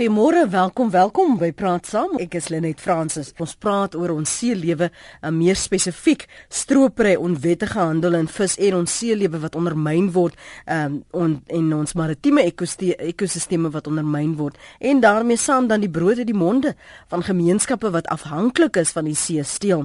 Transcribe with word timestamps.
Goeiemôre, 0.00 0.48
welkom, 0.48 0.88
welkom 0.90 1.34
by 1.36 1.50
Praat 1.52 1.84
Saam. 1.84 2.14
Ek 2.24 2.32
is 2.38 2.46
Lenet 2.48 2.78
Fransis. 2.80 3.34
Ons 3.36 3.52
praat 3.60 3.92
oor 3.92 4.14
ons 4.14 4.30
seelewe, 4.32 4.86
en 5.20 5.34
meer 5.36 5.58
spesifiek 5.60 6.22
stropery, 6.48 7.18
onwettige 7.20 7.76
handel 7.76 8.16
in 8.16 8.24
vis 8.32 8.54
en 8.64 8.78
ons 8.78 8.94
seelewe 8.96 9.36
wat 9.42 9.58
ondermyn 9.60 10.06
word, 10.14 10.38
um, 10.64 10.94
on, 11.12 11.34
en 11.52 11.66
ons 11.76 11.92
maritieme 12.00 12.46
ekosisteme 12.48 13.68
wat 13.74 13.90
ondermyn 13.92 14.38
word 14.38 14.56
en 14.80 15.02
daarmee 15.04 15.36
saam 15.36 15.68
dan 15.68 15.84
die 15.84 15.92
brood 15.92 16.22
uit 16.22 16.30
die 16.30 16.38
monde 16.46 16.72
van 17.12 17.26
gemeenskappe 17.26 17.92
wat 17.92 18.08
afhanklik 18.08 18.80
is 18.80 18.94
van 18.96 19.04
die 19.04 19.18
see 19.18 19.44
steel. 19.44 19.84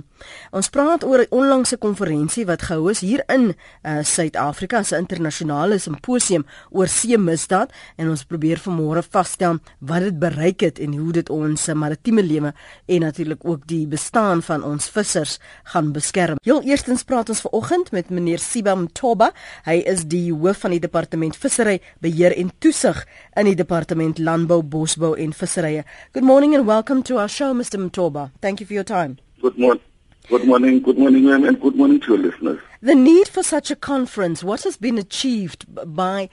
Ons 0.55 0.71
praat 0.71 1.04
oor 1.04 1.25
'n 1.27 1.36
onlangse 1.36 1.75
konferensie 1.75 2.45
wat 2.45 2.63
gehou 2.71 2.88
is 2.89 3.04
hier 3.04 3.20
in 3.27 3.52
uh, 3.84 4.00
Suid-Afrika, 4.00 4.79
'n 4.79 4.95
internasionale 4.95 5.77
simposium 5.77 6.45
oor 6.71 6.88
see 6.88 7.18
misdaad 7.18 7.70
en 7.97 8.09
ons 8.09 8.23
probeer 8.23 8.63
vanmôre 8.63 9.04
vasstel 9.04 9.59
wat 9.79 10.05
dit 10.06 10.18
bereik 10.22 10.64
het 10.66 10.80
en 10.84 10.94
hoe 10.98 11.12
dit 11.16 11.30
ons 11.34 11.68
maritieme 11.74 12.23
lewe 12.23 12.54
en 12.86 13.05
natuurlik 13.05 13.46
ook 13.46 13.66
die 13.70 13.84
bestaan 13.90 14.44
van 14.46 14.63
ons 14.63 14.90
vissers 14.90 15.38
gaan 15.73 15.91
beskerm. 15.96 16.40
Heel 16.46 16.62
eerstens 16.63 17.04
praat 17.04 17.30
ons 17.30 17.41
vanoggend 17.46 17.91
met 17.91 18.10
meneer 18.10 18.40
Sibam 18.40 18.88
Toba. 18.94 19.32
Hy 19.66 19.82
is 19.86 20.05
die 20.12 20.30
hoof 20.34 20.63
van 20.66 20.76
die 20.76 20.82
departement 20.84 21.38
vissery, 21.38 21.80
beheer 22.02 22.36
en 22.38 22.52
toesig 22.60 23.02
in 23.36 23.49
die 23.49 23.58
departement 23.58 24.20
landbou, 24.20 24.62
bosbou 24.63 25.16
en 25.18 25.34
visserye. 25.34 25.84
Good 26.13 26.24
morning 26.24 26.55
and 26.55 26.66
welcome 26.66 27.04
to 27.04 27.18
our 27.18 27.30
show 27.30 27.54
Mr. 27.54 27.82
Mtoba. 27.82 28.30
Thank 28.41 28.60
you 28.60 28.68
for 28.68 28.74
your 28.74 28.85
time. 28.88 29.18
Good 29.41 29.58
morning. 29.58 29.84
Good 30.27 30.48
morning, 30.48 30.82
good 30.82 30.98
morning, 30.98 31.26
ma'am, 31.26 31.44
and 31.46 31.60
good 31.62 31.76
morning 31.76 31.99
to 31.99 32.16
your 32.16 32.18
listeners. 32.18 32.60
The 32.82 32.96
need 32.96 33.27
for 33.27 33.44
such 33.44 33.70
a 33.70 33.76
conference, 33.76 34.44
what 34.44 34.63
has 34.63 34.76
been 34.76 34.98
achieved 34.98 35.66
by 35.85 36.30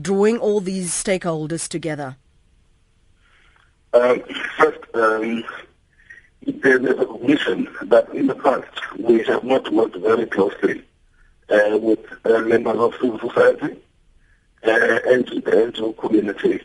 drawing 0.00 0.38
all 0.38 0.60
these 0.60 0.92
stakeholders 0.92 1.66
together? 1.68 2.16
Um, 3.94 4.22
first, 4.56 4.80
um, 4.94 5.44
there's 6.46 6.84
a 6.84 6.94
recognition 6.94 7.68
that 7.82 8.08
in 8.14 8.26
the 8.26 8.34
past 8.34 8.98
we 8.98 9.22
have 9.24 9.44
not 9.44 9.70
worked 9.72 9.96
very 9.96 10.26
closely 10.26 10.82
uh, 11.50 11.78
with 11.78 12.00
uh, 12.24 12.38
members 12.40 12.78
of 12.78 12.94
civil 12.94 13.18
society 13.18 13.76
uh, 14.66 14.98
and 15.06 15.26
the 15.26 15.42
NGO 15.42 15.96
community. 15.98 16.62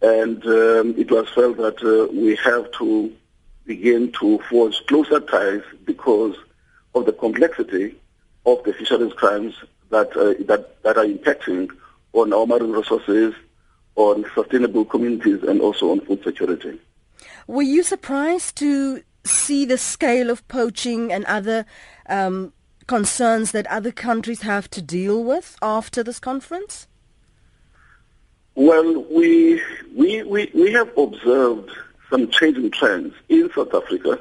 And 0.00 0.42
um, 0.46 0.94
it 0.96 1.10
was 1.10 1.28
felt 1.30 1.58
that 1.58 1.82
uh, 1.82 2.10
we 2.12 2.36
have 2.36 2.70
to 2.78 3.12
begin 3.66 4.12
to 4.12 4.38
forge 4.48 4.86
closer 4.86 5.20
ties 5.20 5.62
because 5.84 6.36
of 6.94 7.04
the 7.04 7.12
complexity 7.12 7.94
of 8.46 8.62
the 8.64 8.72
fisheries 8.72 9.12
crimes 9.12 9.54
that, 9.90 10.16
uh, 10.16 10.34
that, 10.46 10.82
that 10.82 10.96
are 10.96 11.04
impacting 11.04 11.68
on 12.14 12.32
our 12.32 12.46
marine 12.46 12.72
resources, 12.72 13.34
on 13.98 14.24
sustainable 14.34 14.84
communities 14.84 15.42
and 15.42 15.60
also 15.60 15.90
on 15.90 16.00
food 16.00 16.22
security. 16.22 16.78
Were 17.46 17.62
you 17.62 17.82
surprised 17.82 18.56
to 18.56 19.02
see 19.24 19.64
the 19.64 19.76
scale 19.76 20.30
of 20.30 20.46
poaching 20.48 21.12
and 21.12 21.24
other 21.24 21.66
um, 22.08 22.52
concerns 22.86 23.52
that 23.52 23.66
other 23.66 23.90
countries 23.90 24.42
have 24.42 24.70
to 24.70 24.80
deal 24.80 25.22
with 25.24 25.56
after 25.60 26.02
this 26.02 26.20
conference? 26.20 26.86
Well, 28.54 29.04
we, 29.10 29.60
we, 29.94 30.22
we, 30.22 30.50
we 30.54 30.72
have 30.72 30.90
observed 30.96 31.70
some 32.08 32.30
changing 32.30 32.70
trends 32.70 33.14
in 33.28 33.50
South 33.54 33.74
Africa 33.74 34.20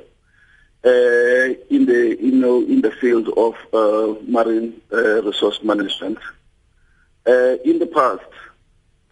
uh, 0.83 1.53
in 1.69 1.85
the 1.85 2.17
you 2.19 2.31
know 2.31 2.61
in 2.61 2.81
the 2.81 2.91
field 2.91 3.27
of 3.37 3.55
uh, 3.73 4.19
marine 4.27 4.79
uh, 4.91 5.21
resource 5.23 5.59
management. 5.63 6.17
Uh, 7.25 7.57
in 7.65 7.79
the 7.79 7.87
past, 7.87 8.23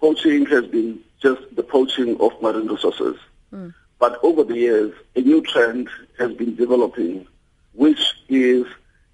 poaching 0.05 0.45
has 0.45 0.65
been 0.67 0.99
just 1.19 1.41
the 1.55 1.63
poaching 1.63 2.15
of 2.21 2.31
marine 2.39 2.67
resources. 2.67 3.15
Mm. 3.51 3.73
But 3.97 4.19
over 4.21 4.43
the 4.43 4.53
years, 4.55 4.93
a 5.15 5.21
new 5.21 5.41
trend 5.41 5.89
has 6.19 6.31
been 6.33 6.55
developing, 6.55 7.25
which 7.73 8.03
is 8.29 8.67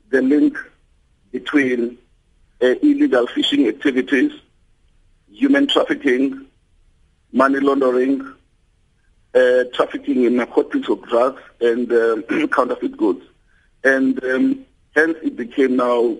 the 0.09 0.21
link 0.21 0.57
between 1.31 1.97
uh, 2.61 2.75
illegal 2.89 3.25
fishing 3.27 3.69
activities, 3.69 4.33
human 5.31 5.67
trafficking, 5.67 6.47
money 7.31 7.61
laundering, 7.61 8.17
uh, 9.33 9.63
trafficking 9.73 10.25
in 10.25 10.35
narcotics 10.35 10.89
or 10.89 10.97
drugs, 10.97 11.41
and 11.61 11.89
um, 11.93 12.49
counterfeit 12.57 12.97
goods. 12.97 13.23
And 13.85 14.21
um, 14.25 14.65
hence 14.93 15.17
it 15.23 15.37
became 15.37 15.77
now 15.77 16.17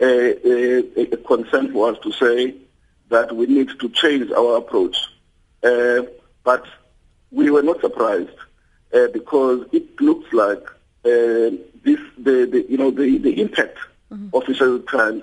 a, 0.00 0.48
a, 0.48 1.12
a 1.12 1.16
concern 1.18 1.72
for 1.74 1.92
us 1.92 1.98
to 2.04 2.12
say 2.12 2.54
that 3.08 3.34
we 3.34 3.46
need 3.46 3.70
to 3.80 3.88
change 3.88 4.30
our 4.32 4.56
approach. 4.56 4.96
Uh, 5.62 6.02
but 6.44 6.64
we 7.30 7.50
were 7.50 7.62
not 7.62 7.80
surprised 7.80 8.36
uh, 8.94 9.08
because 9.12 9.66
it 9.72 10.00
looks 10.00 10.32
like 10.32 10.62
uh, 11.04 11.50
this, 11.84 12.00
the, 12.18 12.48
the, 12.50 12.66
you 12.68 12.78
know, 12.78 12.90
the, 12.90 13.18
the 13.18 13.40
impact 13.40 13.78
mm-hmm. 14.10 14.34
of 14.34 14.44
fisheries 14.44 14.82
crimes 14.86 15.22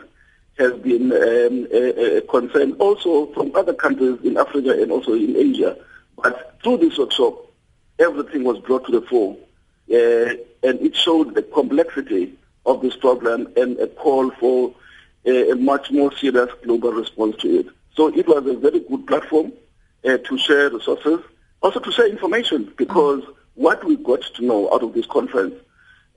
has 0.57 0.73
been 0.73 1.11
um, 1.11 1.67
a, 1.71 2.17
a, 2.17 2.21
concern 2.21 2.73
also 2.73 3.25
from 3.33 3.53
other 3.55 3.73
countries 3.73 4.17
in 4.23 4.37
Africa 4.37 4.71
and 4.71 4.91
also 4.91 5.13
in 5.13 5.35
Asia. 5.35 5.77
But 6.15 6.59
through 6.63 6.77
this 6.77 6.97
workshop, 6.97 7.51
everything 7.99 8.43
was 8.43 8.59
brought 8.59 8.85
to 8.85 8.91
the 8.91 9.05
fore, 9.05 9.35
uh, 9.91 10.67
and 10.67 10.81
it 10.81 10.95
showed 10.95 11.35
the 11.35 11.43
complexity 11.43 12.33
of 12.65 12.81
this 12.81 12.95
problem 12.95 13.49
and 13.57 13.77
a 13.79 13.87
call 13.87 14.31
for 14.31 14.73
a, 15.25 15.51
a 15.51 15.55
much 15.55 15.91
more 15.91 16.15
serious 16.17 16.49
global 16.63 16.91
response 16.91 17.35
to 17.37 17.59
it. 17.59 17.67
So 17.95 18.07
it 18.07 18.27
was 18.27 18.45
a 18.45 18.53
very 18.57 18.79
good 18.81 19.07
platform 19.07 19.53
uh, 20.05 20.17
to 20.17 20.37
share 20.37 20.69
resources, 20.69 21.19
also 21.61 21.79
to 21.79 21.91
share 21.91 22.07
information, 22.07 22.73
because 22.77 23.23
what 23.55 23.83
we 23.83 23.95
got 23.97 24.21
to 24.35 24.45
know 24.45 24.71
out 24.73 24.83
of 24.83 24.93
this 24.93 25.05
conference, 25.05 25.55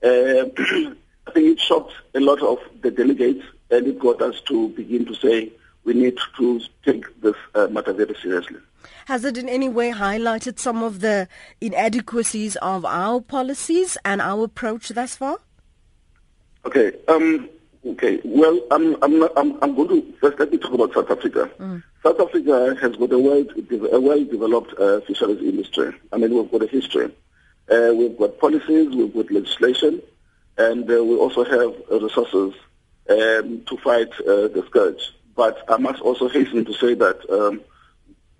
uh, 0.03 0.07
I 1.27 1.31
think 1.31 1.47
it 1.47 1.59
shocked 1.59 1.93
a 2.15 2.19
lot 2.19 2.41
of 2.41 2.59
the 2.81 2.91
delegates, 2.91 3.45
and 3.71 3.87
it 3.87 3.99
got 3.99 4.21
us 4.21 4.41
to 4.47 4.69
begin 4.69 5.05
to 5.05 5.15
say 5.15 5.51
we 5.83 5.93
need 5.93 6.17
to 6.37 6.61
take 6.83 7.21
this 7.21 7.35
uh, 7.55 7.67
matter 7.67 7.93
very 7.93 8.15
seriously. 8.21 8.57
Has 9.05 9.25
it 9.25 9.37
in 9.37 9.49
any 9.49 9.69
way 9.69 9.91
highlighted 9.91 10.59
some 10.59 10.83
of 10.83 10.99
the 10.99 11.27
inadequacies 11.59 12.55
of 12.57 12.85
our 12.85 13.21
policies 13.21 13.97
and 14.05 14.21
our 14.21 14.43
approach 14.45 14.89
thus 14.89 15.15
far? 15.15 15.37
Okay. 16.65 16.91
Um, 17.07 17.49
Okay. 17.85 18.19
Well, 18.25 18.59
I'm 18.71 19.01
I'm 19.01 19.23
I'm, 19.37 19.63
I'm 19.63 19.75
going 19.75 19.87
to 19.89 20.13
first 20.19 20.39
let 20.39 20.51
me 20.51 20.57
talk 20.57 20.73
about 20.73 20.93
South 20.93 21.09
Africa. 21.09 21.49
Mm. 21.59 21.81
South 22.03 22.19
Africa 22.19 22.75
has 22.81 22.95
got 22.97 23.11
a 23.11 23.19
well 23.19 23.45
a 23.91 23.99
well 23.99 24.23
developed 24.25 24.77
uh, 24.79 24.99
fisheries 25.01 25.41
industry. 25.41 25.93
I 26.11 26.17
mean, 26.17 26.33
we've 26.33 26.51
got 26.51 26.63
a 26.63 26.67
history. 26.67 27.05
Uh, 27.71 27.93
we've 27.95 28.17
got 28.17 28.39
policies, 28.39 28.89
we've 28.95 29.13
got 29.13 29.31
legislation, 29.31 30.01
and 30.57 30.89
uh, 30.89 31.03
we 31.03 31.15
also 31.15 31.43
have 31.43 31.73
uh, 31.91 31.99
resources 32.03 32.53
um, 33.09 33.63
to 33.65 33.77
fight 33.83 34.11
uh, 34.21 34.47
the 34.49 34.63
scourge. 34.67 35.13
But 35.35 35.63
I 35.69 35.77
must 35.77 36.01
also 36.01 36.27
hasten 36.27 36.65
to 36.65 36.73
say 36.73 36.95
that 36.95 37.29
um, 37.29 37.61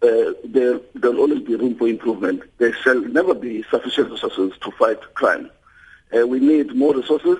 uh, 0.01 0.33
there 0.43 0.81
there'll 0.95 1.19
always 1.19 1.43
be 1.43 1.55
room 1.55 1.75
for 1.75 1.87
improvement. 1.87 2.43
There 2.57 2.73
shall 2.73 2.99
never 2.99 3.33
be 3.33 3.63
sufficient 3.69 4.11
resources 4.11 4.51
to 4.61 4.71
fight 4.71 4.99
crime. 5.13 5.49
we 6.11 6.39
need 6.39 6.75
more 6.75 6.93
resources 6.93 7.37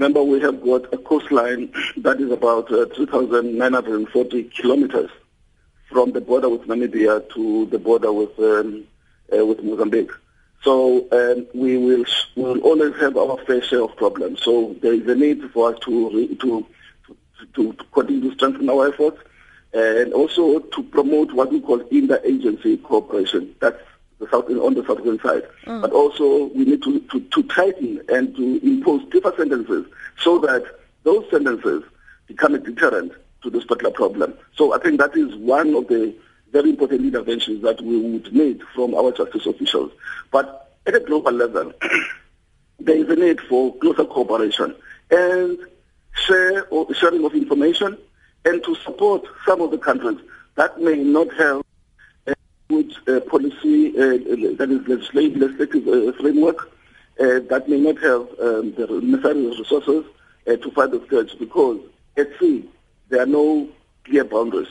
Remember, 0.00 0.22
we 0.24 0.40
have 0.40 0.62
got 0.64 0.90
a 0.94 0.96
coastline 0.96 1.70
that 1.98 2.22
is 2.22 2.30
about 2.30 2.72
uh, 2.72 2.86
2,940 2.86 4.44
kilometers 4.44 5.10
from 5.90 6.12
the 6.12 6.22
border 6.22 6.48
with 6.48 6.62
Namibia 6.62 7.28
to 7.34 7.66
the 7.66 7.78
border 7.78 8.10
with 8.10 8.38
um, 8.38 8.84
uh, 9.30 9.44
with 9.44 9.62
Mozambique. 9.62 10.10
So 10.62 11.06
um, 11.12 11.46
we 11.52 11.76
will 11.76 12.06
will 12.34 12.60
always 12.60 12.96
have 12.98 13.18
our 13.18 13.36
fair 13.44 13.60
share 13.62 13.82
of 13.82 13.94
problems. 13.96 14.42
So 14.42 14.74
there 14.80 14.94
is 14.94 15.06
a 15.06 15.14
need 15.14 15.42
for 15.52 15.74
us 15.74 15.78
to 15.80 16.34
to 16.34 16.66
to, 17.54 17.72
to 17.74 17.84
continue 17.92 18.30
to 18.30 18.34
strengthen 18.36 18.70
our 18.70 18.88
efforts 18.88 19.20
and 19.74 20.14
also 20.14 20.60
to 20.60 20.82
promote 20.82 21.30
what 21.34 21.52
we 21.52 21.60
call 21.60 21.80
interagency 21.80 22.82
cooperation. 22.82 23.54
That's 23.60 23.82
the 24.20 24.28
south 24.30 24.48
on 24.50 24.74
the 24.74 24.84
southern 24.86 25.18
side. 25.20 25.42
Mm. 25.66 25.80
But 25.80 25.92
also 25.92 26.46
we 26.54 26.64
need 26.64 26.82
to, 26.82 27.00
to, 27.00 27.20
to 27.20 27.42
tighten 27.44 28.00
and 28.08 28.36
to 28.36 28.60
impose 28.62 29.06
stiffer 29.08 29.32
sentences 29.36 29.86
so 30.18 30.38
that 30.40 30.64
those 31.02 31.24
sentences 31.30 31.82
become 32.26 32.54
a 32.54 32.58
deterrent 32.58 33.12
to 33.42 33.50
this 33.50 33.64
particular 33.64 33.92
problem. 33.92 34.34
So 34.54 34.74
I 34.74 34.78
think 34.78 35.00
that 35.00 35.16
is 35.16 35.34
one 35.36 35.74
of 35.74 35.88
the 35.88 36.14
very 36.52 36.70
important 36.70 37.02
interventions 37.02 37.62
that 37.62 37.80
we 37.80 37.96
would 37.98 38.32
need 38.32 38.60
from 38.74 38.94
our 38.94 39.12
justice 39.12 39.46
officials. 39.46 39.92
But 40.30 40.76
at 40.86 40.94
a 40.94 41.00
global 41.00 41.32
level, 41.32 41.72
there 42.78 42.96
is 42.96 43.08
a 43.08 43.16
need 43.16 43.40
for 43.48 43.74
closer 43.78 44.04
cooperation 44.04 44.74
and 45.10 45.58
share 46.12 46.66
or 46.66 46.92
sharing 46.94 47.24
of 47.24 47.34
information 47.34 47.96
and 48.44 48.62
to 48.64 48.74
support 48.76 49.24
some 49.46 49.60
of 49.60 49.70
the 49.70 49.78
countries 49.78 50.18
that 50.56 50.80
may 50.80 50.96
not 50.96 51.32
have 51.34 51.62
uh, 53.06 53.20
policy, 53.20 53.88
uh, 53.98 54.56
that 54.56 54.68
is 54.70 54.88
legislative, 54.88 55.36
legislative 55.36 55.88
uh, 55.88 56.12
framework, 56.20 56.70
uh, 57.20 57.40
that 57.50 57.68
may 57.68 57.78
not 57.78 57.98
have 57.98 58.22
um, 58.40 58.72
the 58.74 59.00
necessary 59.02 59.46
resources 59.46 60.04
uh, 60.46 60.56
to 60.56 60.70
fight 60.70 60.90
the 60.90 61.02
scourge 61.06 61.38
because 61.38 61.80
at 62.16 62.28
sea 62.38 62.68
there 63.08 63.22
are 63.22 63.26
no 63.26 63.68
clear 64.04 64.24
boundaries. 64.24 64.68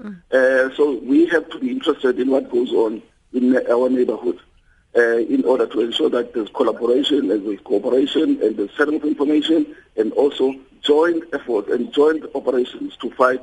Mm. 0.00 0.20
Uh, 0.32 0.74
so 0.76 0.98
we 1.02 1.26
have 1.26 1.48
to 1.50 1.58
be 1.58 1.70
interested 1.70 2.18
in 2.18 2.30
what 2.30 2.50
goes 2.50 2.72
on 2.72 3.02
in 3.32 3.56
our 3.70 3.88
neighborhood 3.90 4.38
uh, 4.96 5.18
in 5.18 5.44
order 5.44 5.66
to 5.66 5.80
ensure 5.80 6.08
that 6.08 6.32
there's 6.32 6.48
collaboration 6.50 7.30
and 7.30 7.46
there's 7.46 7.60
cooperation 7.60 8.40
and 8.42 8.56
there's 8.56 8.70
sharing 8.72 8.96
of 8.96 9.04
information 9.04 9.76
and 9.96 10.12
also 10.12 10.54
joint 10.82 11.22
efforts 11.32 11.68
and 11.70 11.92
joint 11.92 12.24
operations 12.34 12.96
to 12.96 13.10
fight 13.10 13.42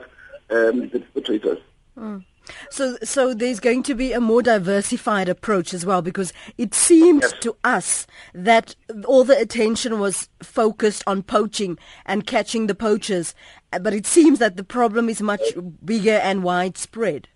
um, 0.50 0.90
the 0.90 1.00
perpetrators. 1.14 1.60
Mm. 1.98 2.24
So, 2.70 2.98
so 3.04 3.34
there's 3.34 3.60
going 3.60 3.84
to 3.84 3.96
be 3.96 4.14
a 4.14 4.22
more 4.22 4.42
diversified 4.42 5.30
approach 5.30 5.74
as 5.74 5.86
well, 5.86 6.02
because 6.02 6.34
it 6.58 6.74
seems 6.74 7.24
yes. 7.24 7.34
to 7.42 7.56
us 7.64 8.08
that 8.34 8.76
all 9.06 9.24
the 9.24 9.38
attention 9.38 10.00
was 10.00 10.30
focused 10.42 11.04
on 11.08 11.24
poaching 11.24 11.78
and 12.06 12.26
catching 12.26 12.68
the 12.68 12.76
poachers, 12.76 13.34
but 13.82 13.94
it 13.94 14.06
seems 14.06 14.40
that 14.40 14.58
the 14.58 14.64
problem 14.64 15.10
is 15.10 15.22
much 15.22 15.42
bigger 15.84 16.20
and 16.24 16.44
widespread. 16.44 17.28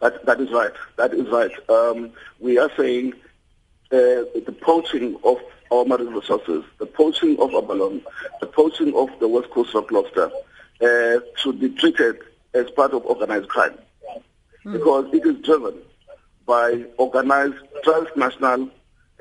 That, 0.00 0.26
that 0.26 0.40
is 0.40 0.50
right. 0.50 0.72
That 0.96 1.14
is 1.14 1.26
right. 1.28 1.50
Um, 1.70 2.12
we 2.38 2.58
are 2.58 2.70
saying 2.76 3.14
uh, 3.90 4.28
the 4.34 4.54
poaching 4.60 5.16
of 5.24 5.38
our 5.72 5.84
marine 5.84 6.12
resources, 6.12 6.64
the 6.78 6.86
poaching 6.86 7.38
of 7.40 7.54
abalone, 7.54 8.02
the 8.40 8.46
poaching 8.46 8.94
of 8.94 9.08
the 9.20 9.28
West 9.28 9.50
Coast 9.50 9.74
rock 9.74 9.90
lobster 9.90 10.30
uh, 10.82 11.20
should 11.36 11.58
be 11.58 11.70
treated 11.70 12.18
as 12.56 12.70
part 12.70 12.92
of 12.92 13.04
organized 13.04 13.48
crime 13.48 13.78
mm. 14.64 14.72
because 14.72 15.12
it 15.12 15.24
is 15.26 15.36
driven 15.44 15.74
by 16.46 16.84
organized 16.96 17.56
transnational 17.82 18.70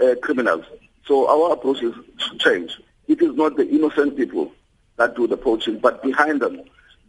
uh, 0.02 0.16
criminals. 0.22 0.66
So 1.06 1.28
our 1.28 1.54
approach 1.54 1.82
is 1.82 1.94
to 1.94 2.38
change. 2.38 2.80
It 3.08 3.22
is 3.22 3.36
not 3.36 3.56
the 3.56 3.68
innocent 3.68 4.18
people 4.18 4.52
that 4.98 5.16
do 5.16 5.28
the 5.28 5.38
poaching, 5.38 5.80
but 5.80 6.02
behind 6.02 6.42
them, 6.42 6.62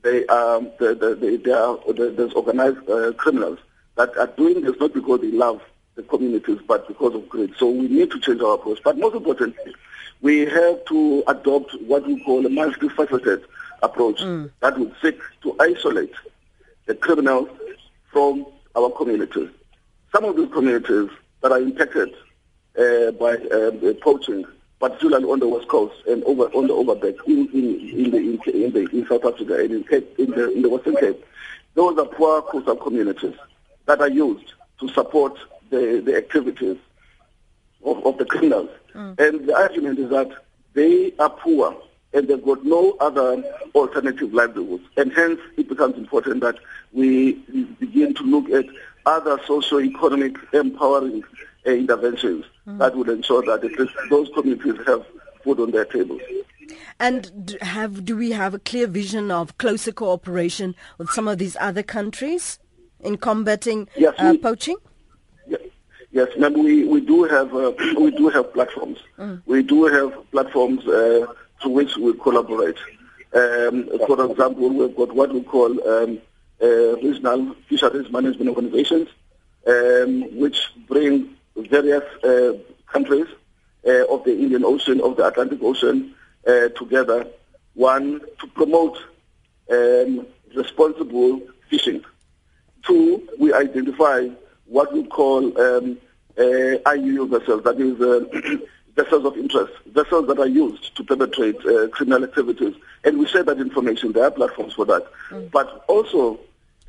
they, 0.02 0.26
um, 0.26 0.70
the, 0.78 0.94
the, 0.94 1.14
the, 1.14 1.36
they 1.42 1.52
are, 1.52 1.78
the, 1.92 2.10
there's 2.16 2.32
organized 2.32 2.88
uh, 2.88 3.12
criminals 3.14 3.58
that 3.96 4.16
are 4.16 4.26
doing 4.28 4.62
this 4.62 4.76
not 4.78 4.92
because 4.92 5.20
they 5.20 5.30
love 5.30 5.60
the 5.94 6.02
communities, 6.02 6.58
but 6.66 6.86
because 6.86 7.14
of 7.14 7.28
greed. 7.28 7.54
So 7.56 7.70
we 7.70 7.88
need 7.88 8.10
to 8.10 8.20
change 8.20 8.40
our 8.42 8.54
approach. 8.54 8.80
But 8.84 8.98
most 8.98 9.16
importantly, 9.16 9.74
we 10.20 10.40
have 10.40 10.84
to 10.86 11.24
adopt 11.26 11.74
what 11.82 12.06
we 12.06 12.22
call 12.22 12.44
a 12.44 12.50
multifaceted 12.50 13.44
approach 13.82 14.20
mm. 14.20 14.50
that 14.60 14.78
would 14.78 14.94
seek 15.02 15.18
to 15.42 15.56
isolate 15.60 16.12
the 16.86 16.94
criminals 16.94 17.48
from 18.12 18.46
our 18.76 18.90
communities. 18.90 19.48
Some 20.12 20.24
of 20.24 20.36
these 20.36 20.50
communities 20.52 21.10
that 21.42 21.52
are 21.52 21.60
impacted 21.60 22.14
uh, 22.78 23.10
by 23.12 23.34
uh, 23.36 23.94
poaching, 24.02 24.44
particularly 24.80 25.24
on 25.24 25.40
the 25.40 25.48
west 25.48 25.68
coast 25.68 25.94
and 26.06 26.22
over 26.24 26.44
on 26.44 26.66
the 26.66 26.74
overback 26.74 27.16
in 27.26 27.48
in, 27.52 28.04
in 28.04 28.10
the 28.10 28.18
in, 28.18 28.64
in, 28.64 28.72
the, 28.72 28.88
in 28.92 29.06
South 29.06 29.24
Africa 29.24 29.58
and 29.58 29.72
in, 29.72 29.84
Cape, 29.84 30.18
in 30.18 30.30
the 30.30 30.52
in 30.52 30.62
the 30.62 30.68
Western 30.68 30.96
Cape, 30.96 31.24
those 31.74 31.98
are 31.98 32.06
poor 32.06 32.42
coastal 32.42 32.76
communities 32.76 33.34
that 33.86 34.00
are 34.00 34.10
used 34.10 34.54
to 34.80 34.88
support 34.88 35.38
the, 35.70 36.02
the 36.04 36.16
activities 36.16 36.76
of, 37.84 38.04
of 38.06 38.18
the 38.18 38.24
criminals. 38.24 38.70
Mm. 38.94 39.18
And 39.20 39.48
the 39.48 39.54
argument 39.54 39.98
is 39.98 40.10
that 40.10 40.30
they 40.74 41.12
are 41.18 41.30
poor 41.30 41.74
and 42.16 42.28
they've 42.28 42.42
got 42.42 42.64
no 42.64 42.96
other 42.98 43.44
alternative 43.74 44.32
livelihoods. 44.32 44.84
And 44.96 45.12
hence 45.12 45.38
it 45.58 45.68
becomes 45.68 45.96
important 45.96 46.40
that 46.40 46.58
we 46.92 47.34
begin 47.78 48.14
to 48.14 48.22
look 48.22 48.48
at 48.50 48.64
other 49.04 49.38
socio-economic 49.46 50.36
empowering 50.54 51.22
uh, 51.66 51.70
interventions 51.70 52.46
mm. 52.66 52.78
that 52.78 52.96
would 52.96 53.10
ensure 53.10 53.42
that 53.42 53.62
at 53.62 53.78
least 53.78 53.92
those 54.08 54.30
communities 54.34 54.76
have 54.86 55.04
food 55.44 55.60
on 55.60 55.70
their 55.72 55.84
tables. 55.84 56.22
And 56.98 57.56
have 57.60 58.06
do 58.06 58.16
we 58.16 58.32
have 58.32 58.54
a 58.54 58.58
clear 58.58 58.86
vision 58.86 59.30
of 59.30 59.58
closer 59.58 59.92
cooperation 59.92 60.74
with 60.96 61.10
some 61.10 61.28
of 61.28 61.36
these 61.36 61.56
other 61.60 61.82
countries 61.82 62.58
in 63.00 63.18
combating 63.18 63.88
yes, 63.94 64.14
uh, 64.18 64.30
we, 64.32 64.38
poaching? 64.38 64.76
Yes, 66.12 66.28
remember 66.34 66.60
we, 66.60 66.84
we 66.84 67.02
do 67.02 67.24
have 67.24 67.54
uh, 67.54 67.72
we 68.00 68.10
do 68.10 68.30
have 68.30 68.50
platforms. 68.54 68.98
Mm. 69.18 69.42
We 69.44 69.62
do 69.62 69.84
have 69.84 70.30
platforms 70.30 70.86
uh, 70.86 71.26
to 71.62 71.68
which 71.68 71.96
we 71.96 72.12
collaborate. 72.14 72.76
Um, 73.32 73.88
for 74.06 74.30
example, 74.30 74.68
we've 74.70 74.96
got 74.96 75.14
what 75.14 75.32
we 75.32 75.42
call 75.42 75.70
um, 75.88 76.18
uh, 76.62 76.96
regional 76.96 77.54
fisheries 77.68 78.10
management 78.10 78.48
organizations, 78.48 79.08
um, 79.66 80.38
which 80.38 80.58
bring 80.88 81.36
various 81.56 82.04
uh, 82.24 82.52
countries 82.86 83.26
uh, 83.86 84.06
of 84.06 84.24
the 84.24 84.32
Indian 84.32 84.64
Ocean, 84.64 85.00
of 85.00 85.16
the 85.16 85.26
Atlantic 85.26 85.62
Ocean, 85.62 86.14
uh, 86.46 86.68
together. 86.68 87.26
One 87.74 88.20
to 88.40 88.46
promote 88.54 88.98
um, 89.70 90.26
responsible 90.54 91.42
fishing. 91.68 92.04
Two, 92.86 93.28
we 93.38 93.52
identify 93.52 94.28
what 94.66 94.92
we 94.92 95.04
call 95.06 95.46
um, 95.60 95.98
uh, 96.38 96.42
IUU 96.42 97.28
vessels, 97.28 97.62
that 97.64 97.80
is 97.80 98.00
uh, 98.00 98.56
vessels 98.96 99.24
of 99.24 99.36
interest, 99.36 99.72
vessels 99.86 100.26
that 100.26 100.38
are 100.38 100.48
used 100.48 100.96
to 100.96 101.04
perpetrate 101.04 101.64
uh, 101.66 101.88
criminal 101.88 102.24
activities. 102.24 102.74
And 103.04 103.18
we 103.18 103.26
share 103.26 103.44
that 103.44 103.60
information. 103.60 104.12
There 104.12 104.24
are 104.24 104.30
platforms 104.30 104.72
for 104.72 104.86
that. 104.86 105.06
Mm. 105.30 105.50
But 105.50 105.84
also, 105.86 106.34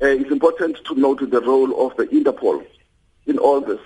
uh, 0.02 0.06
it's 0.06 0.30
important 0.30 0.78
to 0.86 0.94
note 0.94 1.20
the 1.30 1.40
role 1.40 1.86
of 1.86 1.96
the 1.96 2.06
Interpol 2.06 2.64
in 3.26 3.38
all 3.38 3.60
this. 3.60 3.80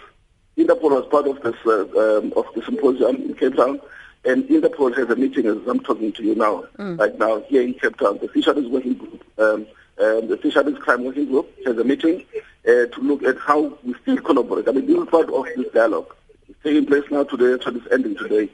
Interpol 0.56 0.90
was 0.90 1.06
part 1.06 1.26
of 1.26 1.42
this 1.42 1.56
uh, 1.66 2.18
um, 2.18 2.32
of 2.36 2.46
the 2.54 2.62
symposium 2.62 3.16
in 3.16 3.34
Cape 3.34 3.56
Town, 3.56 3.80
and 4.24 4.44
Interpol 4.44 4.96
has 4.96 5.08
a 5.10 5.16
meeting 5.16 5.46
as 5.46 5.56
I'm 5.66 5.80
talking 5.80 6.12
to 6.12 6.22
you 6.22 6.34
now, 6.34 6.64
mm. 6.78 6.98
right 6.98 7.18
now 7.18 7.40
here 7.48 7.62
in 7.62 7.74
Cape 7.74 7.96
Town. 7.96 8.18
The 8.18 8.28
Fisheries 8.28 8.68
Working 8.68 8.94
Group, 8.94 9.24
um, 9.38 9.66
um, 9.98 10.28
the 10.28 10.38
Fisheries 10.40 10.78
Crime 10.78 11.04
Working 11.04 11.26
Group, 11.26 11.50
has 11.66 11.76
a 11.76 11.84
meeting 11.84 12.24
uh, 12.68 12.86
to 12.86 13.00
look 13.00 13.22
at 13.24 13.38
how 13.38 13.76
we 13.82 13.94
still 14.02 14.18
collaborate. 14.18 14.68
I 14.68 14.72
mean, 14.72 14.86
this 14.86 14.96
is 14.96 15.08
part 15.08 15.30
of 15.30 15.46
this 15.56 15.72
dialogue. 15.72 16.14
Taking 16.62 16.86
place 16.86 17.04
now 17.10 17.24
today, 17.24 17.54
actually 17.54 17.80
it's 17.80 17.92
ending 17.92 18.16
today, 18.16 18.50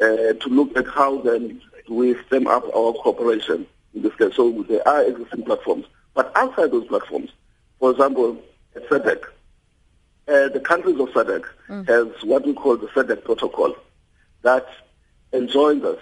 uh, 0.00 0.32
to 0.34 0.48
look 0.48 0.76
at 0.76 0.86
how 0.88 1.20
then 1.22 1.60
we 1.88 2.16
stem 2.26 2.46
up 2.46 2.64
our 2.74 2.92
cooperation 2.92 3.66
in 3.94 4.02
this 4.02 4.14
case. 4.16 4.34
So 4.34 4.62
there 4.68 4.86
are 4.86 5.02
existing 5.04 5.44
platforms. 5.44 5.86
But 6.14 6.32
outside 6.36 6.70
those 6.70 6.86
platforms, 6.86 7.30
for 7.78 7.90
example, 7.90 8.42
at 8.76 8.88
SADC, 8.88 9.24
uh, 10.28 10.48
the 10.48 10.60
countries 10.60 10.98
of 11.00 11.08
SADC 11.10 11.44
mm. 11.68 11.88
has 11.88 12.22
what 12.24 12.46
we 12.46 12.54
call 12.54 12.76
the 12.76 12.86
SADC 12.88 13.24
protocol 13.24 13.74
that 14.42 14.66
enjoins 15.32 15.84
us 15.84 15.98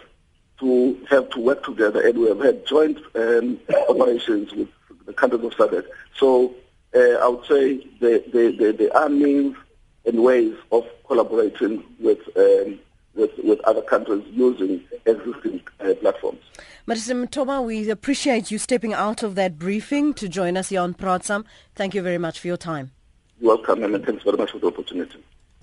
to 0.59 0.99
have 1.09 1.31
to 1.31 1.41
work 1.41 1.65
together, 1.65 2.07
and 2.07 2.19
we 2.19 2.29
have 2.29 2.41
had 2.41 2.67
joint 2.67 2.99
um, 3.15 3.59
operations 3.89 4.53
with 4.53 4.69
the 5.07 5.13
countries 5.13 5.43
of 5.43 5.53
SADC. 5.53 5.85
So 6.17 6.55
uh, 6.95 6.99
I 6.99 7.29
would 7.29 7.47
say 7.47 7.87
there, 8.01 8.21
there, 8.33 8.73
there, 8.73 8.97
are 8.97 9.09
means 9.09 9.57
and 10.05 10.23
ways 10.23 10.55
of 10.73 10.87
collaborating 11.11 11.83
with 11.99 12.21
um, 12.37 12.79
with, 13.17 13.33
with 13.43 13.61
other 13.65 13.83
countries 13.83 14.23
using 14.31 14.81
existing 15.05 15.61
uh, 15.81 15.93
platforms. 15.95 16.39
Mr. 16.87 17.27
Mtoba, 17.27 17.65
we 17.65 17.91
appreciate 17.91 18.53
you 18.53 18.59
stepping 18.59 18.95
out 18.95 19.25
of 19.25 19.35
that 19.35 19.59
briefing 19.59 20.15
to 20.15 20.29
join 20.29 20.57
us 20.57 20.69
here 20.69 20.81
on 20.81 20.95
Praat 20.95 21.45
Thank 21.75 21.95
you 21.95 22.03
very 22.03 22.19
much 22.19 22.39
for 22.39 22.47
your 22.47 22.57
time. 22.57 22.93
You're 23.41 23.57
welcome 23.57 23.83
and 23.83 24.05
thanks 24.07 24.23
very 24.23 24.37
much 24.37 24.53
for 24.53 24.61
the 24.61 24.69
opportunity. 24.69 25.19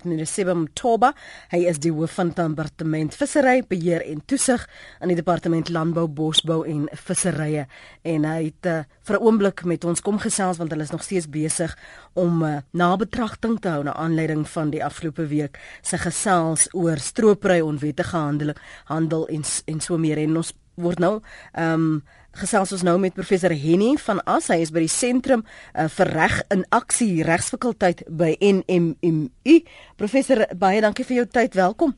Meneer 0.08 0.26
Sebam 0.26 0.66
Toba, 0.74 1.12
hy 1.52 1.64
is 1.70 1.78
die 1.78 1.92
hoof 1.92 2.16
van 2.18 2.32
departement 2.36 3.14
vissery, 3.14 3.62
beheer 3.68 4.02
en 4.06 4.22
toesig 4.26 4.64
aan 5.00 5.12
die 5.12 5.18
departement 5.18 5.68
landbou, 5.68 6.06
bosbou 6.08 6.62
en 6.68 6.86
visserye. 7.06 7.66
En 8.02 8.24
hy 8.24 8.38
het 8.48 8.66
uh, 8.66 8.82
vir 9.06 9.16
'n 9.16 9.22
oomblik 9.22 9.64
met 9.64 9.84
ons 9.84 10.00
kom 10.00 10.18
gesels 10.18 10.58
want 10.58 10.70
hulle 10.70 10.82
is 10.82 10.92
nog 10.92 11.02
steeds 11.02 11.28
besig 11.28 11.76
om 12.14 12.42
uh, 12.42 12.58
nabetragting 12.72 13.60
te 13.60 13.68
hou 13.68 13.82
na 13.84 13.94
aanleiding 13.94 14.48
van 14.48 14.70
die 14.70 14.84
afgelope 14.84 15.26
week 15.26 15.58
se 15.82 15.98
gesels 15.98 16.68
oor 16.74 16.98
stropery 16.98 17.60
onwettige 17.60 18.16
handel 18.16 18.54
handel 18.84 19.26
en 19.28 19.44
en 19.66 19.80
so 19.80 19.98
meer. 19.98 20.18
En 20.18 20.36
ons 20.36 20.52
word 20.74 20.98
nou 20.98 21.20
ehm 21.52 21.74
um, 21.74 22.02
gesels 22.38 22.72
ons 22.76 22.84
nou 22.86 22.96
met 23.02 23.14
professor 23.14 23.52
Henny 23.54 23.94
van 24.02 24.20
As. 24.26 24.48
Hy 24.52 24.60
is 24.64 24.72
by 24.74 24.84
die 24.84 24.92
sentrum 24.92 25.44
uh, 25.44 25.88
vir 25.92 26.12
reg 26.14 26.38
in 26.54 26.64
aksie 26.74 27.24
regsfakulteit 27.26 28.04
by 28.08 28.34
NMMU. 28.40 29.58
Professor, 30.00 30.44
baie 30.58 30.82
dankie 30.84 31.06
vir 31.08 31.22
jou 31.22 31.26
tyd. 31.38 31.58
Welkom. 31.58 31.96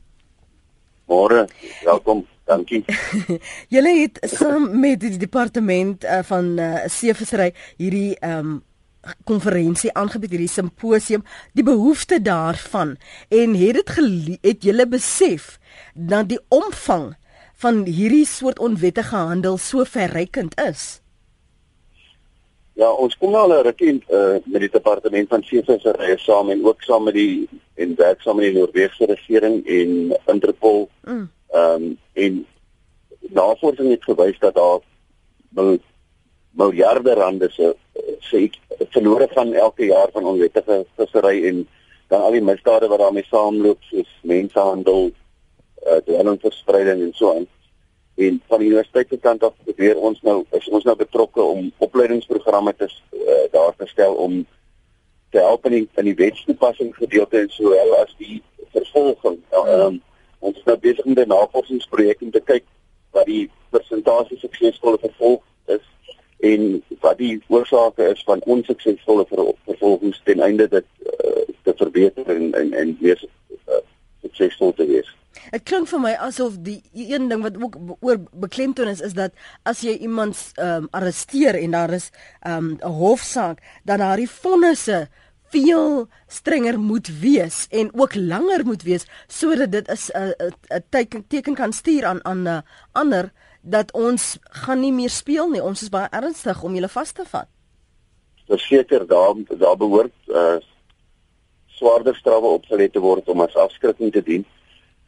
Môre. 1.11 1.45
Welkom. 1.85 2.25
Dankie. 2.49 2.81
Julle 3.73 3.93
het 4.01 4.19
saam 4.31 4.71
met 4.79 4.99
die 5.03 5.17
departement 5.21 6.03
uh, 6.03 6.19
van 6.27 6.51
uh, 6.59 6.73
seevissery 6.91 7.51
hierdie 7.77 8.17
ehm 8.19 8.51
um, 8.57 8.59
konferensie 9.25 9.89
aangebied 9.97 10.35
hierdie 10.35 10.51
simposium 10.51 11.23
die 11.57 11.63
behoefte 11.65 12.19
daarvan 12.21 12.91
en 13.33 13.55
het 13.57 13.79
dit 13.79 14.37
het 14.45 14.67
julle 14.67 14.85
besef 14.85 15.55
dat 15.93 16.29
die 16.29 16.37
omvang 16.53 17.07
van 17.61 17.85
hierdie 17.85 18.25
soort 18.25 18.59
onwettige 18.59 19.15
handel 19.15 19.57
so 19.57 19.85
verrykend 19.85 20.57
is? 20.61 21.01
Ja, 22.73 22.89
ons 22.91 23.17
kom 23.17 23.31
nou 23.35 23.43
al 23.45 23.53
'n 23.59 23.65
rukkie 23.67 23.93
uh, 24.09 24.39
met 24.45 24.61
die 24.65 24.71
departement 24.73 25.27
van 25.29 25.43
seevissery 25.43 26.17
saam 26.17 26.49
en 26.49 26.65
ook 26.65 26.81
saam 26.81 27.03
met 27.03 27.13
die 27.13 27.49
en 27.75 27.95
werk 27.95 28.21
saam 28.21 28.35
met 28.35 28.45
die 28.45 28.57
Noordwegse 28.57 29.05
regering 29.05 29.61
en 29.67 30.17
Interpol. 30.33 30.89
Mm. 31.03 31.29
Ehm 31.49 31.81
mm. 31.81 31.85
um, 31.85 31.97
en 32.13 32.45
navorsing 33.19 33.89
het 33.89 34.03
gewys 34.03 34.39
dat 34.39 34.55
daar 34.55 34.79
miljarde 36.51 37.13
rande 37.13 37.49
se 37.49 37.75
se 38.19 38.49
verlore 38.89 39.27
van 39.31 39.53
elke 39.53 39.85
jaar 39.85 40.09
van 40.11 40.25
onwettige 40.25 40.85
vissery 40.95 41.47
en 41.47 41.67
dan 42.07 42.21
al 42.21 42.31
die 42.31 42.43
misdade 42.43 42.87
wat 42.87 42.99
daarmee 42.99 43.23
saamloop 43.23 43.83
soos 43.87 44.09
mensenhandel, 44.21 45.11
uh, 45.87 45.99
dwelmverspreiding 46.05 47.01
en 47.01 47.13
so 47.13 47.35
aan. 47.35 47.47
En 48.15 48.41
van 48.47 48.59
die 48.59 48.67
universiteit 48.67 49.07
se 49.09 49.17
kant 49.17 49.43
af 49.43 49.53
probeer 49.63 49.97
ons 49.97 50.21
nou 50.21 50.43
is 50.57 50.69
ons 50.69 50.83
nou 50.83 50.95
betrokke 50.95 51.41
om 51.41 51.71
opleidingsprogramme 51.77 52.75
te 52.77 52.89
uh, 53.11 53.45
daar 53.51 53.75
te 53.77 53.87
stel 53.87 54.13
om 54.13 54.45
te 55.31 55.37
help 55.37 55.65
in 55.65 55.71
die, 55.71 55.89
in 55.95 56.05
die 56.05 56.15
wetstoepassing 56.15 56.95
gedeelte 56.95 57.39
en 57.39 57.49
so 57.49 57.69
wel 57.69 57.95
as 58.01 58.13
die 58.17 58.41
vervolging. 58.71 59.39
Uh, 59.51 59.85
um, 59.85 60.01
ons 60.39 60.57
is 60.57 60.67
nou 60.67 60.77
besig 60.77 61.05
met 61.05 61.23
'n 61.23 61.27
navorsingsprojek 61.27 62.21
om 62.21 62.31
te 62.31 62.41
kyk 62.41 62.65
wat 63.11 63.25
die 63.25 63.49
persentasie 63.69 64.37
suksesvolle 64.37 64.97
vervolg 65.01 65.41
is 65.65 65.85
en 66.39 66.83
wat 66.99 67.17
die 67.17 67.41
oorsake 67.47 68.03
is 68.11 68.23
van 68.23 68.43
onsuksesvolle 68.43 69.25
vervolgings 69.65 70.21
ten 70.23 70.39
einde 70.39 70.67
dit 70.67 70.85
uh, 71.05 71.43
te 71.63 71.73
verbeter 71.77 72.25
en 72.35 72.53
en 72.53 72.73
en 72.73 72.97
meer 72.99 73.23
uh, 73.67 73.81
suksesvol 74.21 74.73
te 74.73 74.85
wees. 74.85 75.15
Dit 75.51 75.63
klink 75.63 75.87
vir 75.87 75.99
my 76.03 76.11
asof 76.19 76.57
die 76.59 76.81
een 76.93 77.29
ding 77.29 77.43
wat 77.43 77.57
ook 77.57 77.77
oor 77.99 78.19
beklemtoon 78.31 78.87
is 78.91 79.01
is 79.01 79.13
dat 79.13 79.31
as 79.63 79.81
jy 79.81 79.97
iemand 80.03 80.37
um, 80.59 80.87
arresteer 80.91 81.55
en 81.55 81.71
daar 81.71 81.93
is 81.93 82.11
ehm, 82.41 82.65
'n 82.65 82.79
um, 82.83 82.91
hofsaak 83.01 83.61
dan 83.83 83.97
daar 83.99 84.17
die 84.17 84.29
vonnisse 84.29 85.07
veel 85.51 86.07
strenger 86.27 86.79
moet 86.79 87.07
wees 87.19 87.67
en 87.69 87.91
ook 87.93 88.15
langer 88.15 88.65
moet 88.65 88.83
wees 88.83 89.05
sodat 89.27 89.71
dit 89.71 89.87
is 89.89 90.11
'n 90.11 90.33
'n 90.69 90.83
teken 90.89 91.27
teken 91.27 91.55
kan 91.55 91.73
stuur 91.73 92.05
aan 92.05 92.25
aan 92.25 92.43
'n 92.43 92.47
uh, 92.47 92.61
ander 92.91 93.31
dat 93.61 93.91
ons 93.93 94.37
gaan 94.41 94.79
nie 94.81 94.93
meer 94.93 95.09
speel 95.09 95.49
nie. 95.49 95.61
Ons 95.63 95.81
is 95.85 95.93
baie 95.93 96.09
ernstig 96.11 96.63
om 96.63 96.73
julle 96.75 96.89
vas 96.89 97.11
te 97.11 97.25
vat. 97.29 97.47
Verseker 98.49 99.07
daar 99.07 99.37
daar 99.57 99.77
behoort 99.77 100.13
uh 100.27 100.59
swaarder 101.81 102.15
strawe 102.15 102.45
opgelê 102.45 102.91
te 102.91 102.99
word 103.01 103.29
om 103.29 103.41
as 103.41 103.55
afskrikking 103.55 104.11
te 104.13 104.21
dien. 104.21 104.45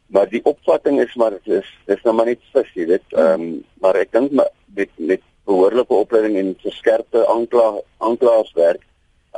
Maar 0.06 0.28
die 0.28 0.44
opvatting 0.44 1.00
is 1.00 1.14
maar 1.14 1.30
dit 1.30 1.60
is 1.60 1.70
dis 1.86 2.02
nou 2.02 2.14
maar 2.14 2.26
net 2.26 2.42
vis, 2.52 2.72
jy 2.74 2.86
weet. 2.86 3.06
Ehm 3.12 3.40
um, 3.40 3.62
maar 3.80 3.96
ek 4.00 4.12
dink 4.12 4.32
met 4.32 4.90
met 4.96 5.22
behoorlike 5.44 5.92
opleiding 5.92 6.36
en 6.40 6.56
verskerpte 6.62 7.26
aankla 7.28 7.80
aanklaarswerk 7.98 8.82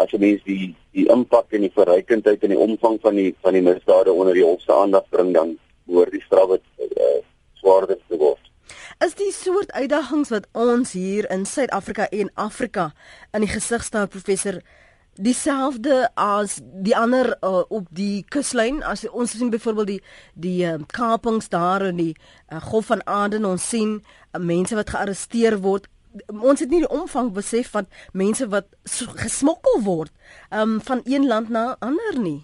as 0.00 0.12
jy 0.12 0.20
mens 0.22 0.42
die 0.46 0.74
die 0.96 1.06
impak 1.12 1.52
en 1.56 1.64
die 1.66 1.72
verrykendheid 1.74 2.44
en 2.44 2.54
die 2.54 2.64
omvang 2.66 2.98
van 3.02 3.18
die 3.18 3.30
van 3.44 3.56
die 3.56 3.64
misdade 3.64 4.12
onder 4.12 4.36
die 4.36 4.44
hofse 4.46 4.72
aandag 4.72 5.08
bring 5.10 5.32
dan 5.34 5.56
behoort 5.86 6.14
die 6.14 6.22
straf 6.24 6.56
uh, 6.56 7.18
swaarder 7.60 7.98
te 8.08 8.18
word. 8.20 8.42
Is 9.04 9.14
die 9.18 9.32
soort 9.32 9.72
uitdagings 9.76 10.32
wat 10.32 10.48
ons 10.56 10.94
hier 10.96 11.28
in 11.30 11.44
Suid-Afrika 11.44 12.08
en 12.08 12.30
Afrika 12.34 12.90
in 13.36 13.44
die 13.44 13.52
gesig 13.52 13.84
staar 13.84 14.08
professor 14.08 14.62
dieselfde 15.16 16.08
as 16.14 16.58
die 16.84 16.96
ander 16.96 17.36
uh, 17.40 17.62
op 17.68 17.86
die 17.90 18.24
kuslyn 18.28 18.82
as 18.82 19.06
ons 19.08 19.36
sien 19.36 19.50
byvoorbeeld 19.50 19.86
die 19.86 20.00
die 20.34 20.64
uh, 20.68 20.78
kapings 20.92 21.48
daar 21.48 21.86
in 21.88 21.96
die 21.96 22.14
uh, 22.52 22.60
Golf 22.60 22.92
van 22.92 23.04
Aden 23.06 23.44
ons 23.44 23.68
sien 23.68 24.00
uh, 24.00 24.40
mense 24.40 24.76
wat 24.76 24.90
gearresteer 24.92 25.60
word 25.64 25.88
ons 26.28 26.60
het 26.60 26.70
nie 26.70 26.82
die 26.84 26.92
omvang 26.92 27.32
besef 27.36 27.70
van 27.74 27.88
mense 28.12 28.48
wat 28.52 28.68
gesmokkel 29.22 29.82
word 29.84 30.12
um, 30.50 30.78
van 30.80 31.02
een 31.04 31.26
land 31.26 31.48
na 31.48 31.76
ander 31.80 32.18
nie. 32.20 32.40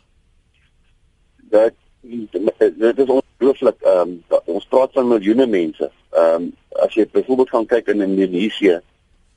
Dat 1.53 1.75
dit 2.03 2.99
is 2.99 3.09
ongelooflik. 3.09 3.81
Ehm 3.81 4.17
um, 4.29 4.41
ons 4.45 4.67
praat 4.67 4.93
van 4.93 5.09
miljoene 5.09 5.47
mense. 5.47 5.91
Ehm 6.11 6.35
um, 6.35 6.49
as 6.83 6.95
jy 6.95 7.07
byvoorbeeld 7.13 7.51
gaan 7.51 7.67
kyk 7.67 7.93
in 7.93 8.01
Indonesië, 8.01 8.81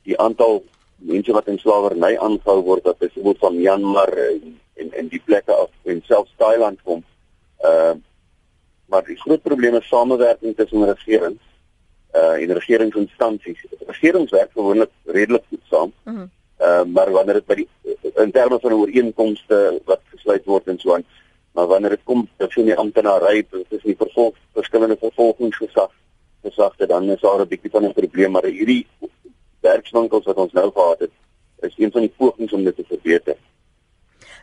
die 0.02 0.18
aantal 0.18 0.62
mense 0.96 1.32
wat 1.32 1.48
in 1.48 1.58
slawerny 1.58 2.16
aangehou 2.16 2.62
word, 2.62 2.84
wat 2.84 2.98
byvoorbeeld 2.98 3.38
van 3.38 3.56
Myanmar 3.56 4.12
en 4.12 4.60
en, 4.76 4.92
en 4.92 5.08
die 5.08 5.22
plekke 5.24 5.52
af 5.52 5.70
en 5.82 6.02
selfs 6.04 6.34
Thailand 6.36 6.82
kom. 6.82 7.04
Ehm 7.58 7.96
uh, 7.96 7.96
maar 8.86 9.02
die 9.04 9.16
groot 9.18 9.42
probleem 9.42 9.74
is 9.74 9.88
samewerking 9.88 10.56
tussen 10.56 10.84
regerings 10.86 11.42
uh 12.14 12.42
en 12.42 12.52
regeringsinstansies. 12.52 13.64
Regerings 13.86 14.30
werk 14.30 14.52
gewoonlik 14.52 14.90
redelik 15.04 15.44
goed 15.48 15.62
saam. 15.70 15.92
Mhm. 16.04 16.16
Mm 16.16 16.30
uh 16.60 16.84
maar 16.84 17.10
wanneer 17.10 17.34
dit 17.34 17.46
by 17.46 17.54
die 17.54 17.68
in 18.16 18.30
terme 18.32 18.58
van 18.60 18.72
ooreenkomste 18.72 19.80
wat 19.84 20.00
gesluit 20.12 20.44
word 20.44 20.68
en 20.72 20.78
so 20.78 20.94
aan, 20.94 21.04
maar 21.52 21.66
wanneer 21.66 21.90
dit 21.90 22.04
kom 22.04 22.28
tussen 22.36 22.64
die 22.64 22.76
amptenary 22.76 23.42
tussen 23.50 23.90
die 23.90 23.96
vervolg 23.96 24.34
verskillende 24.52 24.96
vervolgingsgesag 25.00 25.90
gesagte 26.42 26.86
dan 26.86 27.10
is 27.10 27.20
daar 27.20 27.40
'n 27.40 27.48
bietjie 27.48 27.70
van 27.70 27.84
'n 27.84 27.92
probleem 27.92 28.30
maar 28.30 28.44
hierdie 28.44 28.86
werkswinkels 29.66 30.28
wat 30.30 30.42
ons 30.44 30.54
nou 30.56 30.70
gehad 30.72 31.06
het 31.06 31.14
is 31.66 31.74
een 31.80 31.92
van 31.92 32.04
die 32.04 32.12
pogings 32.16 32.52
om 32.52 32.64
dit 32.64 32.76
te 32.76 32.84
verbeter. 32.88 33.36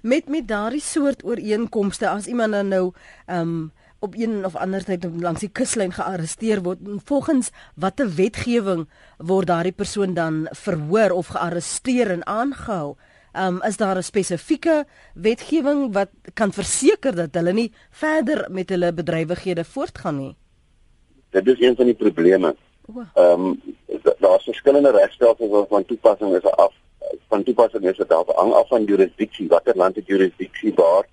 Met 0.01 0.27
met 0.27 0.47
daardie 0.47 0.81
soort 0.83 1.23
ooreenkomste 1.23 2.09
as 2.09 2.27
iemand 2.27 2.51
dan 2.59 2.67
nou 2.67 2.91
ehm 3.25 3.55
um, 3.55 3.71
op 4.03 4.17
een 4.19 4.45
of 4.45 4.55
ander 4.59 4.83
tyd 4.83 5.05
langs 5.23 5.45
die 5.45 5.49
kuslyn 5.49 5.93
gearresteer 5.95 6.59
word 6.65 6.79
volgens 7.07 7.53
watter 7.79 8.09
wetgewing 8.17 8.81
word 9.17 9.47
daardie 9.47 9.71
persoon 9.71 10.13
dan 10.17 10.41
verhoor 10.51 11.15
of 11.15 11.31
gearresteer 11.31 12.11
en 12.11 12.25
aangehou? 12.27 12.95
Um, 13.33 13.61
is 13.63 13.77
daar 13.77 13.97
'n 13.97 14.03
spesifieke 14.03 14.85
wetgewing 15.13 15.93
wat 15.93 16.09
kan 16.33 16.51
verseker 16.51 17.15
dat 17.15 17.33
hulle 17.33 17.53
nie 17.53 17.71
verder 17.89 18.51
met 18.51 18.69
hulle 18.69 18.93
bedrywighede 18.93 19.63
voortgaan 19.63 20.17
nie? 20.17 20.35
Dit 21.29 21.47
is 21.47 21.59
een 21.59 21.75
van 21.75 21.85
die 21.85 21.95
probleme 21.95 22.55
ehm 23.13 23.45
um, 23.45 23.61
daar's 24.19 24.43
verskillende 24.43 24.91
regstelsels 24.91 25.49
wat 25.49 25.67
van 25.67 25.85
toepassing 25.85 26.35
is 26.35 26.45
af 26.45 26.73
van 27.27 27.43
toepassing 27.43 27.83
is 27.83 27.97
dit 27.97 28.11
hang 28.11 28.53
af 28.53 28.67
van 28.67 28.83
jurisdiksie 28.83 29.47
watter 29.47 29.75
land 29.75 29.95
het 29.95 30.07
jurisdiksie 30.07 30.73
waar 30.73 31.05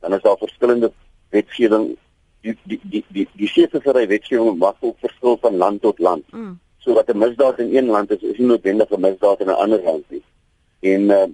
dan 0.00 0.14
is 0.14 0.22
daar 0.22 0.36
verskillende 0.36 0.92
wetgewing 1.28 1.96
die 2.44 2.56
die 2.68 2.80
die 2.82 3.04
die 3.08 3.26
die 3.40 3.48
sekerheid 3.48 4.08
wetgewing 4.08 4.58
mag 4.58 4.76
ook 4.80 4.98
verskil 5.00 5.38
van 5.40 5.56
land 5.56 5.80
tot 5.82 5.98
land. 5.98 6.24
Mm. 6.32 6.58
So 6.78 6.92
wat 6.94 7.08
'n 7.08 7.18
misdaad 7.18 7.58
in 7.58 7.76
een 7.76 7.86
land 7.86 8.10
is, 8.10 8.20
is 8.20 8.38
nie 8.38 8.46
noodwendig 8.46 8.90
'n 8.90 9.00
misdaad 9.00 9.40
in 9.40 9.46
'n 9.46 9.60
ander 9.64 9.82
land 9.82 10.04
nie. 10.10 10.24
En 10.80 11.00
uh, 11.00 11.24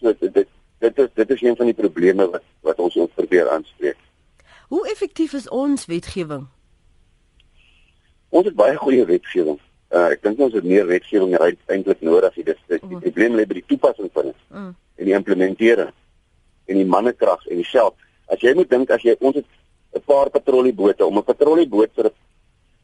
so 0.00 0.14
dit 0.20 0.46
dit 0.78 0.98
is 0.98 1.08
dit 1.14 1.30
is 1.30 1.42
een 1.42 1.56
van 1.56 1.66
die 1.66 1.74
probleme 1.74 2.30
wat 2.30 2.42
wat 2.60 2.78
ons 2.78 2.96
ons 2.96 3.10
probeer 3.14 3.48
aanspreek. 3.48 3.96
Hoe 4.68 4.88
effektief 4.88 5.32
is 5.32 5.48
ons 5.48 5.86
wetgewing? 5.86 6.46
Ons 8.34 8.48
het 8.50 8.56
baie 8.58 8.74
goeie 8.76 9.04
wetgewing. 9.06 9.60
Uh, 9.94 10.08
ek 10.10 10.24
dink 10.24 10.40
ons 10.42 10.54
het 10.56 10.64
meer 10.66 10.88
wetgewing 10.88 11.36
eintlik 11.38 12.00
nodig. 12.02 12.34
Dit 12.40 12.56
is 12.56 12.80
die 12.82 12.96
mm. 12.96 13.02
probleem 13.04 13.36
lê 13.38 13.44
by 13.46 13.60
die 13.60 13.68
toepassing 13.70 14.08
van 14.16 14.32
dit. 14.32 14.40
Mm. 14.50 14.72
En 14.74 15.08
die 15.08 15.14
implementering 15.14 15.92
en 16.64 16.80
die 16.80 16.88
mannekrag 16.88 17.44
en 17.46 17.60
die 17.60 17.68
geld. 17.68 17.94
As 18.32 18.42
jy 18.42 18.54
moet 18.58 18.72
dink 18.72 18.90
as 18.90 19.04
jy 19.06 19.14
ons 19.20 19.38
het 19.38 19.46
'n 19.94 20.02
paar 20.02 20.30
patrolliebote 20.34 21.06
om 21.06 21.18
'n 21.18 21.28
patrollieboot 21.30 21.92
vir 21.94 22.10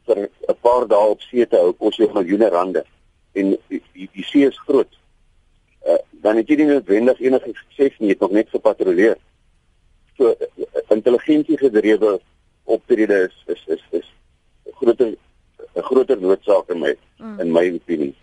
vir 0.07 0.19
'n 0.23 0.59
paar 0.63 0.87
dae 0.87 1.11
op 1.15 1.21
see 1.21 1.47
te 1.47 1.57
hou 1.57 1.73
kos 1.73 1.97
jou 1.97 2.09
miljoene 2.13 2.49
rande 2.49 2.85
en 3.35 3.57
die, 3.69 3.83
die, 3.93 4.09
die 4.13 4.25
see 4.25 4.47
is 4.47 4.59
groot. 4.67 4.93
Uh, 5.87 5.99
dan 6.23 6.37
het 6.37 6.49
jy 6.49 6.57
nie 6.57 6.67
noodwendig 6.67 7.21
enige 7.21 7.51
sukses 7.55 7.99
nie, 7.99 8.09
jy 8.09 8.15
het 8.15 8.21
nog 8.21 8.31
net 8.31 8.49
gepatrolleer. 8.51 9.19
So 10.17 10.31
uh, 10.31 10.83
intelligensie 10.91 11.59
gedrewe 11.59 12.21
optrede 12.65 13.27
is 13.27 13.37
is 13.47 13.63
is 13.67 13.83
is 13.99 14.09
groter 14.79 15.17
'n 15.75 15.83
groter 15.83 16.21
noodsaak 16.21 16.69
in 16.69 16.79
my 16.79 16.97
mm. 17.19 17.41
in 17.41 17.53
my 17.53 17.65
opinie. 17.75 18.15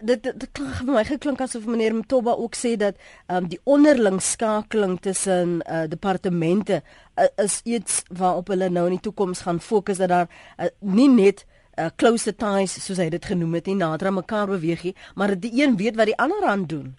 Dit 0.00 0.22
dit 0.22 0.48
klink 0.52 0.74
vir 0.78 0.94
my 0.94 1.04
geklink 1.04 1.40
asof 1.40 1.66
meneer 1.66 1.94
Mtoba 1.94 2.34
ook 2.38 2.54
sê 2.54 2.76
dat 2.76 2.94
um, 3.28 3.48
die 3.48 3.60
onderling 3.64 4.20
skakeling 4.22 5.00
tussen 5.00 5.60
uh, 5.66 5.84
departemente 5.88 6.82
uh, 7.16 7.26
is 7.44 7.60
iets 7.64 8.02
waarop 8.08 8.48
hulle 8.54 8.68
nou 8.70 8.86
in 8.86 8.98
die 8.98 9.06
toekoms 9.08 9.42
gaan 9.42 9.60
fokus 9.60 9.98
dat 9.98 10.08
daar 10.08 10.28
uh, 10.58 10.70
nie 10.80 11.08
net 11.08 11.44
uh, 11.78 11.90
close 11.96 12.36
ties 12.36 12.76
soos 12.84 13.00
hy 13.02 13.08
dit 13.10 13.24
genoem 13.24 13.58
het 13.58 13.66
nie 13.70 13.78
nader 13.80 14.10
aan 14.10 14.20
mekaar 14.20 14.46
beweeg 14.46 14.82
nie, 14.82 14.94
maar 15.14 15.34
dat 15.34 15.42
die 15.42 15.54
een 15.62 15.76
weet 15.76 15.96
wat 15.96 16.10
die 16.10 16.18
ander 16.18 16.44
aan 16.46 16.66
doen. 16.66 16.92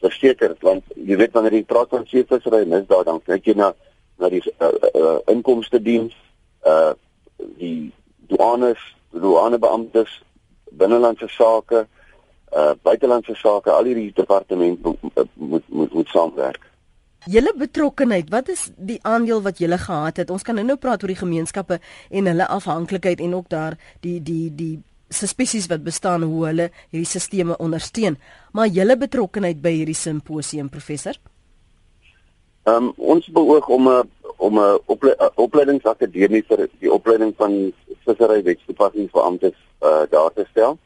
Verseker, 0.00 0.56
want 0.64 0.84
jy 0.96 1.16
weet 1.20 1.34
wanneer 1.36 1.60
jy 1.60 1.64
praat 1.68 1.92
van 1.92 2.06
seevissery 2.08 2.64
mis 2.66 2.88
daar 2.88 3.04
dan 3.04 3.20
kyk 3.24 3.52
jy 3.52 3.56
na 3.60 3.74
na 4.20 4.28
die 4.28 4.42
uh, 4.60 4.68
uh, 4.68 5.18
inkomste 5.32 5.80
diens 5.80 6.16
uh 6.68 6.92
die 7.56 7.88
douanes 8.28 8.80
douanebeamptes, 9.10 10.22
binnelandse 10.70 11.28
sake, 11.28 11.86
uh 12.56 12.72
buitelandse 12.82 13.34
sake, 13.38 13.70
al 13.70 13.84
hierdie 13.90 14.10
departemente 14.14 14.96
moet 15.34 15.64
moet 15.68 15.92
moet, 15.92 16.08
saamwerk. 16.08 16.66
Julle 17.30 17.52
betrokkenheid, 17.56 18.30
wat 18.32 18.48
is 18.48 18.70
die 18.76 18.98
aandeel 19.04 19.42
wat 19.44 19.58
julle 19.58 19.78
gehad 19.78 20.16
het? 20.22 20.30
Ons 20.30 20.42
kan 20.42 20.56
nou 20.56 20.64
nou 20.66 20.78
praat 20.80 21.02
oor 21.02 21.12
die 21.12 21.20
gemeenskappe 21.20 21.78
en 22.10 22.30
hulle 22.30 22.46
afhanklikheid 22.48 23.20
en 23.20 23.34
ook 23.34 23.50
daar 23.52 23.76
die 24.00 24.18
die 24.22 24.48
die 24.54 24.76
suspicious 25.10 25.66
wat 25.66 25.84
bestaan 25.84 26.22
hoe 26.22 26.46
hulle 26.46 26.70
hierdie 26.90 27.10
sisteme 27.10 27.58
ondersteun. 27.58 28.16
Maar 28.52 28.70
julle 28.72 28.96
betrokkenheid 28.96 29.60
by 29.62 29.74
hierdie 29.80 29.98
simposium 29.98 30.70
professor? 30.70 31.18
Ehm 32.68 32.84
um, 32.84 32.92
ons 32.96 33.26
beoog 33.32 33.68
om 33.68 33.88
'n 33.88 34.10
om 34.36 34.58
'n 34.58 34.78
ople 34.86 35.32
opleidingsakademie 35.34 36.44
vir 36.48 36.68
die 36.80 36.92
opleiding 36.92 37.32
van 37.36 37.72
vissery 38.04 38.42
wetstoepassingsbeamptes 38.42 39.56
uh, 39.82 40.02
daar 40.10 40.32
te 40.34 40.46
stel. 40.50 40.78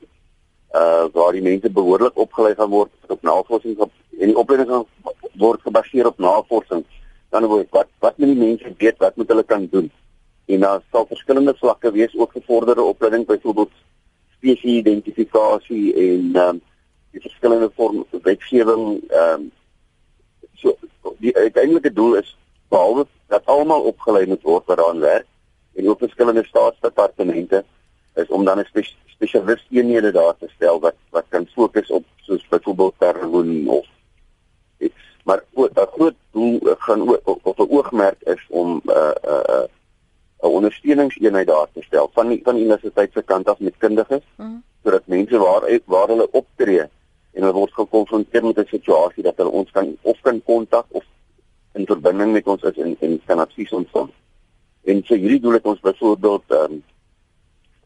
uh 0.75 1.07
waar 1.13 1.33
die 1.33 1.43
mense 1.43 1.71
behoorlik 1.71 2.17
opgelei 2.19 2.55
gaan 2.55 2.71
word 2.71 2.91
op 3.09 3.23
navorsing 3.23 3.79
op 3.79 3.91
en 4.19 4.27
die 4.27 4.37
opleiding 4.37 4.71
gaan 4.71 4.87
word 5.39 5.61
gebaseer 5.63 6.07
op 6.07 6.19
navorsing. 6.19 6.85
Dan 7.31 7.47
word 7.47 7.71
wat 7.71 7.89
wat 7.99 8.19
moet 8.19 8.29
die 8.29 8.47
mense 8.47 8.75
weet 8.79 8.99
wat 8.99 9.17
moet 9.17 9.29
hulle 9.29 9.43
kan 9.43 9.69
doen? 9.71 9.91
En 10.47 10.61
daar 10.61 10.83
sal 10.91 11.07
verskillende 11.07 11.55
vlakke 11.55 11.93
wees 11.93 12.17
ook 12.17 12.33
gevorderde 12.33 12.83
opleiding 12.83 13.27
byvoorbeeld 13.27 13.71
spesie 14.37 14.79
identifikasie 14.79 15.95
en 15.95 16.31
ehm 16.35 16.49
um, 16.49 16.61
die 17.11 17.21
verskillende 17.21 17.71
vorm 17.75 18.05
wetgewing 18.23 19.11
ehm 19.11 19.41
um, 19.41 19.51
so 20.55 20.77
die 21.19 21.37
uiteindelike 21.37 21.93
doel 21.93 22.15
is 22.15 22.37
behalwe 22.69 23.07
dat 23.27 23.47
almal 23.47 23.81
opgelei 23.91 24.27
moet 24.27 24.43
word 24.43 24.67
wat 24.67 24.77
daaraan 24.77 25.01
werk 25.01 25.27
en 25.75 25.89
ook 25.89 25.99
verskillende 25.99 26.45
staatsdepartemente 26.45 27.65
is 28.15 28.29
om 28.29 28.45
dan 28.45 28.59
'n 28.59 28.65
spe 28.65 28.83
spesialist 29.07 29.67
eenhede 29.71 30.11
daar 30.11 30.37
te 30.39 30.49
stel 30.57 30.81
wat 30.81 30.95
wat 31.11 31.25
kan 31.29 31.47
fokus 31.47 31.91
op 31.91 32.05
soos 32.17 32.49
byvoorbeeld 32.49 32.95
terrorisme 32.99 33.71
of 33.71 33.87
iets. 34.79 35.03
Maar 35.25 35.45
'n 35.57 35.87
groot 35.95 36.15
doel 36.31 36.61
gaan 36.79 37.09
ook 37.09 37.39
op 37.43 37.59
'n 37.59 37.71
oogmerk 37.71 38.21
is 38.23 38.47
om 38.49 38.81
'n 38.85 38.91
uh, 38.91 39.11
'n 39.23 39.29
uh, 39.29 39.65
'n 40.43 40.47
uh, 40.47 40.51
ondersteuningseenheid 40.51 41.47
daar 41.47 41.67
te 41.73 41.83
stel 41.83 42.11
van 42.13 42.29
die, 42.29 42.41
van 42.43 42.55
die 42.55 42.65
universiteit 42.65 43.13
se 43.13 43.23
kant 43.23 43.49
af 43.49 43.59
met 43.59 43.75
kundiges 43.79 44.27
mm 44.37 44.63
sodat 44.85 45.07
mense 45.07 45.39
waar 45.39 45.81
waar 45.85 46.09
hulle 46.09 46.29
optree 46.31 46.85
en 47.35 47.43
hulle 47.43 47.53
word 47.53 47.73
gekonfronteer 47.73 48.45
met 48.45 48.59
'n 48.59 48.67
situasie 48.71 49.23
dat 49.23 49.37
hulle 49.37 49.51
ons 49.51 49.71
kan 49.71 49.97
of 50.03 50.21
kan 50.21 50.43
kontak 50.43 50.87
of 50.91 51.05
in 51.75 51.87
verbinding 51.87 52.33
met 52.33 52.47
ons 52.47 52.63
is 52.63 52.77
en 52.77 52.97
en 53.01 53.21
kan 53.27 53.39
advies 53.39 53.73
ontvang. 53.73 54.11
En 54.85 55.03
so 55.05 55.15
hierdie 55.15 55.41
doel 55.41 55.53
het 55.59 55.67
ons 55.67 55.81
byvoorbeeld 55.81 56.45
ehm 56.49 56.73
um, 56.73 56.83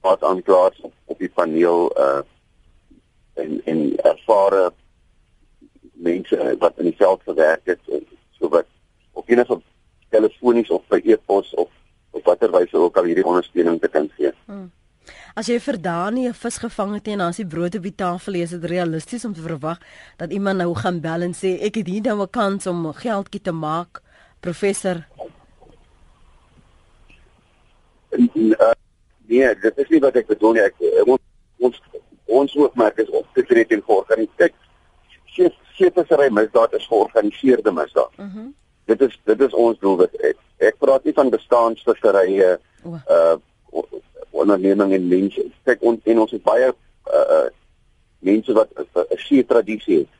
wat 0.01 0.23
aanklaar 0.23 0.75
op, 1.07 1.19
die 1.19 1.29
paneel 1.29 1.91
uh 1.99 2.21
en 3.35 3.61
en 3.65 3.97
ervare 3.97 4.73
mense 5.93 6.57
wat 6.59 6.79
in 6.79 6.85
die 6.85 6.97
veld 6.97 7.23
gewerk 7.23 7.61
het 7.65 7.81
so 8.31 8.49
wat 8.49 8.67
op 9.13 9.29
enige 9.29 9.61
telefonies 10.09 10.71
of 10.71 10.83
by 10.89 11.01
e-pos 11.05 11.55
of 11.55 11.71
op 12.11 12.25
watter 12.25 12.51
wyse 12.51 12.77
ook 12.77 12.97
al 12.97 13.09
hierdie 13.11 13.27
ondersteuning 13.27 13.81
te 13.81 13.89
kan 13.89 14.11
gee. 14.17 14.33
Hmm. 14.47 14.71
As 15.35 15.47
jy 15.47 15.59
vir 15.61 15.79
Dani 15.83 16.29
'n 16.29 16.35
vis 16.35 16.59
gevang 16.59 16.95
het 16.95 17.09
en 17.09 17.21
as 17.21 17.37
die 17.37 17.47
brood 17.47 17.75
op 17.75 17.83
die 17.83 17.95
tafel 17.95 18.35
is, 18.35 18.53
is 18.53 18.61
dit 18.61 18.71
realisties 18.71 19.25
om 19.25 19.35
te 19.35 19.41
verwag 19.41 19.79
dat 20.17 20.33
iemand 20.33 20.59
nou 20.59 20.75
gaan 20.75 21.01
bel 21.01 21.23
en 21.23 21.35
sê 21.35 21.61
ek 21.63 21.75
het 21.75 21.87
hier 21.87 22.03
nou 22.03 22.23
'n 22.23 22.31
kans 22.31 22.67
om 22.67 22.93
geldjie 22.93 23.43
te 23.43 23.53
maak, 23.53 24.03
professor. 24.41 25.07
Uh, 28.11 28.73
nee, 29.27 29.55
dit 29.55 29.79
is 29.79 29.89
nie 29.89 30.01
wat 30.01 30.17
ek 30.17 30.27
bedoel 30.27 30.53
nie. 30.53 30.63
Ek 30.63 30.75
ons 31.07 31.21
ons 31.59 31.81
ons 32.27 32.55
hoofmerk 32.55 32.99
is 32.99 33.11
op 33.11 33.27
te 33.35 33.43
tree 33.43 33.67
teen 33.67 33.83
georganiseerde 33.83 34.55
seevissery 35.77 36.29
misdaad 36.31 36.73
is 36.73 36.87
georganiseerde 36.87 37.73
misdaad. 37.73 38.17
Mhm. 38.17 38.39
Mm 38.39 38.55
dit 38.89 39.01
is 39.01 39.21
dit 39.25 39.41
is 39.41 39.55
ons 39.55 39.79
doel 39.85 39.99
wat 40.03 40.15
ek, 40.25 40.39
ek 40.71 40.81
praat 40.81 41.05
nie 41.05 41.15
van 41.17 41.33
bestaansvisserye 41.35 42.57
uh 42.89 43.37
onderneming 44.31 44.93
en 44.93 45.09
mense. 45.09 45.45
Kyk 45.65 45.83
ons 45.83 46.01
en 46.05 46.19
ons 46.19 46.31
het 46.31 46.43
baie 46.43 46.69
uh, 46.69 47.25
uh 47.37 47.47
mense 48.19 48.53
wat 48.53 48.69
'n 48.75 48.83
uh, 48.83 49.03
uh, 49.03 49.19
see 49.19 49.47
tradisie 49.47 49.99
het. 49.99 50.13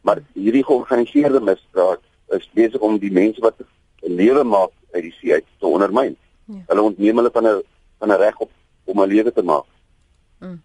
Maar 0.00 0.22
hierdie 0.32 0.64
georganiseerde 0.64 1.40
misdaad 1.40 2.00
is 2.28 2.50
besig 2.52 2.80
om 2.80 2.98
die 2.98 3.12
mense 3.12 3.40
wat 3.40 3.54
'n 3.58 4.14
lewe 4.14 4.44
maak 4.44 4.70
uit 4.92 5.02
die 5.02 5.14
see 5.18 5.32
uit 5.32 5.44
te 5.58 5.66
ondermyn. 5.66 6.16
Ja. 6.44 6.62
Hulle 6.66 6.82
ontneem 6.82 7.16
hulle 7.16 7.30
van 7.32 7.46
'n 7.46 7.62
van 7.98 8.08
'n 8.08 8.16
reg 8.16 8.38
op 8.38 8.50
om 8.84 9.00
'n 9.00 9.06
lewe 9.06 9.32
te 9.32 9.42
maak. 9.42 9.66
Mm. 10.38 10.62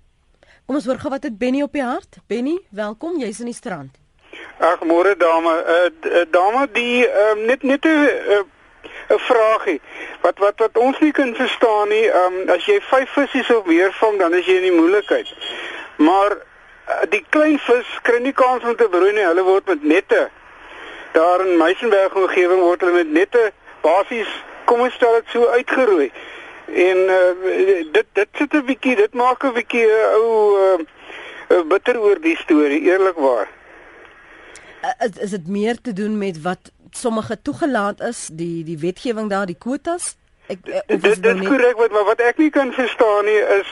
Kom 0.66 0.76
ons 0.76 0.86
hoor 0.86 1.00
gou 1.00 1.10
wat 1.10 1.24
het 1.24 1.38
Benny 1.38 1.62
op 1.62 1.74
die 1.74 1.84
hart. 1.84 2.18
Benny, 2.28 2.60
welkom, 2.70 3.20
jy's 3.20 3.40
in 3.40 3.46
die 3.46 3.54
strand. 3.54 3.98
Ag 4.60 4.82
môre 4.82 5.16
dame, 5.18 5.52
uh, 5.52 6.24
dame 6.32 6.68
die 6.74 7.06
uh, 7.08 7.36
net 7.46 7.64
net 7.64 7.86
'n 7.86 7.90
uh, 7.90 8.44
'n 9.10 9.20
vraagie. 9.20 9.82
Wat 10.26 10.40
wat 10.42 10.60
wat 10.64 10.78
ons 10.82 11.00
nie 11.00 11.12
kan 11.14 11.36
verstaan 11.38 11.92
nie, 11.94 12.06
ehm 12.10 12.40
um, 12.42 12.50
as 12.56 12.66
jy 12.66 12.80
5 12.82 13.14
visse 13.14 13.58
of 13.58 13.68
meer 13.70 13.94
vang, 14.00 14.18
dan 14.20 14.34
is 14.34 14.48
jy 14.50 14.56
in 14.62 14.70
die 14.70 14.78
moeilikheid. 14.80 15.30
Maar 16.02 16.34
uh, 16.38 17.04
die 17.10 17.22
klein 17.30 17.60
vis 17.68 17.92
kry 18.08 18.18
nie 18.24 18.34
kans 18.34 18.66
om 18.66 18.76
te 18.76 18.90
broei 18.90 19.14
nie. 19.14 19.28
Hulle 19.28 19.46
word 19.46 19.70
met 19.74 19.84
nette. 19.84 20.24
Daar 21.14 21.46
in 21.46 21.58
Meisenberg 21.62 22.18
omgewing 22.18 22.64
word 22.66 22.82
hulle 22.82 23.04
met 23.04 23.14
nette 23.20 23.52
basies 23.86 24.32
kom 24.66 24.82
ons 24.86 24.98
stel 24.98 25.20
dit 25.20 25.36
so 25.36 25.48
uitgeroei. 25.54 26.10
En 26.90 27.04
uh, 27.18 27.20
dit 27.94 28.08
dit 28.18 28.42
sit 28.42 28.54
'n 28.54 28.66
bietjie, 28.66 28.96
dit 28.96 29.14
maak 29.14 29.46
'n 29.46 29.54
bietjie 29.54 29.86
'n 29.86 29.94
uh, 29.94 30.16
ou 30.18 30.34
uh, 31.54 31.62
bitter 31.70 32.02
oor 32.02 32.22
die 32.22 32.38
storie, 32.38 32.82
eerlikwaar. 32.82 33.48
Is, 35.06 35.18
is 35.18 35.30
dit 35.38 35.48
meer 35.48 35.78
te 35.82 35.94
doen 35.94 36.18
met 36.18 36.42
wat 36.42 36.72
sommige 36.96 37.42
toegelaat 37.42 38.02
is, 38.02 38.30
die 38.32 38.64
die 38.64 38.78
wetgewing 38.80 39.30
daar, 39.30 39.46
die 39.46 39.58
kwotas. 39.60 40.16
Ek 40.48 40.60
eh, 40.70 40.82
dit 40.88 41.02
dit 41.02 41.12
is 41.12 41.22
nou 41.22 41.48
korrek 41.48 41.78
wat 41.78 41.92
maar 41.92 42.06
wat 42.12 42.22
ek 42.22 42.38
nie 42.38 42.50
kan 42.50 42.74
verstaan 42.74 43.26
nie 43.26 43.42
is 43.60 43.72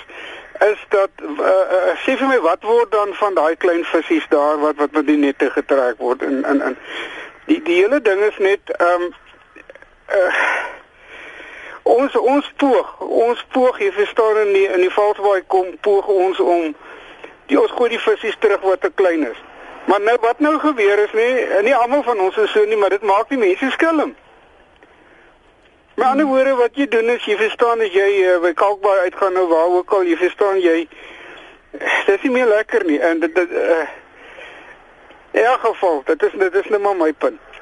is 0.64 0.86
dat 0.90 1.10
uh, 1.22 1.40
uh, 1.40 1.94
sê 2.06 2.16
vir 2.18 2.30
my 2.30 2.40
wat 2.46 2.64
word 2.64 2.92
dan 2.92 3.14
van 3.20 3.34
daai 3.38 3.56
klein 3.56 3.84
visse 3.90 4.26
daar 4.30 4.60
wat 4.62 4.78
wat 4.82 4.92
met 4.92 5.08
die 5.08 5.18
nette 5.18 5.50
getrek 5.50 5.98
word 5.98 6.22
in 6.22 6.44
in 6.50 6.62
in 6.62 6.78
die 7.50 7.60
die 7.62 7.80
hele 7.82 8.02
ding 8.02 8.22
is 8.30 8.38
net 8.38 8.74
ehm 8.78 9.08
um, 9.08 9.14
uh, 10.18 10.44
ons 11.84 12.16
ons 12.16 12.52
poog 12.58 13.00
ons 13.28 13.46
poog 13.52 13.80
jy 13.80 13.92
verstaan 13.92 14.38
in 14.46 14.54
die 14.58 14.68
in 14.68 14.86
die 14.86 14.94
valsbaai 14.98 15.42
kom 15.48 15.74
poog 15.82 16.08
ons 16.08 16.40
om 16.40 16.76
die 17.52 17.60
ons 17.60 17.74
gooi 17.78 17.90
die 17.96 18.04
visse 18.06 18.38
terug 18.40 18.62
wat 18.70 18.82
te 18.82 18.92
klein 19.02 19.28
is 19.32 19.42
Maar 19.86 20.02
nou 20.02 20.18
wat 20.22 20.40
nou 20.40 20.60
gebeur 20.60 21.00
is 21.04 21.14
nie 21.14 21.64
nie 21.64 21.76
almal 21.76 22.04
van 22.04 22.20
ons 22.20 22.38
is 22.38 22.52
so 22.52 22.66
nie, 22.66 22.78
maar 22.78 22.90
dit 22.90 23.02
maak 23.02 23.30
die 23.30 23.38
mense 23.38 23.72
skelm. 23.72 24.16
Maar 25.94 26.08
ander 26.08 26.26
woorde 26.26 26.56
wat 26.56 26.76
jy 26.76 26.88
doen 26.88 27.10
is 27.14 27.26
jy 27.26 27.36
verstaan 27.38 27.82
as 27.86 27.94
jy 27.94 28.08
uh, 28.26 28.38
by 28.42 28.54
Kalkbaai 28.58 29.04
uitgaan 29.08 29.36
nou 29.38 29.48
waar 29.48 29.76
ook 29.76 29.92
al 29.94 30.08
jy 30.08 30.16
verstaan 30.18 30.62
jy 30.62 30.88
dit 31.74 32.16
is 32.16 32.24
nie 32.26 32.32
meer 32.34 32.50
lekker 32.50 32.86
nie 32.86 32.98
en 33.00 33.20
dit 33.22 33.38
uh, 33.44 33.84
in 35.34 35.44
elk 35.44 35.68
geval 35.68 36.02
dit 36.08 36.24
is 36.24 36.40
dit 36.40 36.58
is 36.64 36.70
net 36.74 36.82
maar 36.82 36.98
my 36.98 37.14
punt. 37.14 37.62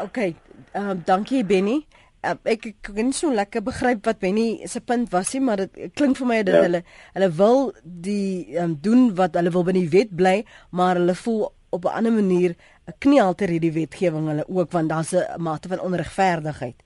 OK. 0.00 0.16
Ehm 0.16 0.90
uh, 0.90 0.96
dankie 1.04 1.44
Benny. 1.44 1.84
Uh, 2.24 2.32
ek 2.48 2.64
kan 2.82 3.12
so 3.14 3.30
lekker 3.30 3.62
begryp 3.62 4.06
wat 4.08 4.18
Benny 4.18 4.64
se 4.66 4.80
punt 4.80 5.10
was 5.12 5.34
nie, 5.34 5.42
maar 5.44 5.60
dit 5.62 5.92
klink 5.94 6.16
vir 6.18 6.26
my 6.26 6.38
dat 6.46 6.56
ja. 6.56 6.62
hulle 6.64 6.80
hulle 7.14 7.28
wil 7.38 7.60
die 7.84 8.56
um, 8.58 8.72
doen 8.82 9.10
wat 9.18 9.36
hulle 9.36 9.52
wil 9.54 9.66
binne 9.66 9.84
die 9.84 9.92
wet 9.92 10.14
bly, 10.16 10.40
maar 10.72 10.96
hulle 10.98 11.14
voel 11.14 11.44
op 11.76 11.84
'n 11.84 11.96
ander 11.98 12.12
manier 12.12 12.56
'n 12.88 12.96
knielter 12.98 13.52
hierdie 13.52 13.72
wetgewing 13.72 14.26
hulle 14.28 14.46
ook 14.48 14.72
want 14.72 14.88
daar's 14.88 15.12
'n 15.12 15.42
mate 15.42 15.68
van 15.68 15.80
onregverdigheid. 15.80 16.78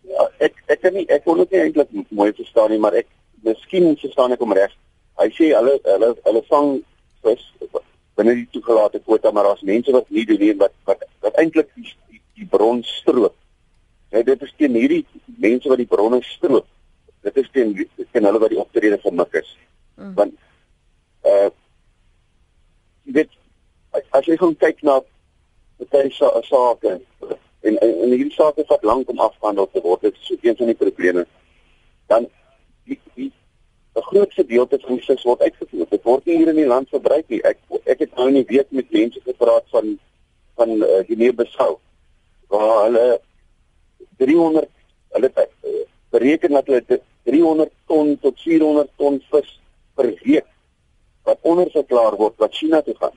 Ja, 0.00 0.30
ek 0.38 0.54
ek 0.66 0.80
kan 0.80 0.94
nie 0.94 1.06
ek 1.08 1.24
kon 1.24 1.38
dit 1.38 1.50
nie 1.50 1.60
eintlik 1.60 1.90
mooi 2.08 2.32
verstaan 2.32 2.70
nie, 2.70 2.78
maar 2.78 2.94
ek 2.94 3.06
miskien 3.42 3.96
verstaan 3.96 4.32
ek 4.32 4.40
hom 4.40 4.52
reg. 4.52 4.72
Hy 5.20 5.28
sê 5.36 5.52
hulle 5.54 5.78
hulle 5.84 6.16
hulle 6.24 6.42
vang 6.48 6.82
vis 7.22 7.44
binne 8.16 8.34
die 8.34 8.48
toegelate 8.50 9.00
kwota, 9.00 9.30
maar 9.30 9.44
daar's 9.44 9.62
mense 9.62 9.92
wat 9.92 10.10
nie 10.10 10.26
doen 10.26 10.40
nie 10.40 10.56
wat 10.56 10.72
wat 10.84 11.04
wat 11.20 11.36
eintlik 11.36 11.68
die, 11.74 11.94
die, 12.10 12.22
die 12.34 12.46
bron 12.46 12.82
stroop 12.82 13.36
Ja, 14.12 14.22
dit 14.22 14.42
is 14.42 14.52
teen 14.56 14.74
hierdie 14.76 15.06
mense 15.40 15.70
wat 15.72 15.80
die 15.80 15.88
bronne 15.88 16.18
stroop. 16.26 16.66
Dit 17.24 17.38
is 17.40 17.48
teen 17.52 17.72
teen 18.12 18.26
hulle 18.28 18.40
wat 18.42 18.52
die 18.52 18.60
optrede 18.60 18.98
vermik 19.00 19.38
is. 19.40 19.54
Mm. 19.96 20.12
Want 20.18 20.34
uh 21.30 21.48
dit 23.16 23.30
as 23.92 24.28
jy 24.28 24.36
gaan 24.40 24.54
kyk 24.60 24.84
na 24.84 24.98
baie 25.92 26.12
sake 26.12 26.92
en 27.62 27.78
en 27.78 28.12
hierdie 28.12 28.34
sake 28.36 28.66
wat 28.68 28.84
lank 28.84 29.08
om 29.08 29.20
afgehandel 29.20 29.70
te 29.72 29.80
word, 29.80 30.04
dit 30.04 30.20
is 30.20 30.28
so 30.28 30.36
een 30.42 30.60
van 30.60 30.72
die 30.72 30.78
probleme. 30.84 31.26
Dan 32.12 32.28
die 32.84 33.00
die 33.16 33.32
'n 33.96 34.06
groot 34.10 34.32
gedeelte 34.32 34.78
van 34.84 34.96
die 34.96 35.04
vis 35.08 35.24
word 35.24 35.40
uitgevoer. 35.40 35.88
Dit 35.88 36.04
word 36.04 36.24
nie 36.26 36.36
hier 36.36 36.48
in 36.48 36.60
die 36.60 36.72
land 36.74 36.88
verbruik 36.88 37.28
nie. 37.28 37.40
Ek 37.44 37.58
ek 37.84 37.98
het 37.98 38.14
nou 38.16 38.30
nie 38.30 38.44
weet 38.44 38.70
met 38.70 38.90
mense 38.90 39.20
gepraat 39.24 39.64
van 39.72 39.98
van 40.54 40.70
uh, 40.70 41.00
Guinea-Bissau 41.08 41.78
waar 42.48 42.84
hulle 42.84 43.20
300 44.16 44.68
hulle 45.16 45.30
uh, 45.36 45.82
bereken 46.10 46.50
dat 46.50 46.66
hulle 46.66 47.00
300 47.22 47.70
ton 47.86 48.18
tot 48.20 48.40
400 48.40 48.88
ton 48.96 49.20
vis 49.30 49.60
per 49.94 50.08
week 50.24 50.48
wat 51.24 51.38
onderverklaar 51.42 52.16
word 52.16 52.34
wat 52.42 52.54
China 52.54 52.80
toe 52.82 52.94
gaan. 52.98 53.14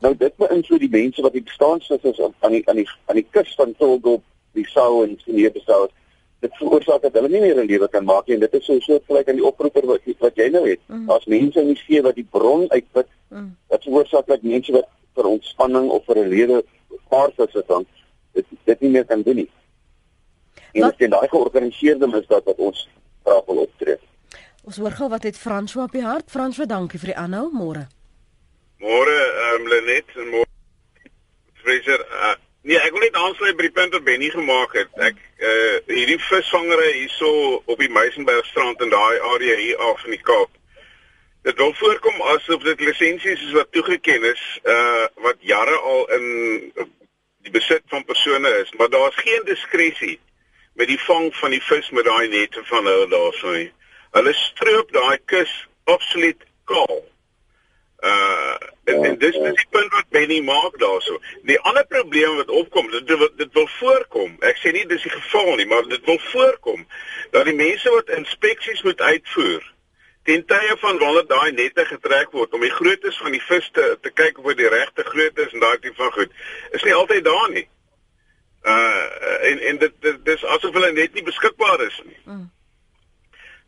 Nou 0.00 0.14
dit 0.16 0.36
beïnvloed 0.40 0.82
die 0.82 0.92
mense 0.92 1.22
wat 1.22 1.36
die 1.36 1.44
bestaanssisse 1.44 2.30
aan 2.40 2.54
die 2.56 2.62
aan 2.68 2.80
die 2.80 2.88
aan 3.06 3.20
die 3.20 3.26
kus 3.36 3.52
van 3.58 3.74
Togo, 3.78 4.20
die 4.56 4.66
Sou 4.72 5.04
en 5.04 5.16
Guinea-Bissau. 5.24 5.88
Dit 6.40 6.56
veroorsaak 6.56 7.04
dat 7.04 7.18
hulle 7.18 7.28
nie 7.28 7.42
meer 7.44 7.60
'n 7.60 7.68
lewe 7.68 7.88
kan 7.88 8.04
maak 8.04 8.26
nie 8.26 8.34
en 8.34 8.40
dit 8.40 8.54
is 8.54 8.64
so 8.64 8.80
so 8.80 8.98
gelyk 9.06 9.28
aan 9.28 9.40
die 9.40 9.46
oproeper 9.46 9.86
wat 9.86 10.00
wat 10.18 10.36
jy 10.36 10.48
nou 10.48 10.66
het. 10.68 10.80
Mm. 10.88 11.06
Daar's 11.06 11.26
mense 11.26 11.60
in 11.60 11.72
die 11.74 11.82
see 11.86 12.02
wat 12.02 12.14
die 12.14 12.26
bron 12.30 12.70
uitput. 12.70 13.06
Mm. 13.28 13.56
Dit 13.68 13.82
veroorsaak 13.82 14.26
dat 14.26 14.42
mense 14.42 14.72
wat 14.72 14.88
vir 15.14 15.26
ontspanning 15.26 15.90
of 15.90 16.04
vir 16.04 16.16
'n 16.16 16.28
lewe 16.28 16.64
paar 17.08 17.30
visse 17.36 17.62
vang, 17.66 17.86
dit 18.32 18.46
dit 18.64 18.80
nie 18.80 18.90
meer 18.90 19.04
kan 19.04 19.22
doen 19.22 19.36
nie. 19.36 19.48
En 20.72 20.82
dit 20.90 21.00
is 21.06 21.08
daai 21.08 21.28
georganiseerde 21.28 22.06
misdaad 22.06 22.44
wat 22.44 22.56
ons 22.56 22.88
graag 23.24 23.44
wil 23.46 23.56
optree. 23.56 23.96
Ons 24.62 24.76
hoor 24.76 24.94
gou 24.98 25.08
wat 25.08 25.22
het 25.22 25.38
François 25.38 25.86
op 25.88 25.96
die 25.96 26.04
hart. 26.04 26.30
François, 26.30 26.68
dankie 26.68 27.00
vir 27.00 27.12
die 27.12 27.16
aanhou. 27.16 27.48
Môre. 27.52 27.88
Môre, 28.78 29.16
ehm 29.16 29.60
um, 29.60 29.68
Lenet 29.68 30.14
en 30.16 30.30
môre. 30.34 30.48
Fraser, 31.62 32.06
uh, 32.10 32.36
nee, 32.62 32.78
ek 32.78 32.94
wil 32.94 33.02
net 33.04 33.18
aansluit 33.18 33.56
by 33.56 33.66
die 33.66 33.74
punt 33.80 33.96
wat 33.96 34.06
Benny 34.06 34.30
gemaak 34.32 34.78
het. 34.78 34.94
Ek 35.10 35.18
uh 35.50 35.74
hierdie 35.90 36.20
visvangery 36.28 36.92
hierso 37.00 37.32
op 37.64 37.82
die 37.82 37.90
Meisenbergstrand 37.90 38.80
in 38.84 38.94
daai 38.94 39.20
area 39.34 39.58
hier 39.58 39.84
af 39.90 40.06
in 40.06 40.16
die 40.16 40.22
Kaap. 40.22 40.54
Dit 41.48 41.56
wil 41.56 41.74
voorkom 41.74 42.22
asof 42.36 42.64
dit 42.64 42.80
lisensies 42.84 43.42
is 43.48 43.52
wat 43.56 43.72
toegeken 43.72 44.24
is, 44.30 44.42
uh 44.64 45.06
wat 45.26 45.40
jare 45.40 45.76
al 45.92 46.08
in 46.16 46.26
die 47.40 47.52
besit 47.52 47.82
van 47.88 48.04
persone 48.04 48.48
is, 48.60 48.72
maar 48.76 48.90
daar's 48.92 49.16
geen 49.16 49.44
diskresie 49.48 50.18
met 50.78 50.88
die 50.88 51.00
vang 51.00 51.30
van 51.36 51.50
die 51.50 51.62
vis 51.62 51.90
met 51.90 52.04
daai 52.04 52.28
nette 52.28 52.64
van 52.64 52.86
hulle 52.86 53.08
daarso 53.08 53.52
nie. 53.52 53.70
Hulle 54.16 54.32
stroop 54.34 54.92
daai 54.92 55.18
kus 55.24 55.52
absoluut 55.84 56.44
kaal. 56.64 57.00
Uh 58.00 58.56
en, 58.90 59.04
en 59.04 59.18
dis 59.18 59.36
dis 59.36 59.56
die 59.58 59.66
punt 59.70 59.92
wat 59.94 60.08
Benny 60.08 60.40
maak 60.42 60.78
daarso. 60.78 61.18
Die 61.46 61.58
ander 61.68 61.86
probleem 61.86 62.36
wat 62.36 62.48
opkom, 62.48 62.88
dit 62.90 63.06
dit, 63.06 63.26
dit 63.36 63.52
wil 63.52 63.68
voorkom. 63.78 64.32
Ek 64.46 64.58
sê 64.58 64.72
nie 64.74 64.86
dis 64.90 65.04
die 65.06 65.12
geval 65.12 65.52
nie, 65.60 65.66
maar 65.70 65.86
dit 65.88 66.06
wil 66.08 66.18
voorkom 66.30 66.86
dat 67.30 67.44
die 67.46 67.54
mense 67.54 67.92
wat 67.94 68.10
inspeksies 68.16 68.82
moet 68.82 69.00
uitvoer 69.00 69.68
ten 70.22 70.44
tye 70.46 70.76
van 70.80 70.98
wanneer 70.98 71.26
daai 71.26 71.52
nette 71.52 71.84
getrek 71.88 72.32
word 72.36 72.52
om 72.54 72.64
die 72.64 72.72
groottes 72.74 73.18
van 73.22 73.32
die 73.32 73.42
vis 73.42 73.68
te 73.76 73.86
te 74.02 74.10
kyk 74.10 74.38
of 74.38 74.50
dit 74.52 74.64
die 74.64 74.72
regte 74.72 75.04
grootte 75.06 75.46
is 75.46 75.54
en 75.56 75.64
daai 75.64 75.78
tipe 75.78 75.96
van 76.02 76.12
goed. 76.16 76.34
Is 76.76 76.84
nie 76.86 76.94
altyd 76.94 77.24
daar 77.24 77.50
nie. 77.54 77.66
Uh 78.62 79.48
en 79.50 79.58
en 79.58 79.78
dit, 79.78 79.92
dit 80.00 80.24
dis 80.24 80.44
asof 80.44 80.72
hulle 80.72 80.92
net 80.92 81.14
nie 81.14 81.22
beskikbaar 81.22 81.80
is 81.80 82.00
nie. 82.04 82.18
Mm. 82.24 82.50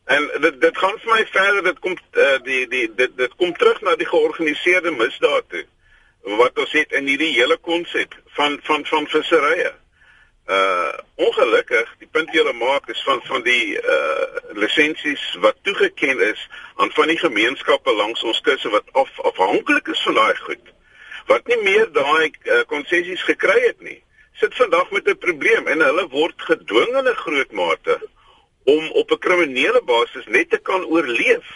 En 0.04 0.30
dit 0.40 0.60
dit 0.60 0.78
gaan 0.78 0.98
vir 0.98 1.14
my 1.14 1.26
verder 1.26 1.62
dit 1.62 1.78
kom 1.78 1.94
uh, 1.96 2.38
die 2.44 2.66
die 2.68 2.88
dit 2.94 3.16
dit 3.16 3.36
kom 3.36 3.54
terug 3.56 3.80
na 3.80 3.94
die 3.96 4.08
georganiseerde 4.08 4.90
misdaad 4.90 5.48
toe 5.48 5.64
wat 6.22 6.58
ons 6.58 6.72
het 6.72 6.92
in 6.92 7.06
hierdie 7.06 7.32
hele 7.34 7.56
konsep 7.56 8.14
van 8.36 8.58
van 8.62 8.84
van 8.86 9.08
visserye. 9.14 9.72
Uh 10.46 10.92
ongelukkig 11.14 11.88
die 11.98 12.08
punt 12.10 12.30
wat 12.34 12.46
jy 12.46 12.52
maak 12.58 12.88
is 12.88 13.02
van 13.08 13.20
van 13.24 13.42
die 13.42 13.78
uh 13.78 14.26
lisensies 14.52 15.24
wat 15.40 15.56
toegeken 15.62 16.20
is 16.20 16.48
aan 16.76 16.92
van 16.92 17.08
die 17.08 17.18
gemeenskappe 17.18 17.92
langs 17.94 18.22
ons 18.22 18.40
kusse 18.40 18.68
wat 18.68 18.84
af, 18.92 19.20
afhanklik 19.20 19.88
is 19.88 20.02
van 20.02 20.14
daai 20.14 20.36
goed. 20.36 20.72
Wat 21.26 21.46
nie 21.46 21.62
meer 21.62 21.92
daai 21.92 22.32
konsessies 22.66 23.22
uh, 23.22 23.28
gekry 23.32 23.60
het 23.66 23.80
nie. 23.80 24.02
Sit 24.42 24.54
vandag 24.54 24.90
met 24.90 25.06
'n 25.08 25.18
probleem 25.18 25.66
en 25.66 25.80
hulle 25.80 26.08
word 26.08 26.42
gedwing 26.42 26.96
in 26.98 27.08
'n 27.08 27.22
groot 27.24 27.52
mate 27.52 28.08
om 28.64 28.90
op 28.90 29.10
'n 29.10 29.18
kriminele 29.18 29.82
basis 29.84 30.26
net 30.26 30.50
te 30.50 30.58
kan 30.58 30.84
oorleef. 30.84 31.46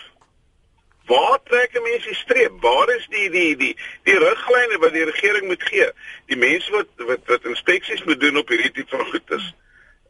Waar 1.06 1.38
trek 1.44 1.74
'n 1.74 1.82
mens 1.82 2.04
die 2.04 2.14
streep? 2.14 2.52
Waar 2.60 2.88
is 2.96 3.06
die 3.10 3.30
die 3.30 3.56
die 3.56 3.76
die 4.02 4.18
riglyne 4.18 4.78
wat 4.78 4.92
die 4.92 5.04
regering 5.04 5.46
moet 5.46 5.62
gee? 5.62 5.90
Die 6.26 6.36
mense 6.36 6.70
wat 6.70 6.86
wat 6.96 7.20
wat 7.26 7.44
inspeksies 7.44 8.04
moet 8.04 8.20
doen 8.20 8.36
op 8.36 8.48
hierdie 8.48 8.72
tipe 8.72 8.96
van 8.96 9.06
goedes. 9.06 9.54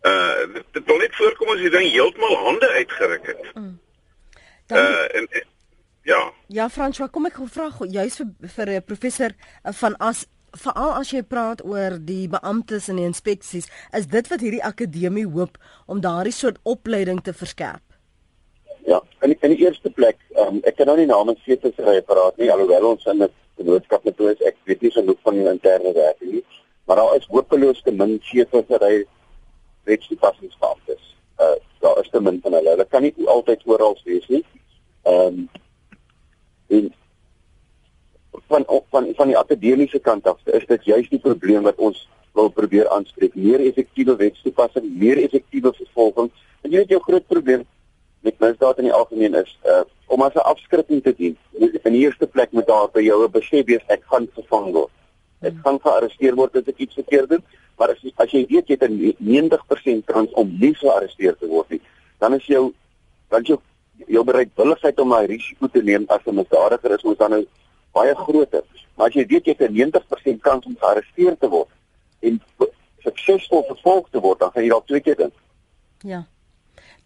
Uh 0.03 0.55
dit, 0.55 0.65
dit 0.73 0.85
wil 0.87 0.97
net 0.97 1.17
voorkom 1.17 1.49
as 1.49 1.61
jy 1.61 1.69
dan 1.69 1.91
heeltemal 1.91 2.37
hande 2.37 2.69
uitgeruk 2.69 3.27
het. 3.27 3.55
Mm. 3.55 3.81
Uh 4.69 5.17
en, 5.17 5.27
en 5.31 5.47
ja. 6.03 6.33
Ja, 6.47 6.69
François, 6.69 7.11
kom 7.11 7.27
ek 7.27 7.35
gou 7.35 7.49
vra 7.49 7.71
juis 7.89 8.17
vir 8.17 8.27
vir 8.57 8.69
eh, 8.69 8.83
professor 8.85 9.33
eh, 9.33 9.73
van 9.73 9.97
as 9.97 10.27
veral 10.61 10.93
as 11.01 11.11
jy 11.13 11.23
praat 11.23 11.65
oor 11.65 11.99
die 11.99 12.29
beamptes 12.29 12.89
en 12.89 13.01
die 13.01 13.09
inspeksies, 13.09 13.69
is 13.97 14.07
dit 14.13 14.29
wat 14.33 14.45
hierdie 14.45 14.65
akademie 14.65 15.27
hoop 15.27 15.59
om 15.87 16.01
daardie 16.01 16.35
soort 16.35 16.59
opleiding 16.65 17.23
te 17.23 17.33
verskerp. 17.33 17.83
Ja, 18.87 19.01
in 19.23 19.35
die, 19.35 19.39
in 19.43 19.57
die 19.57 19.65
eerste 19.65 19.91
plek, 19.91 20.19
um, 20.39 20.61
ek 20.65 20.79
kan 20.79 20.87
nou 20.91 20.97
nie 20.99 21.09
namens 21.11 21.43
seevissery 21.45 22.01
praat 22.07 22.39
nie, 22.39 22.51
alhoewel 22.53 22.93
ons 22.93 23.07
in 23.11 23.23
'n 23.23 23.31
genootskap 23.57 24.05
met 24.05 24.17
toe 24.17 24.31
is, 24.33 24.41
ek 24.47 24.57
weet 24.65 24.83
nie 24.83 24.91
genoeg 24.91 25.19
van 25.23 25.35
die 25.35 25.49
interne 25.51 25.93
werk 25.93 26.21
nie, 26.21 26.45
maar 26.87 26.97
daar 26.97 27.17
is 27.17 27.27
hopeloos 27.27 27.83
te 27.83 27.91
min 27.91 28.19
seevissery 28.23 29.07
wetstoepassingsbeamptes. 29.85 31.17
Uh 31.39 31.57
daar 31.81 32.01
is 32.01 32.09
te 32.11 32.21
min 32.21 32.41
van 32.43 32.53
hulle. 32.53 32.71
Hulle 32.71 32.87
kan 32.91 33.03
nie 33.03 33.15
altyd 33.27 33.63
oral 33.65 33.99
wees 34.05 34.27
nie. 34.29 34.45
Ehm 35.03 35.49
um, 36.69 36.93
van 38.47 38.65
van 38.91 39.09
van 39.17 39.27
die 39.27 39.39
akademiese 39.39 39.99
kant 39.99 40.27
af 40.27 40.39
is 40.45 40.67
dit 40.67 40.85
juist 40.85 41.11
die 41.11 41.23
probleem 41.23 41.63
wat 41.63 41.77
ons 41.77 42.09
wil 42.35 42.49
probeer 42.49 42.89
aanspreek. 42.89 43.35
Meer 43.35 43.61
effektiewe 43.61 44.17
wetstoepassing, 44.17 44.87
meer 44.99 45.23
effektiewe 45.23 45.73
vervolging. 45.73 46.31
En 46.63 46.71
jy 46.71 46.83
weet 46.83 46.95
jou 46.95 47.01
groot 47.01 47.27
probleem 47.27 47.65
met 48.27 48.39
misdaad 48.43 48.83
in 48.83 48.89
die 48.91 48.97
algemeen 48.97 49.39
is 49.43 49.59
uh 49.65 49.85
om 50.07 50.23
as 50.23 50.35
'n 50.35 50.47
afskrikking 50.53 51.03
te 51.03 51.13
dien. 51.19 51.37
In 51.59 51.93
die 51.93 52.05
eerste 52.07 52.27
plek 52.27 52.53
moet 52.53 52.67
daar 52.67 52.89
by 52.93 53.03
jou 53.03 53.25
'n 53.25 53.31
besef 53.31 53.67
wees 53.67 53.87
ek 53.89 54.03
gaan 54.11 54.29
gevang 54.35 54.73
word. 54.73 54.93
Ek 55.41 55.53
hmm. 55.53 55.63
gaan 55.63 55.81
gearresteer 55.81 56.35
word 56.35 56.57
as 56.57 56.69
ek 56.69 56.79
iets 56.79 56.95
verkeerd 56.95 57.29
doen, 57.29 57.43
maar 57.79 57.91
as 57.91 57.99
as 58.17 58.31
jy 58.31 58.47
weet 58.49 58.69
jy 58.69 58.77
het 58.79 58.91
'n 58.91 59.17
90% 59.19 60.07
kans 60.07 60.31
om 60.33 60.57
nie 60.61 60.75
gearresteer 60.75 61.37
te 61.39 61.47
word 61.47 61.71
nie, 61.71 61.81
dan 62.19 62.35
is 62.35 62.47
jou 62.47 62.73
dan 63.29 63.43
jou 63.43 63.59
jou 64.07 64.25
bereidwilligheid 64.25 65.01
om 65.01 65.11
daai 65.11 65.27
risiko 65.27 65.69
te 65.69 65.83
neem 65.83 66.05
as 66.09 66.25
'n 66.27 66.35
misdadiger 66.35 66.95
is 66.95 67.03
moet 67.03 67.19
dan 67.19 67.31
nou 67.31 67.47
baie 67.97 68.15
groter. 68.19 68.65
Maar 68.97 69.11
as 69.11 69.19
jy 69.19 69.27
weet 69.33 69.49
jy 69.49 69.57
het 69.57 69.71
'n 69.71 69.75
90% 69.75 70.41
kans 70.43 70.67
om 70.67 70.77
gearresteer 70.81 71.37
te 71.39 71.49
word 71.49 71.69
en 72.21 72.41
suksesvol 73.05 73.65
vervolg 73.73 74.09
te 74.11 74.21
word, 74.21 74.39
dan 74.41 74.51
gaan 74.53 74.63
jy 74.63 74.71
dalk 74.71 74.87
twee 74.87 75.01
keer 75.01 75.17
dink. 75.17 75.35
Ja. 76.03 76.25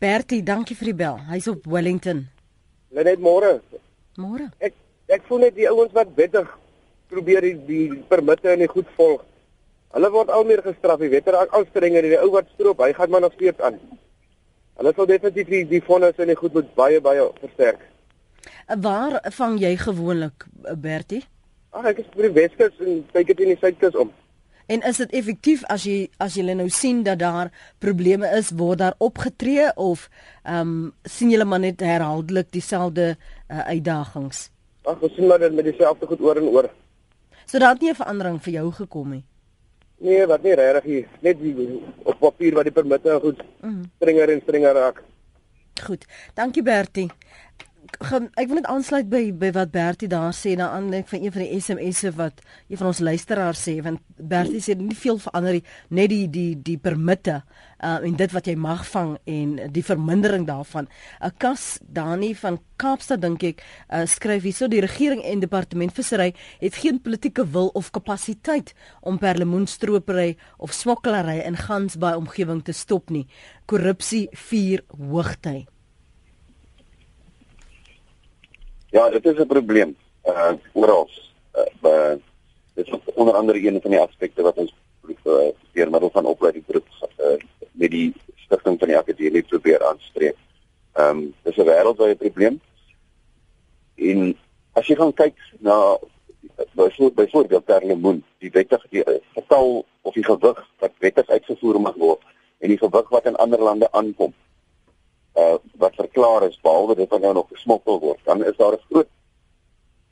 Bertie, 0.00 0.42
dankie 0.42 0.76
vir 0.76 0.92
die 0.92 0.94
bel. 0.94 1.18
Hy's 1.28 1.48
op 1.48 1.66
Wellington. 1.66 2.28
Net 2.90 3.20
môre. 3.20 3.60
Môre. 4.16 4.50
Ek 4.58 4.74
ek 5.10 5.26
voel 5.28 5.38
net 5.44 5.54
die 5.54 5.68
ouens 5.68 5.92
wat 5.92 6.08
wettig 6.14 6.48
probeer 7.10 7.42
die, 7.42 7.56
die 7.66 8.02
permitte 8.08 8.52
en 8.52 8.62
die 8.62 8.70
goed 8.70 8.88
volg. 8.96 9.24
Hulle 9.90 10.10
word 10.14 10.30
al 10.30 10.46
meer 10.46 10.62
gestraf, 10.62 11.02
jy 11.02 11.10
weet, 11.10 11.28
raak 11.34 11.54
al 11.56 11.66
strenger 11.66 12.06
die 12.06 12.18
ou 12.20 12.30
wat 12.36 12.50
stroop, 12.54 12.78
hy 12.84 12.92
gaan 12.94 13.10
maar 13.10 13.24
nog 13.26 13.34
steeds 13.34 13.58
aan. 13.66 13.80
Hulle 14.78 14.92
sal 14.94 15.08
definitief 15.10 15.50
die, 15.50 15.64
die 15.72 15.82
vonnis 15.82 16.20
en 16.22 16.30
die 16.30 16.38
goed 16.38 16.54
moet 16.54 16.68
baie 16.78 17.00
baie 17.02 17.26
versterk. 17.42 17.82
Waar 18.80 19.20
vang 19.36 19.60
jy 19.60 19.76
gewoonlik 19.76 20.46
Bertie? 20.78 21.24
Ag 21.70 21.84
ek 21.92 22.02
is 22.02 22.10
by 22.14 22.26
die 22.26 22.34
Weskus 22.34 22.82
en 22.82 23.04
kyk 23.12 23.26
dit 23.32 23.44
in 23.46 23.52
die 23.54 23.60
Suidkus 23.60 23.96
om. 23.98 24.10
En 24.70 24.84
is 24.86 25.00
dit 25.02 25.12
effektief 25.18 25.62
as 25.66 25.84
jy 25.86 26.10
as 26.22 26.36
jy 26.38 26.54
nou 26.54 26.68
sien 26.70 27.02
dat 27.06 27.18
daar 27.18 27.50
probleme 27.82 28.28
is, 28.38 28.52
word 28.54 28.78
daar 28.78 28.94
opgetree 28.98 29.70
of 29.74 30.08
ehm 30.44 30.60
um, 30.60 30.92
sien 31.02 31.32
julle 31.34 31.44
maar 31.44 31.62
net 31.62 31.82
herhaaldelik 31.82 32.52
dieselfde 32.54 33.16
uh, 33.16 33.64
uitdagings? 33.66 34.50
Ag, 34.86 35.02
ons 35.02 35.14
sien 35.14 35.26
maar 35.26 35.42
dit 35.42 35.54
met 35.54 35.66
dieselfde 35.66 36.06
goed 36.06 36.22
oor 36.22 36.38
en 36.38 36.48
oor. 36.54 36.70
So 37.46 37.58
daar 37.58 37.74
het 37.74 37.82
nie 37.82 37.90
'n 37.90 38.02
verandering 38.02 38.42
vir 38.42 38.52
jou 38.52 38.72
gekom 38.72 39.10
nie. 39.10 39.24
Nee, 39.98 40.26
wat 40.26 40.42
nie 40.42 40.54
regtig 40.54 40.84
nie. 40.84 41.06
Net 41.20 41.40
die 41.40 41.82
op 42.02 42.18
papier 42.18 42.54
wat 42.54 42.64
die 42.64 42.72
permitte 42.72 43.18
goed 43.20 43.42
mm. 43.60 43.82
strenger 43.96 44.30
en 44.30 44.40
strenger 44.40 44.72
raak. 44.72 45.02
Goed. 45.82 46.06
Dankie 46.34 46.62
Bertie 46.62 47.10
ek 47.98 48.46
wil 48.48 48.58
net 48.60 48.68
aansluit 48.70 49.08
by 49.10 49.20
by 49.34 49.50
wat 49.56 49.72
Bertie 49.74 50.08
daar 50.08 50.34
sê 50.36 50.54
na 50.56 50.70
aanleiding 50.76 51.08
van 51.10 51.24
een 51.24 51.32
van 51.34 51.42
die 51.42 51.60
SMS'e 51.60 52.12
wat 52.16 52.42
een 52.68 52.78
van 52.78 52.90
ons 52.90 53.00
luisteraars 53.02 53.62
sê 53.66 53.74
want 53.82 54.00
Bertie 54.16 54.60
sê 54.62 54.76
nie 54.78 54.96
veel 54.96 55.18
verander 55.18 55.58
nie 55.58 55.64
net 55.98 56.10
die 56.12 56.26
die 56.30 56.54
die 56.62 56.76
permitte 56.78 57.40
uh, 57.82 57.98
en 57.98 58.14
dit 58.16 58.34
wat 58.36 58.46
jy 58.46 58.54
mag 58.56 58.84
vang 58.92 59.16
en 59.24 59.56
die 59.74 59.84
vermindering 59.84 60.46
daarvan. 60.46 60.88
'n 61.20 61.32
kas 61.38 61.78
Dani 61.82 62.34
van 62.34 62.60
Kaapstad 62.76 63.20
dink 63.20 63.42
ek 63.42 63.64
uh, 63.90 64.06
skryf 64.06 64.42
hierso 64.42 64.68
die 64.68 64.80
regering 64.80 65.22
en 65.24 65.40
departement 65.40 65.92
vissery 65.92 66.32
het 66.60 66.74
geen 66.74 67.00
politieke 67.00 67.44
wil 67.44 67.68
of 67.74 67.90
kapasiteit 67.90 68.74
om 69.00 69.18
perlemoenstropery 69.18 70.36
of 70.58 70.72
smokkelary 70.72 71.40
in 71.44 71.56
Gansbaai 71.56 72.16
omgewing 72.16 72.62
te 72.62 72.72
stop 72.72 73.10
nie. 73.10 73.26
Korrupsie 73.66 74.28
vier 74.32 74.84
hoogtyd 74.88 75.68
Ja, 78.90 79.10
dit 79.10 79.24
is 79.24 79.38
'n 79.38 79.46
probleem. 79.46 79.96
Uh 80.24 80.52
oral. 80.72 81.08
Uh 81.82 82.14
dit 82.74 82.86
is 82.86 82.98
onder 83.14 83.34
andere 83.34 83.66
een 83.66 83.80
van 83.80 83.90
die 83.90 84.00
aspekte 84.00 84.42
wat 84.42 84.56
ons 84.56 84.74
uh, 85.24 85.50
middel 85.72 86.10
van 86.10 86.24
opleiding 86.24 86.64
groep 86.68 86.86
uh, 87.18 87.26
met 87.72 87.90
die 87.90 88.14
stigting 88.34 88.78
van 88.78 88.88
die 88.88 88.96
akademie 88.96 89.42
probeer 89.42 89.86
aanspreek. 89.86 90.36
Ehm 90.92 91.16
um, 91.16 91.34
dis 91.42 91.56
'n 91.56 91.64
wêreldwye 91.64 92.14
probleem. 92.14 92.60
En 93.94 94.36
as 94.72 94.86
jy 94.86 94.96
gaan 94.96 95.14
kyk 95.14 95.36
na 95.58 95.98
byvoorbeeld 96.72 97.14
byvoorbeeld 97.14 97.64
per 97.64 97.86
lemoen, 97.86 98.24
die 98.38 98.50
wettig 98.50 98.86
die 98.90 99.04
uh, 99.04 99.14
getal 99.34 99.84
of 100.00 100.14
die 100.14 100.24
gewig 100.24 100.68
wat 100.78 100.92
wettig 100.98 101.28
uitgevoer 101.28 101.80
mag 101.80 101.94
word 101.94 102.22
en 102.58 102.68
die 102.68 102.78
gewig 102.78 103.08
wat 103.08 103.26
in 103.26 103.36
ander 103.36 103.62
lande 103.62 103.92
aankom 103.92 104.34
uh, 105.40 105.56
wat 105.82 105.94
verklaar 105.94 106.46
is 106.48 106.60
behalwe 106.62 106.94
dit 106.94 107.08
wat 107.08 107.20
nou 107.24 107.32
nog 107.34 107.48
gesmokkel 107.48 108.00
word, 108.00 108.20
dan 108.24 108.44
is 108.44 108.56
daar 108.56 108.72
'n 108.76 108.86
groot 108.90 109.08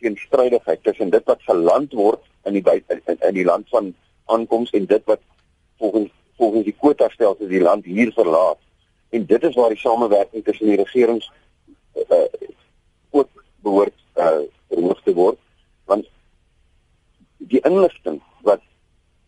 teenstrydigheid 0.01 0.83
tussen 0.83 1.11
dit 1.11 1.25
wat 1.25 1.43
geland 1.43 1.93
word 1.93 2.23
in 2.45 2.53
die 2.53 2.65
in, 2.89 3.01
in, 3.05 3.19
in 3.21 3.35
die 3.35 3.45
land 3.45 3.69
van 3.69 3.95
aankoms 4.25 4.71
en 4.71 4.87
dit 4.87 5.05
wat 5.05 5.21
volgens 5.79 6.11
volgens 6.37 6.65
die 6.65 6.77
kwota 6.79 7.09
stelsel 7.09 7.49
die 7.49 7.61
land 7.61 7.85
hier 7.85 8.13
verlaat. 8.13 8.59
En 9.11 9.27
dit 9.27 9.43
is 9.43 9.55
waar 9.55 9.69
die 9.69 9.79
samewerking 9.79 10.45
tussen 10.45 10.67
die 10.67 10.77
regerings 10.77 11.31
uh, 11.95 12.29
ook 13.11 13.29
behoort 13.61 13.95
uh 14.15 14.47
verhoog 14.69 15.01
te 15.03 15.15
word 15.15 15.39
want 15.85 16.07
die 17.37 17.61
inligting 17.65 18.21
wat 18.47 18.61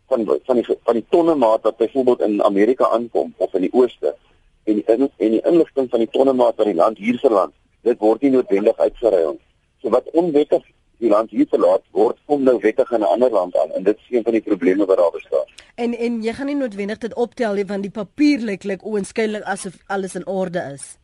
van 0.07 0.25
van 0.45 0.55
die 0.55 0.65
van 0.83 0.99
die 0.99 1.05
tonnemaat 1.09 1.61
wat 1.61 1.77
byvoorbeeld 1.77 2.21
in 2.21 2.43
Amerika 2.43 2.89
aankom 2.89 3.33
of 3.37 3.53
in 3.53 3.61
die 3.67 3.73
ooste 3.73 4.15
en 4.63 4.79
die 4.79 4.85
in, 4.85 5.09
en 5.17 5.31
die 5.37 5.41
inligting 5.41 5.89
van 5.89 6.03
die 6.03 6.09
tonnemaat 6.11 6.55
wat 6.55 6.69
die 6.69 6.77
land 6.77 6.97
hier 6.97 7.17
verland 7.23 7.53
dit 7.87 7.99
word 7.99 8.21
nie 8.21 8.33
noodwendig 8.35 8.77
uitgeruil 8.77 9.39
so 9.81 9.89
wat 9.89 10.09
onwettig 10.13 10.63
die 11.01 11.09
land 11.09 11.29
hier 11.33 11.49
verlaat 11.49 11.83
word 11.91 12.17
kom 12.25 12.43
nou 12.43 12.57
wettig 12.61 12.91
in 12.91 13.01
'n 13.01 13.11
ander 13.15 13.31
land 13.31 13.57
aan 13.57 13.71
en 13.71 13.83
dit 13.83 13.97
is 13.97 14.17
een 14.17 14.23
van 14.23 14.37
die 14.37 14.47
probleme 14.49 14.85
wat 14.85 14.97
daar 14.97 15.11
bestaan 15.11 15.45
en 15.75 15.93
en 15.93 16.21
jy 16.23 16.33
gaan 16.33 16.45
nie 16.45 16.55
noodwendig 16.55 16.97
dit 16.97 17.15
optel 17.15 17.53
nie 17.53 17.65
want 17.65 17.83
die 17.83 17.97
papier 18.01 18.39
lyk 18.39 18.63
lyk 18.63 18.85
oënskynlik 18.85 19.43
asof 19.43 19.77
alles 19.87 20.15
in 20.15 20.27
orde 20.27 20.61
is 20.73 20.97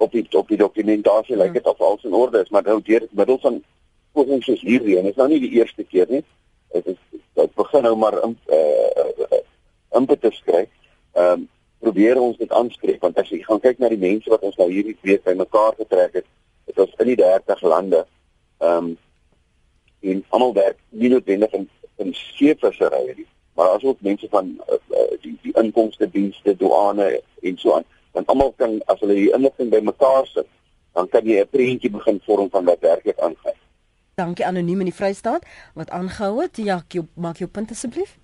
op 0.00 0.12
die 0.12 0.26
op 0.38 0.48
die 0.48 0.58
dokumentasie 0.58 1.36
lyk 1.36 1.52
dit 1.58 1.66
of 1.68 1.80
alles 1.80 2.04
in 2.08 2.16
orde 2.16 2.40
is, 2.40 2.50
maar 2.50 2.64
nou 2.64 2.80
deur 2.84 3.06
middel 3.10 3.38
van 3.44 3.60
pogings 4.16 4.48
soos 4.48 4.62
hierdie 4.64 4.96
en 4.98 5.08
dit 5.08 5.14
is 5.14 5.20
nou 5.20 5.28
nie 5.28 5.40
die 5.42 5.52
eerste 5.58 5.84
keer 5.84 6.08
nie. 6.08 6.22
Dit 6.74 6.92
is 6.94 7.00
dit 7.38 7.54
begin 7.58 7.84
nou 7.86 7.96
maar 8.00 8.16
in 8.24 8.36
eh 8.56 9.04
uh, 9.04 9.40
impetus 10.00 10.42
kry. 10.46 10.66
Ehm 11.12 11.32
um, 11.32 11.48
probeer 11.80 12.20
ons 12.20 12.38
dit 12.38 12.52
aanspreek 12.52 13.00
want 13.04 13.18
as 13.18 13.28
jy 13.32 13.40
gaan 13.44 13.60
kyk 13.60 13.78
na 13.78 13.88
die 13.92 14.00
mense 14.00 14.30
wat 14.30 14.44
ons 14.46 14.56
nou 14.60 14.68
hierdie 14.70 14.96
week 15.02 15.24
bymekaar 15.24 15.76
getrek 15.78 16.20
het, 16.20 16.26
dit 16.68 16.76
was 16.76 16.92
in 16.98 17.12
die 17.12 17.20
30 17.20 17.62
lande. 17.62 18.04
Ehm 18.58 18.90
um, 18.90 18.98
en 20.00 20.22
almal 20.32 20.54
werk 20.56 20.78
nie 20.88 21.10
noodwendig 21.12 21.52
in 21.52 21.68
in 22.00 22.14
seevissery 22.16 23.14
nie, 23.16 23.26
maar 23.54 23.74
asook 23.74 23.98
mense 24.00 24.28
van 24.32 24.54
uh, 24.72 24.78
die 25.20 25.34
die 25.42 25.52
inkomste 25.60 26.08
dienste, 26.10 26.54
douane 26.56 27.10
en 27.42 27.58
so 27.60 27.74
aan 27.76 27.84
want 28.16 28.26
almal 28.32 28.54
kan 28.56 28.78
as 28.86 29.00
hulle 29.04 29.14
die 29.14 29.32
inligting 29.36 29.70
bymekaar 29.70 30.26
sit, 30.26 30.48
dan 30.96 31.08
kan 31.08 31.24
jy 31.24 31.40
'n 31.40 31.48
prentjie 31.48 31.90
begin 31.90 32.20
vorm 32.24 32.50
van 32.50 32.64
wat 32.64 32.80
werklik 32.80 33.18
aangaan. 33.18 33.58
Dankie 34.14 34.46
anoniem 34.46 34.80
in 34.80 34.90
die 34.90 34.94
Vrystaat 34.94 35.46
wat 35.74 35.90
aangehou 35.90 36.40
het. 36.42 36.56
Ja, 36.56 36.82
maak 37.14 37.36
jou 37.36 37.50
punt 37.50 37.70
asseblief. 37.70 38.18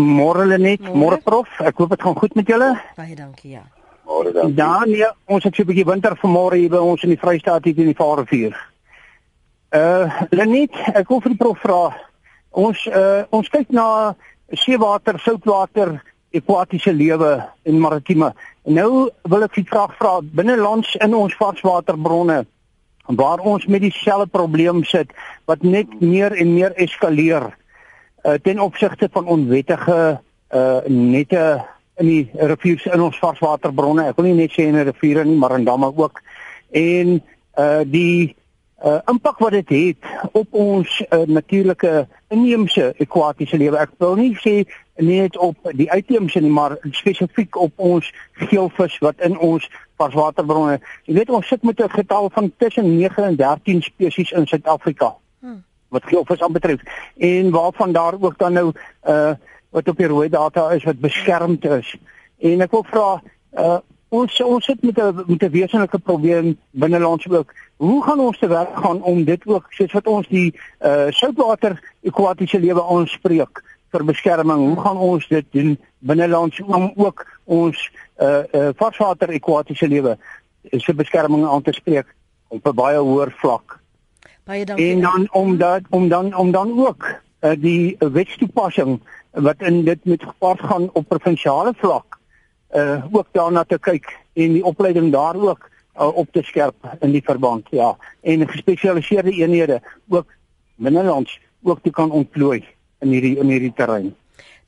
Môre 0.00 0.46
Lenet, 0.48 0.80
môre 0.94 1.18
prof. 1.20 1.48
Ek 1.60 1.76
hoop 1.76 1.92
dit 1.92 2.02
gaan 2.02 2.16
goed 2.16 2.34
met 2.38 2.48
julle. 2.48 2.70
Baie 2.96 3.14
dankie, 3.16 3.58
ja. 3.58 3.64
Môre 4.08 4.32
dan. 4.32 4.54
Ja, 4.56 4.84
nee, 4.88 5.06
ons 5.28 5.44
het 5.44 5.54
so 5.54 5.62
'n 5.62 5.66
bietjie 5.66 5.84
winter 5.84 6.16
vanmôre 6.16 6.56
hier 6.56 6.70
by 6.70 6.80
ons 6.80 7.02
in 7.02 7.10
die 7.10 7.20
Vrystaat 7.20 7.64
hier 7.64 7.78
in 7.78 7.92
die 7.92 8.00
Vaalrivier. 8.00 8.56
Uh 9.70 10.10
Lenet, 10.30 10.72
ek 10.94 11.08
wil 11.08 11.20
vir 11.20 11.30
die 11.30 11.38
prof 11.38 11.58
vra. 11.60 11.94
Ons 12.50 12.86
uh 12.86 13.24
ons 13.30 13.48
kyk 13.48 13.68
na 13.70 14.16
seewater, 14.52 15.18
soutwater 15.18 16.00
akwatiese 16.32 16.92
lewe 16.92 17.44
en 17.62 17.80
maritieme. 17.80 18.32
En 18.64 18.74
nou 18.74 19.10
wil 19.22 19.42
ek 19.42 19.58
'n 19.58 19.64
vraag 19.64 19.96
vra 19.96 20.20
binne 20.22 20.56
lands 20.56 20.96
in 20.96 21.14
ons 21.14 21.34
varswaterbronne 21.34 22.46
waar 23.06 23.38
ons 23.38 23.66
met 23.66 23.80
dieselfde 23.80 24.26
probleem 24.26 24.84
sit 24.84 25.10
wat 25.44 25.62
net 25.62 26.00
meer 26.00 26.32
en 26.32 26.54
meer 26.54 26.72
eskaleer 26.76 27.56
uh, 28.22 28.32
ten 28.42 28.60
opsigte 28.60 29.08
van 29.12 29.26
onwettige 29.26 30.20
uh, 30.50 30.78
nette 30.86 31.64
in 32.00 32.06
die 32.06 32.30
riviere 32.32 32.92
in 32.94 33.02
ons 33.04 33.18
varswaterbronne. 33.20 34.08
Ek 34.10 34.18
wil 34.18 34.30
nie 34.30 34.38
net 34.42 34.54
sê 34.56 34.68
in 34.68 34.78
die 34.78 34.88
riviere 34.88 35.24
nie, 35.24 35.38
maar 35.38 35.56
in 35.58 35.66
damme 35.68 35.92
ook. 35.96 36.22
En 36.70 37.20
uh 37.58 37.82
die 37.84 38.36
uh 38.84 39.00
impak 39.10 39.40
wat 39.42 39.52
dit 39.52 39.68
het, 39.68 39.96
het 40.00 40.36
op 40.38 40.54
ons 40.56 41.00
uh, 41.02 41.24
natuurlike 41.26 42.06
inheemse 42.32 42.94
akwatiese 42.98 43.58
lewe. 43.60 43.76
Ek 43.76 43.92
wil 43.98 44.16
nie 44.16 44.32
sê 44.40 44.62
net 45.00 45.36
op 45.36 45.56
die 45.76 45.90
uitheemse 45.90 46.40
nie, 46.40 46.52
maar 46.52 46.78
spesifiek 46.96 47.56
op 47.56 47.72
ons 47.76 48.12
geelvis 48.48 48.98
wat 49.04 49.20
in 49.24 49.38
ons 49.38 49.66
varswaterbronne. 50.00 50.78
Jy 51.08 51.18
weet 51.20 51.32
ons 51.36 51.48
sit 51.48 51.62
met 51.62 51.80
'n 51.80 51.90
getal 51.90 52.30
van 52.32 52.52
tussen 52.56 52.96
9 52.96 53.24
en 53.24 53.36
13 53.36 53.82
spesies 53.82 54.32
in 54.32 54.46
Suid-Afrika. 54.46 55.14
Hmm. 55.40 55.64
Wat 55.90 56.06
geelvis 56.06 56.42
aanbetref 56.42 56.82
en 57.18 57.50
waarvan 57.50 57.92
daar 57.92 58.14
ook 58.20 58.38
dan 58.38 58.52
nou 58.52 58.72
uh 59.08 59.32
wat 59.70 59.88
op 59.88 59.96
die 59.96 60.06
rooi 60.10 60.28
data 60.28 60.70
is 60.74 60.84
wat 60.84 60.98
beskermd 60.98 61.64
is. 61.64 61.94
En 62.38 62.60
ek 62.60 62.70
wil 62.74 62.84
vra 62.90 63.22
uh 63.58 63.78
ons 64.10 64.40
ons 64.42 64.64
sit 64.64 64.82
met 64.82 64.98
'n 64.98 65.24
met 65.26 65.42
'n 65.42 65.50
wesenlike 65.50 65.98
probleem 65.98 66.58
binnelands 66.70 67.28
ook. 67.28 67.54
Hoe 67.76 68.04
gaan 68.04 68.20
ons 68.20 68.38
te 68.38 68.48
werk 68.48 68.76
gaan 68.76 69.02
om 69.02 69.24
dit 69.24 69.46
ook 69.46 69.66
soos 69.70 69.92
wat 69.92 70.06
ons 70.06 70.28
die 70.28 70.54
uh 70.80 71.10
soutwater 71.10 71.78
akwatiese 72.02 72.60
lewe 72.60 72.82
aanspreek? 72.82 73.62
vir 73.90 74.04
beskerming. 74.06 74.66
Hoe 74.68 74.80
gaan 74.80 74.96
ons 74.96 75.26
dit 75.28 75.46
doen 75.50 75.74
binnelands 75.98 76.60
om 76.60 76.92
ook 76.96 77.26
ons 77.44 77.90
uh 78.20 78.42
uh 78.54 78.68
varswater 78.76 79.32
akwatiese 79.34 79.88
lewe 79.88 80.16
se 80.70 80.94
beskerming 80.94 81.46
aan 81.46 81.62
te 81.62 81.72
spreek 81.72 82.14
op 82.48 82.66
'n 82.66 82.74
baie 82.74 82.98
hoër 82.98 83.32
vlak. 83.42 83.79
Baie 84.50 84.64
dankie. 84.64 84.92
En 84.92 85.00
dan 85.00 85.28
om 85.30 85.56
dat 85.56 85.82
om 85.90 86.08
dan 86.08 86.34
om 86.34 86.50
dan 86.50 86.86
ook 86.86 87.06
uh 87.40 87.50
die 87.58 87.96
wetstoepassing 87.98 89.00
wat 89.30 89.60
in 89.62 89.84
dit 89.84 90.04
met 90.04 90.22
gepaard 90.22 90.60
gaan 90.60 90.90
op 90.92 91.08
provinsiale 91.08 91.72
vlak 91.76 92.18
uh 92.74 93.04
ook 93.10 93.28
daarna 93.32 93.64
te 93.64 93.78
kyk 93.78 94.18
en 94.32 94.52
die 94.52 94.64
opleiding 94.64 95.12
daar 95.12 95.36
ook 95.36 95.70
uh, 95.96 96.16
op 96.16 96.32
te 96.32 96.42
skerp 96.42 96.96
in 97.00 97.10
die 97.10 97.22
verband 97.22 97.66
ja 97.70 97.96
en 98.20 98.48
gespesialiseerde 98.48 99.30
eenhede 99.30 99.80
ook 100.08 100.26
binnelands 100.74 101.40
ook 101.62 101.78
te 101.82 101.90
kan 101.90 102.10
ontplooi 102.10 102.64
in 102.98 103.08
hierdie 103.08 103.36
in 103.38 103.48
hierdie 103.48 103.72
terrein. 103.72 104.14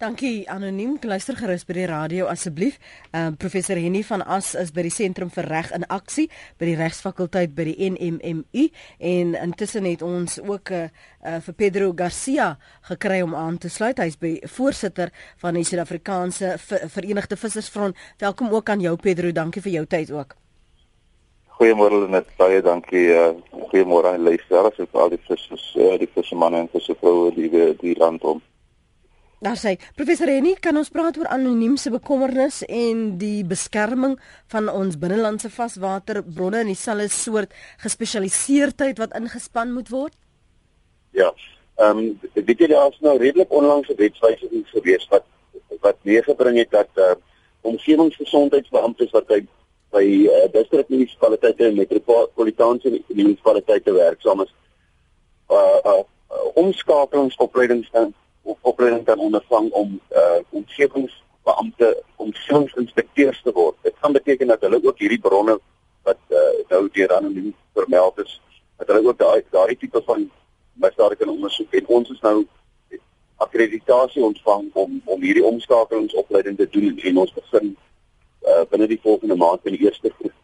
Dankie 0.03 0.51
anoniem. 0.51 0.97
Luister 1.07 1.37
gerus 1.38 1.62
by 1.62 1.77
die 1.77 1.85
radio 1.87 2.25
asseblief. 2.27 2.81
Ehm 3.12 3.37
uh, 3.37 3.37
professor 3.38 3.79
Henny 3.79 4.01
van 4.03 4.25
As 4.27 4.49
is 4.59 4.73
by 4.75 4.83
die 4.83 4.91
Sentrum 4.91 5.31
vir 5.31 5.47
Reg 5.47 5.71
in 5.77 5.87
Aksie 5.87 6.25
by 6.59 6.67
die 6.67 6.75
Regsfakulteit 6.75 7.55
by 7.55 7.69
die 7.69 7.91
NMMU 7.93 8.65
en 8.99 9.37
intussen 9.38 9.87
het 9.87 10.03
ons 10.03 10.41
ook 10.43 10.73
'n 10.73 10.75
uh, 10.75 10.91
uh, 11.23 11.38
vir 11.47 11.55
Pedro 11.55 11.93
Garcia 11.95 12.59
gekry 12.91 13.21
om 13.23 13.35
aan 13.35 13.59
te 13.59 13.69
sluit. 13.69 14.03
Hy's 14.03 14.19
by 14.19 14.41
voorsitter 14.43 15.12
van 15.38 15.55
die 15.55 15.65
Suid-Afrikaanse 15.65 16.59
Verenigde 16.59 17.37
Vissersfront. 17.37 17.95
Welkom 18.19 18.51
ook 18.51 18.69
aan 18.69 18.81
jou 18.81 18.97
Pedro. 18.97 19.31
Dankie 19.31 19.62
vir 19.62 19.73
jou 19.73 19.87
tyd 19.87 20.11
ook. 20.11 20.35
Goeiemôre 21.47 22.09
net 22.09 22.27
baie 22.37 22.62
dankie. 22.62 23.07
Uh, 23.07 23.31
goeiemôre 23.71 24.09
aan 24.09 24.23
luisteraars 24.23 24.79
en 24.79 24.88
al 24.91 25.11
die 25.11 25.23
vissers, 25.29 25.75
uh, 25.79 25.99
die 25.99 26.11
vissermanne 26.15 26.59
en 26.59 26.69
visservroue 26.73 27.35
die 27.35 27.77
die 27.79 27.95
land 27.99 28.25
om. 28.25 28.43
Daar 29.42 29.59
sê 29.59 29.72
professor 29.98 30.28
Reni, 30.31 30.52
kan 30.55 30.76
ons 30.78 30.90
praat 30.94 31.16
oor 31.18 31.26
anoniemse 31.35 31.90
bekommernis 31.90 32.61
en 32.70 32.98
die 33.18 33.42
beskerming 33.42 34.14
van 34.55 34.68
ons 34.70 34.94
binnelandse 35.02 35.50
vaswaterbronne 35.50 36.61
en 36.62 36.70
dieselfde 36.70 37.09
soort 37.11 37.57
gespesialiseerdheid 37.83 39.02
wat 39.02 39.16
ingespan 39.18 39.74
moet 39.74 39.90
word? 39.90 40.14
Ja. 41.11 41.33
Ehm 41.83 42.05
um, 42.05 42.31
weet 42.38 42.62
jy 42.62 42.70
daar's 42.70 43.02
nou 43.02 43.16
redelik 43.18 43.50
onlangs 43.50 43.90
'n 43.90 43.98
wetswysiging 43.98 44.62
gewees 44.70 45.09
wat 45.11 45.26
wat 45.81 45.98
meegebring 46.07 46.59
het 46.62 46.70
dat 46.70 46.90
uh, 46.94 47.18
omgewingsgesondheidsbeamptes 47.61 49.11
wat 49.11 49.26
by 49.26 49.42
by 49.90 50.07
uh, 50.07 50.46
distrik 50.52 50.88
munisipaliteite 50.88 51.66
en 51.66 51.74
metropolitaanse 51.83 53.02
munisipaliteite 53.09 53.92
werksaam 53.92 54.46
is. 54.46 54.55
Uh, 55.50 55.78
uh 55.85 56.02
omskakelingsopleidings 56.55 57.90
dan 58.44 58.57
opleiding 58.61 59.05
kan 59.05 59.18
ondervang 59.18 59.70
om 59.70 60.00
uh 60.11 60.38
omgewingsbeampte 60.50 62.02
omgewingsinspekteurs 62.16 63.42
te 63.42 63.52
word. 63.52 63.76
Dit 63.83 63.94
gaan 64.00 64.12
beteken 64.12 64.46
dat 64.46 64.61
hulle 64.61 64.81
ook 64.85 64.98
hierdie 64.98 65.20
bronne 65.20 65.59
wat 66.02 66.18
uh, 66.28 66.38
nou 66.68 66.88
deur 66.92 67.16
anoniem 67.16 67.55
vermeld 67.74 68.18
is, 68.18 68.40
dat 68.76 68.87
hulle 68.87 69.09
ook 69.09 69.18
daai 69.18 69.42
daai 69.50 69.76
tipe 69.76 70.02
van 70.05 70.31
misdade 70.72 71.16
kan 71.16 71.28
ondersoek. 71.28 71.72
En 71.72 71.87
ons 71.87 72.11
is 72.11 72.20
nou 72.20 72.46
akkreditasie 73.37 74.22
ontvang 74.22 74.70
om 74.72 75.00
om 75.05 75.22
hierdie 75.22 75.44
omskakelingsopleiding 75.44 76.57
te 76.57 76.68
doen 76.70 76.98
en 76.98 77.18
ons 77.24 77.35
begin 77.35 77.76
uh, 78.46 78.62
binne 78.70 78.87
die 78.87 79.00
volgende 79.02 79.37
maand 79.37 79.66
in 79.66 79.76
die 79.76 79.87
eerste 79.87 80.11
groep 80.18 80.35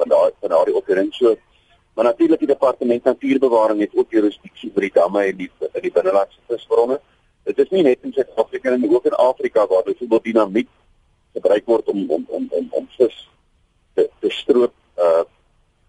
van 0.00 0.08
daai 0.14 0.30
van 0.40 0.54
daai 0.54 0.72
opleiding. 0.72 1.14
So 1.14 1.36
maar 1.94 2.06
natuurlik 2.06 2.38
die 2.38 2.52
departement 2.54 3.04
natuurbewaring 3.04 3.80
het 3.80 3.94
ook 3.94 4.12
jurisdiksie 4.14 4.70
vir 4.74 4.86
die 4.86 4.94
damme 4.94 5.24
en 5.24 5.36
die 5.36 5.50
in 5.72 5.82
die 5.82 5.92
binnelandse 5.92 6.38
visbronne 6.46 7.00
dit 7.48 7.64
is 7.64 7.72
nie 7.74 7.84
net 7.86 8.04
in 8.06 8.12
Suid-Afrika 8.12 8.76
nie 8.76 8.90
ook 8.92 9.08
in 9.08 9.16
Afrika 9.24 9.66
waar 9.66 9.86
byvoorbeeld 9.86 10.24
dinamiet 10.24 10.68
gebruik 11.36 11.66
word 11.66 11.88
om 11.88 12.04
om 12.10 12.26
om 12.28 12.46
om, 12.50 12.68
om 12.70 12.88
vis 12.96 13.16
te, 13.94 14.08
te 14.20 14.30
stroop 14.40 14.74
uh 14.96 15.24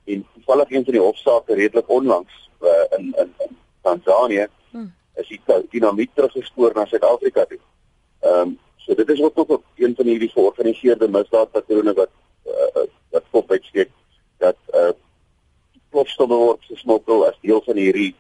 en 0.09 0.23
toevallig 0.33 0.71
een 0.71 0.83
van 0.83 0.95
die 0.95 1.01
hofsaake 1.01 1.53
redelik 1.53 1.89
onlangs 1.93 2.37
uh, 2.61 2.97
in, 2.97 3.11
in 3.21 3.33
in 3.45 3.57
Tanzanië 3.81 4.47
hmm. 4.71 4.87
is 5.21 5.27
die 5.27 5.41
dinamiet 5.69 6.09
teruggespoor 6.13 6.73
na 6.73 6.85
Suid-Afrika 6.85 7.45
toe. 7.45 7.59
Ehm 8.19 8.41
um, 8.47 8.57
So 8.89 8.95
dit 8.95 9.09
is 9.09 9.21
ook 9.21 9.37
ook 9.37 9.63
een 9.75 9.95
van 9.95 10.05
hierdie 10.05 10.29
georganiseerde 10.29 11.07
misdaadpatrone 11.07 11.93
wat 11.93 12.09
uh, 12.45 12.85
wat 13.09 13.23
kop 13.29 13.51
uitsteek 13.51 13.91
dat 14.37 14.57
uh 14.73 14.89
plofstomme 15.89 16.35
word 16.35 16.65
gesmokkel 16.69 17.21
as 17.27 17.37
deel 17.41 17.61
van 17.65 17.77
hierdie 17.77 18.15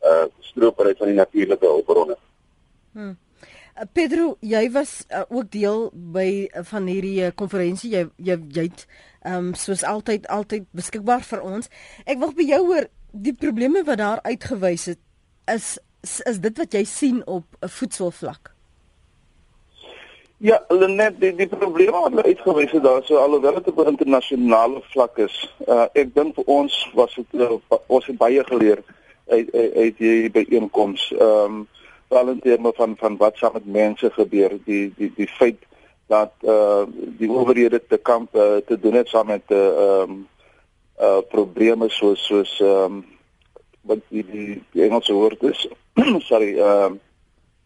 uh 0.00 0.24
stropery 0.40 0.94
van 0.96 1.10
die 1.12 1.16
natuurlike 1.16 1.66
hulpbronne. 1.66 2.16
Hmm. 2.96 3.16
Pedro, 3.92 4.38
jy 4.40 4.70
was 4.72 5.04
uh, 5.12 5.26
ook 5.28 5.50
deel 5.52 5.90
by 5.92 6.28
uh, 6.48 6.62
van 6.64 6.86
hierdie 6.88 7.26
konferensie. 7.36 7.90
Uh, 7.92 8.06
jy 8.16 8.32
jy 8.32 8.36
jy't 8.56 8.86
ehm 9.26 9.50
um, 9.50 9.54
soos 9.58 9.82
altyd 9.84 10.24
altyd 10.32 10.64
beskikbaar 10.72 11.26
vir 11.28 11.42
ons. 11.44 11.68
Ek 12.08 12.16
wil 12.22 12.32
by 12.32 12.46
jou 12.48 12.62
hoor 12.70 12.88
die 13.12 13.34
probleme 13.36 13.84
wat 13.84 14.00
daar 14.00 14.22
uitgewys 14.24 14.86
het 14.94 15.02
is 15.52 15.76
is, 16.06 16.22
is 16.30 16.40
dit 16.40 16.56
wat 16.62 16.72
jy 16.72 16.84
sien 16.88 17.20
op 17.26 17.44
'n 17.60 17.68
voedselvlak. 17.68 18.54
Ja, 20.38 20.62
net 20.70 21.20
die 21.20 21.34
die 21.36 21.48
probleme 21.48 22.00
wat 22.00 22.10
hulle 22.16 22.32
uitgewys 22.32 22.72
het 22.72 22.82
daar 22.82 23.04
so 23.04 23.16
alhoewel 23.16 23.60
dit 23.60 23.68
op 23.68 23.86
internasionale 23.86 24.80
vlak 24.92 25.18
is. 25.18 25.36
Uh 25.68 25.86
ek 25.92 26.14
dink 26.14 26.34
vir 26.34 26.44
ons 26.44 26.90
was 26.94 27.14
dit 27.14 27.40
uh, 27.40 27.60
ons 27.86 28.06
het 28.06 28.16
baie 28.16 28.44
geleer 28.44 28.80
uit 29.28 29.54
uit 29.54 29.98
die 29.98 30.30
byeenkoms. 30.30 31.12
Ehm 31.12 31.44
um, 31.44 31.66
veral 32.08 32.28
in 32.28 32.40
terme 32.40 32.72
van 32.76 32.96
van 32.98 33.16
wat 33.16 33.36
saam 33.36 33.52
met 33.52 33.66
mense 33.66 34.10
gebeur, 34.10 34.58
die 34.64 34.92
die 34.96 35.12
die 35.16 35.28
feit 35.28 35.62
dat 36.06 36.32
uh 36.42 36.84
die 37.18 37.30
owerhede 37.30 37.82
te 37.88 37.96
kamp 37.96 38.34
uh, 38.34 38.56
te 38.66 38.78
doen 38.80 38.94
het 38.94 39.08
saam 39.08 39.26
met 39.26 39.42
'n 39.48 39.54
uh, 39.54 39.66
ehm 39.66 40.10
um, 40.10 40.28
uh 41.00 41.20
probleme 41.28 41.88
soos 41.88 42.26
soos 42.26 42.60
ehm 42.60 42.84
um, 42.84 43.04
wat 43.80 43.98
die 44.08 44.24
die, 44.30 44.62
die 44.70 44.82
Engelse 44.82 45.12
woord 45.12 45.42
is 45.42 45.68
sorry 46.28 46.58
ehm 46.58 46.84
um, 46.84 47.00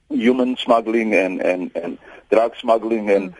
human 0.08 0.56
smuggling 0.56 1.14
en 1.14 1.40
en 1.40 1.70
en 1.72 1.98
drug 2.28 2.56
smuggling 2.56 3.10
en 3.10 3.34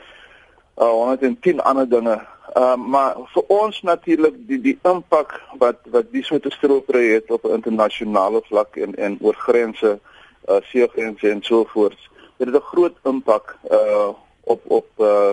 uh 0.81 0.93
ons 0.97 1.21
het 1.21 1.43
10 1.43 1.61
ander 1.61 1.89
dinge. 1.89 2.21
Uh 2.57 2.77
maar 2.77 3.17
vir 3.35 3.45
ons 3.47 3.83
natuurlik 3.83 4.37
die 4.47 4.61
die 4.61 4.79
impak 4.83 5.41
wat 5.59 5.77
wat 5.91 6.13
die 6.13 6.25
soort 6.25 6.47
stroopry 6.53 7.13
het 7.13 7.31
op 7.31 7.45
internasionale 7.45 8.43
vlak 8.49 8.77
en 8.77 8.95
en 8.95 9.19
oor 9.21 9.35
grense, 9.35 9.99
uh 10.49 10.61
seegrense 10.63 11.31
en 11.31 11.43
so 11.43 11.65
voort. 11.65 11.99
Dit 12.37 12.49
het 12.49 12.57
'n 12.57 12.71
groot 12.73 12.97
impak 13.05 13.57
uh 13.71 14.09
op 14.41 14.61
op 14.67 14.87
uh 14.99 15.33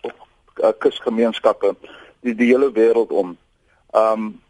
op 0.00 0.16
uh, 0.54 0.68
kusgemeenskappe 0.78 1.74
die 2.20 2.34
die 2.34 2.46
hele 2.46 2.70
wêreld 2.72 3.10
om. 3.12 3.36
Um 3.92 4.40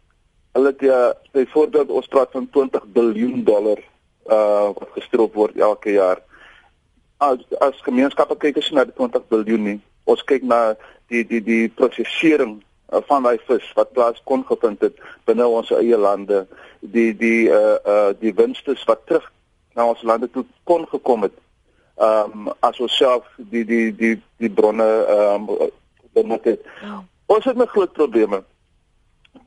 hulle 0.51 0.67
het 0.67 0.79
ja 0.79 1.13
byvoorbeeld 1.31 1.89
ons 1.89 2.07
praat 2.07 2.31
van 2.31 2.49
20 2.49 2.83
miljard 2.93 3.45
dollar 3.45 3.79
uh 4.25 4.69
wat 4.73 4.89
gestroop 4.91 5.33
word 5.33 5.57
elke 5.57 5.91
jaar 5.91 6.21
as 7.17 7.39
as 7.59 7.81
gemeenskappe 7.81 8.37
kyk 8.37 8.57
as 8.57 8.71
na 8.71 8.85
die 8.85 8.93
20 8.93 9.29
miljard 9.29 9.61
nie. 9.61 9.79
Ons 10.05 10.23
kyk 10.23 10.43
na 10.43 10.75
die 11.11 11.23
die 11.27 11.41
die 11.41 11.69
prosesering 11.69 12.57
uh, 12.93 13.01
van 13.09 13.23
daai 13.23 13.39
vis 13.47 13.65
wat 13.75 13.93
plaas 13.95 14.21
kon 14.23 14.45
gevind 14.47 14.83
het 14.85 14.99
binne 15.25 15.47
ons 15.47 15.71
eie 15.71 15.97
lande. 15.97 16.45
Die 16.81 17.13
die 17.17 17.49
uh 17.49 17.77
uh 17.85 18.11
die 18.19 18.33
winste 18.33 18.77
wat 18.85 19.05
terug 19.05 19.31
na 19.77 19.85
ons 19.85 20.01
lande 20.01 20.29
toe 20.33 20.45
kon 20.65 20.87
gekom 20.89 21.27
het. 21.27 21.35
Um 22.01 22.49
as 22.65 22.79
ons 22.81 22.97
self 22.97 23.25
die 23.37 23.65
die 23.65 23.89
die 23.95 24.15
die 24.41 24.49
bronne 24.49 24.87
um 25.13 25.49
benut 26.17 26.49
het. 26.49 26.65
Ja. 26.81 27.03
Ons 27.25 27.45
het 27.45 27.57
'n 27.57 27.73
groot 27.73 27.93
probleme. 27.93 28.43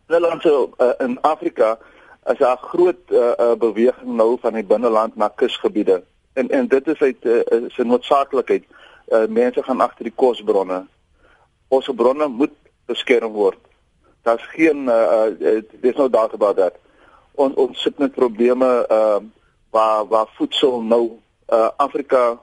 Nederland 0.07 0.43
so 0.43 0.71
uh, 0.79 0.93
in 0.99 1.19
Afrika 1.21 1.79
as 2.23 2.39
'n 2.39 2.57
groot 2.71 3.03
uh, 3.09 3.33
uh, 3.39 3.55
beweging 3.55 4.15
nou 4.17 4.39
van 4.41 4.53
die 4.53 4.65
binneland 4.65 5.17
na 5.17 5.29
kusgebiede 5.29 6.03
en 6.33 6.49
en 6.49 6.69
dit 6.69 6.87
is 6.89 7.01
uit 7.01 7.25
uh, 7.25 7.67
is 7.67 7.79
'n 7.79 7.87
noodsaaklikheid. 7.87 8.65
Uh, 9.09 9.27
mense 9.27 9.63
gaan 9.63 9.81
agter 9.81 10.05
die 10.05 10.15
kosbronne. 10.15 10.87
Ons 11.69 11.91
bronne 11.97 12.29
moet 12.29 12.55
beskerm 12.87 13.33
word. 13.33 13.59
Daar's 14.23 14.47
geen 14.47 14.87
uh, 14.87 15.27
uh 15.41 15.63
there's 15.81 15.97
no 15.97 16.09
doubt 16.09 16.33
about 16.33 16.57
that. 16.57 16.75
On, 17.35 17.55
ons 17.55 17.83
sit 17.83 17.99
met 17.99 18.15
probleme 18.15 18.87
uh 18.91 19.19
waar 19.71 20.07
waar 20.07 20.27
voedsel 20.37 20.83
nou 20.83 21.19
uh 21.49 21.69
Afrika 21.77 22.39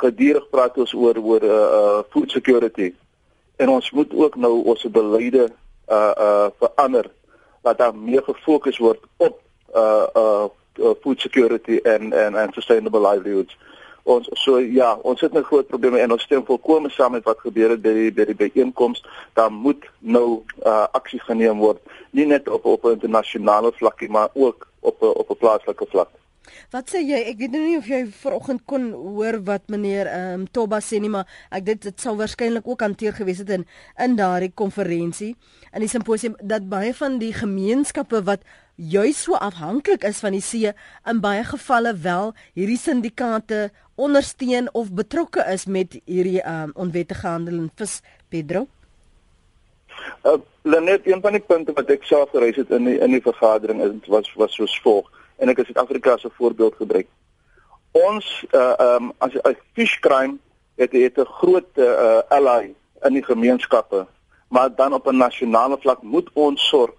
gedurig 0.00 0.48
praat 0.50 0.78
ons 0.78 0.92
oor 0.94 1.18
oor 1.18 1.42
uh, 1.42 1.50
uh 1.50 2.00
food 2.10 2.30
security. 2.30 2.94
En 3.56 3.68
ons 3.68 3.90
moet 3.90 4.14
ook 4.14 4.36
nou 4.36 4.64
ons 4.64 4.86
beleide 4.90 5.48
uh 5.88 6.12
uh 6.18 6.46
verander 6.58 7.10
dat 7.62 7.78
daar 7.78 7.94
meer 7.94 8.22
gefokus 8.22 8.78
word 8.78 9.00
op 9.16 9.40
uh 9.74 10.06
uh 10.14 10.46
uh, 10.78 10.94
food 11.02 11.20
security 11.20 11.80
and 11.84 12.14
and 12.14 12.36
and 12.36 12.54
sustainable 12.54 13.00
livelihoods. 13.00 13.56
Ons 14.08 14.28
so 14.40 14.58
ja, 14.58 14.94
ons 15.02 15.20
het 15.20 15.34
'n 15.34 15.44
groot 15.44 15.66
probleem 15.66 15.94
en 15.94 16.12
ons 16.12 16.22
stem 16.22 16.44
volkome 16.44 16.90
saam 16.90 17.12
met 17.12 17.24
wat 17.24 17.40
gebeur 17.40 17.70
het 17.70 17.82
by 17.82 17.92
die 17.92 18.12
by 18.12 18.24
die 18.24 18.34
byeenkoms. 18.34 19.04
Daar 19.34 19.52
moet 19.52 19.84
nou 19.98 20.42
uh, 20.66 20.86
aksie 20.92 21.20
geneem 21.20 21.58
word, 21.58 21.78
nie 22.10 22.26
net 22.26 22.48
op 22.48 22.64
op 22.64 22.84
'n 22.84 22.96
internasionale 22.96 23.72
vlak 23.72 24.08
maar 24.08 24.28
ook 24.34 24.66
op 24.80 25.02
op 25.02 25.30
'n 25.30 25.36
plaaslike 25.36 25.86
vlak. 25.88 26.08
Wat 26.74 26.90
sê 26.92 27.02
jy? 27.04 27.22
Ek 27.32 27.38
weet 27.42 27.54
nou 27.54 27.64
nie 27.64 27.78
of 27.78 27.88
jy 27.90 28.04
vanoggend 28.22 28.64
kon 28.68 28.90
hoor 28.92 29.40
wat 29.48 29.68
meneer 29.72 30.10
ehm 30.12 30.42
um, 30.42 30.46
Toba 30.52 30.80
sê 30.84 31.00
nie, 31.00 31.12
maar 31.12 31.28
ek 31.50 31.64
dit 31.68 31.88
dit 31.88 32.00
sou 32.00 32.16
waarskynlik 32.18 32.66
ook 32.68 32.82
hanteer 32.84 33.16
gewees 33.16 33.42
het 33.44 33.50
in 33.56 33.66
in 33.98 34.16
daardie 34.16 34.52
konferensie 34.54 35.34
in 35.72 35.84
die 35.84 35.90
simposium 35.90 36.36
dat 36.42 36.68
baie 36.68 36.94
van 36.96 37.18
die 37.20 37.32
gemeenskappe 37.36 38.22
wat 38.26 38.46
juis 38.78 39.24
so 39.26 39.34
afhanklik 39.34 40.04
is 40.06 40.20
van 40.22 40.36
die 40.36 40.44
see 40.44 40.72
in 41.10 41.20
baie 41.20 41.44
gevalle 41.44 41.94
wel 42.04 42.32
hierdie 42.54 42.78
syndikaate 42.78 43.68
ondersteun 43.98 44.70
of 44.78 44.92
betrokke 44.94 45.44
is 45.52 45.66
met 45.66 45.98
hierdie 46.06 46.40
um, 46.46 46.72
onwettige 46.74 47.26
handel 47.26 47.58
in 47.64 47.70
vis 47.76 48.00
Pedro. 48.30 48.68
Uh, 50.22 50.38
Lenet, 50.62 51.06
een 51.06 51.20
van 51.20 51.34
die 51.34 51.42
punte 51.42 51.74
wat 51.74 51.90
ek 51.90 52.04
self 52.06 52.30
gereis 52.30 52.58
het 52.60 52.70
in 52.70 52.86
die, 52.86 52.98
in 53.02 53.16
die 53.16 53.24
vergadering 53.24 53.82
is 53.82 54.10
was 54.12 54.30
was 54.38 54.54
soos 54.54 54.76
volg 54.84 55.08
en 55.38 55.48
ek 55.48 55.56
het 55.56 55.66
Suid-Afrika 55.66 56.12
as 56.12 56.24
'n 56.24 56.36
voorbeeld 56.36 56.74
gebruik. 56.74 57.08
Ons 57.92 58.44
uh 58.52 58.74
um 58.78 59.12
as 59.18 59.34
'n 59.34 59.56
fish 59.74 59.98
crime 60.00 60.38
het 60.76 60.92
het 60.92 61.18
'n 61.18 61.32
groot 61.40 61.70
uh 61.76 62.20
ally 62.28 62.74
in 63.02 63.12
die 63.12 63.24
gemeenskappe, 63.24 64.06
maar 64.48 64.74
dan 64.74 64.92
op 64.92 65.06
'n 65.06 65.16
nasionale 65.16 65.78
vlak 65.80 66.02
moet 66.02 66.30
ons 66.32 66.68
sorg 66.68 66.92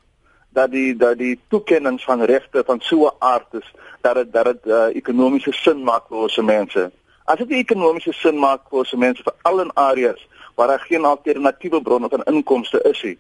dat 0.49 0.71
die 0.71 0.95
dat 0.95 1.17
die 1.17 1.39
toekenning 1.47 2.01
van 2.01 2.21
regte 2.21 2.63
van 2.65 2.79
so 2.81 3.05
'n 3.05 3.15
aard 3.19 3.53
is 3.53 3.73
dat 4.01 4.15
dit 4.15 4.33
dat 4.33 4.45
dit 4.45 4.65
uh, 4.65 4.95
ekonomiese 4.95 5.51
sin 5.51 5.83
maak 5.83 6.07
vir 6.07 6.17
ons 6.17 6.37
mense. 6.37 6.91
As 7.23 7.37
dit 7.37 7.51
ekonomiese 7.51 8.13
sin 8.13 8.39
maak 8.39 8.61
vir 8.69 8.79
ons 8.79 8.93
mense 8.93 9.23
vir 9.23 9.33
al 9.41 9.59
in 9.59 9.73
areas 9.73 10.27
waar 10.55 10.67
daar 10.67 10.79
geen 10.79 11.05
alternatiewe 11.05 11.81
bronne 11.81 12.09
van 12.09 12.23
inkomste 12.23 12.81
is 12.81 13.01
nie, 13.03 13.17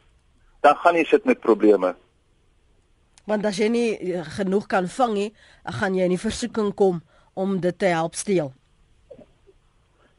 dan 0.61 0.75
gaan 0.75 0.95
jy 0.95 1.03
sit 1.03 1.25
met 1.25 1.39
probleme. 1.39 1.95
Want 3.29 3.45
as 3.45 3.59
jy 3.61 3.67
nie 3.69 3.89
eh, 3.97 4.23
genoeg 4.37 4.65
kan 4.71 4.87
vang 4.89 5.13
nie, 5.13 5.29
gaan 5.79 5.97
jy 5.97 6.07
in 6.09 6.15
die 6.15 6.21
versoeking 6.21 6.73
kom 6.73 7.03
om 7.37 7.59
dit 7.61 7.77
te 7.79 7.91
help 7.93 8.17
steel. 8.17 8.53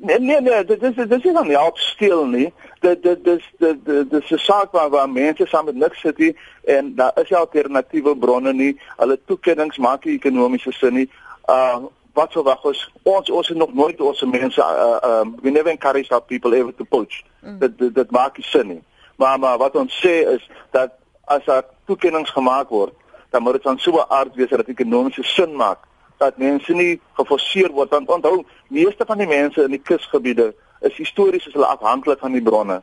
Nee 0.00 0.18
nee 0.18 0.40
nee, 0.40 0.64
dit 0.64 0.82
is 0.82 0.94
dit 0.94 1.12
is 1.12 1.24
nie 1.24 1.56
help 1.56 1.78
steel 1.78 2.24
nie. 2.26 2.52
Dit 2.80 3.02
dit 3.02 3.24
dis 3.24 3.48
dit 3.58 3.84
dis 4.10 4.30
'n 4.30 4.38
saak 4.38 4.72
waar 4.72 4.90
waar 4.90 5.10
mense 5.10 5.46
saam 5.46 5.64
met 5.64 5.74
niks 5.74 6.00
sit 6.00 6.18
nie 6.18 6.36
en 6.64 6.94
daar 6.94 7.12
is 7.22 7.32
alternatiewe 7.32 8.16
bronne 8.16 8.52
nie. 8.52 8.80
Hulle 8.96 9.18
toekennings 9.26 9.78
maak 9.78 10.04
nie 10.04 10.14
ekonomiese 10.14 10.72
sin 10.72 10.94
nie. 10.94 11.10
Uh 11.48 11.78
wat 12.12 12.32
sou 12.32 12.44
wag 12.44 12.64
ons 12.64 12.90
ons 13.02 13.30
ons 13.30 13.48
het 13.48 13.56
nog 13.56 13.74
nooit 13.74 14.00
ons 14.00 14.22
mense 14.22 14.60
uh 14.60 14.98
um 15.02 15.36
we 15.42 15.50
never 15.50 15.70
encourage 15.70 16.10
our 16.10 16.22
people 16.22 16.56
ever 16.56 16.74
to 16.74 16.84
poach. 16.84 17.22
Mm. 17.42 17.58
Dit 17.58 17.78
dit 17.78 17.94
dit 17.94 18.10
maak 18.10 18.36
nie 18.36 18.46
sin 18.46 18.66
nie. 18.66 18.82
Maar 19.16 19.38
maar 19.38 19.58
wat 19.58 19.76
ons 19.76 20.00
sê 20.06 20.14
is 20.34 20.50
dat 20.70 20.90
as 21.24 21.44
daar 21.44 21.64
toekennings 21.90 22.33
gemaak 22.38 22.70
word, 22.70 22.94
dan 23.31 23.42
moet 23.42 23.59
dit 23.59 23.68
van 23.68 23.79
so 23.79 23.98
'n 23.98 24.09
aard 24.09 24.35
wees 24.35 24.50
dat 24.50 24.64
dit 24.64 24.74
ekonomiese 24.79 25.22
sin 25.22 25.57
maak 25.57 25.87
dat 26.18 26.37
mense 26.37 26.72
nie 26.72 27.00
geforseer 27.16 27.70
word 27.72 27.90
want 27.90 28.11
onthou 28.11 28.44
meeste 28.68 29.05
van 29.07 29.18
die 29.18 29.26
mense 29.26 29.62
in 29.62 29.70
die 29.70 29.83
kusgebiede 29.83 30.55
is 30.81 30.96
histories 30.96 31.46
as 31.46 31.53
hulle 31.53 31.66
afhanklik 31.66 32.18
van 32.18 32.33
die 32.33 32.42
bronne 32.42 32.83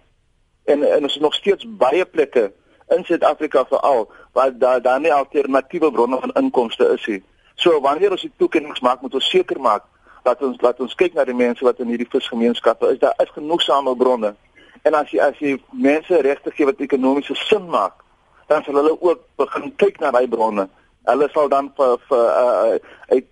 en 0.68 0.84
en 0.84 1.04
ons 1.04 1.16
er 1.16 1.22
nog 1.22 1.34
steeds 1.34 1.66
baie 1.84 2.06
plekke 2.06 2.52
in 2.96 3.04
Suid-Afrika 3.04 3.66
veral 3.66 4.12
waar 4.34 4.58
daar 4.58 4.82
daar 4.82 5.00
nie 5.00 5.14
alternatiewe 5.14 5.92
bronne 5.92 6.20
van 6.20 6.32
inkomste 6.32 6.88
is 6.94 7.06
nie. 7.06 7.24
So 7.56 7.82
wanneer 7.82 8.12
ons 8.12 8.22
die 8.22 8.32
toekennings 8.38 8.80
maak, 8.80 9.02
moet 9.02 9.14
ons 9.14 9.30
seker 9.30 9.60
maak 9.60 9.84
dat 10.24 10.42
ons 10.44 10.62
laat 10.62 10.80
ons 10.80 10.96
kyk 10.96 11.14
na 11.14 11.24
die 11.24 11.36
mense 11.36 11.64
wat 11.66 11.80
in 11.80 11.92
hierdie 11.92 12.10
visgemeenskappe 12.12 12.92
is. 12.92 13.00
Daar 13.00 13.16
is 13.24 13.32
genoegsame 13.36 13.96
bronne. 13.96 14.36
En 14.84 14.94
as 14.94 15.12
jy 15.12 15.20
as 15.24 15.40
jy 15.40 15.56
mense 15.72 16.22
regtig 16.22 16.56
gee 16.56 16.68
wat 16.68 16.84
ekonomiese 16.84 17.36
sin 17.48 17.68
maak, 17.72 18.04
dan 18.48 18.64
sal 18.64 18.80
hulle 18.80 18.96
ook 19.02 19.24
begin 19.38 19.72
kyk 19.76 20.00
na 20.00 20.12
daai 20.12 20.28
bronne. 20.28 20.68
Hulle 21.08 21.30
sal 21.34 21.50
dan 21.50 21.72
vir 21.78 21.98
vir 22.10 22.26
uh, 22.26 22.78
uit 23.14 23.26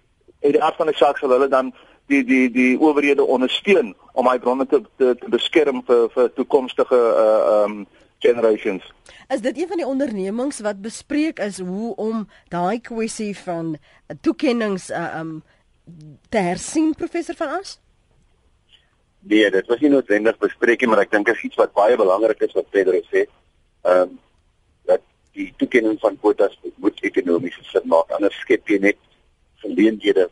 uit 0.45 0.53
die 0.53 0.61
aard 0.61 0.77
van 0.77 0.91
die 0.91 0.97
saak 0.97 1.17
sal 1.17 1.33
hulle 1.33 1.47
dan 1.49 1.73
die 2.11 2.23
die 2.23 2.49
die 2.53 2.73
owerhede 2.77 3.23
ondersteun 3.23 3.95
om 4.13 4.29
daai 4.29 4.39
bronne 4.39 4.67
te, 4.69 4.81
te 4.97 5.15
te 5.19 5.29
beskerm 5.29 5.81
vir 5.87 6.09
vir 6.15 6.33
toekomstige 6.37 6.99
uh 6.99 7.63
um 7.63 7.85
generations. 8.19 8.83
Is 9.29 9.41
dit 9.41 9.57
een 9.57 9.67
van 9.67 9.77
die 9.77 9.85
ondernemings 9.85 10.59
wat 10.65 10.81
bespreek 10.81 11.39
is 11.39 11.59
hoe 11.59 11.95
om 11.95 12.27
daai 12.49 12.79
kwessie 12.81 13.33
van 13.37 13.75
toekennings 14.21 14.89
uh 14.89 15.19
um 15.19 15.41
te 16.29 16.37
hersien 16.37 16.93
professor 16.93 17.35
van 17.35 17.59
As? 17.59 17.79
Nee, 19.19 19.49
dit 19.51 19.67
was 19.67 19.79
nie 19.81 19.89
noodwendig 19.89 20.37
bespreek 20.37 20.81
nie, 20.81 20.89
maar 20.89 21.01
ek 21.01 21.11
dink 21.11 21.25
dit 21.25 21.35
is 21.35 21.47
iets 21.47 21.57
wat 21.57 21.73
baie 21.73 21.97
belangrik 21.97 22.41
is 22.45 22.53
wat 22.53 22.69
Pedro 22.69 23.01
sê. 23.09 23.25
Ehm 23.85 24.05
um, 24.05 24.21
die 25.35 25.53
toekenning 25.61 25.99
van 25.99 26.17
kwotas 26.19 26.55
moet 26.83 27.01
ekonomiese 27.09 27.63
sin 27.71 27.87
maak 27.91 28.11
anders 28.17 28.37
skep 28.43 28.69
jy 28.71 28.79
net 28.87 28.99
geleenthede 29.63 30.29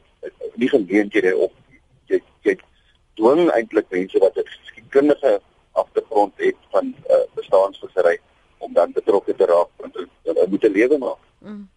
nie 0.55 0.69
geleenthede 0.71 1.33
op 1.45 1.53
jy 2.11 2.21
jy 2.47 2.55
dwing 3.19 3.49
eintlik 3.55 3.89
mense 3.91 4.19
wat 4.23 4.37
'n 4.37 4.47
skikundige 4.69 5.33
agtergrond 5.73 6.33
het 6.37 6.55
van 6.71 6.93
uh, 7.09 7.23
bestaansvissery 7.35 8.17
om 8.57 8.73
dan 8.73 8.91
betrokke 8.91 9.35
te 9.35 9.45
raak 9.45 9.69
want 9.77 9.95
hulle 10.23 10.47
moet 10.49 10.63
'n 10.63 10.75
lewe 10.79 10.97
maak. 10.97 11.21
Mm. 11.39 11.67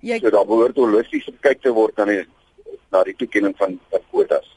Jy 0.00 0.18
so 0.18 0.30
daar 0.30 0.46
behoort 0.46 0.76
holisties 0.76 1.24
gekyk 1.24 1.62
te 1.62 1.72
word 1.72 1.96
na 1.96 2.04
die 2.04 2.24
na 2.90 3.02
die 3.02 3.16
toekenning 3.16 3.56
van 3.56 3.80
kwotas. 4.10 4.56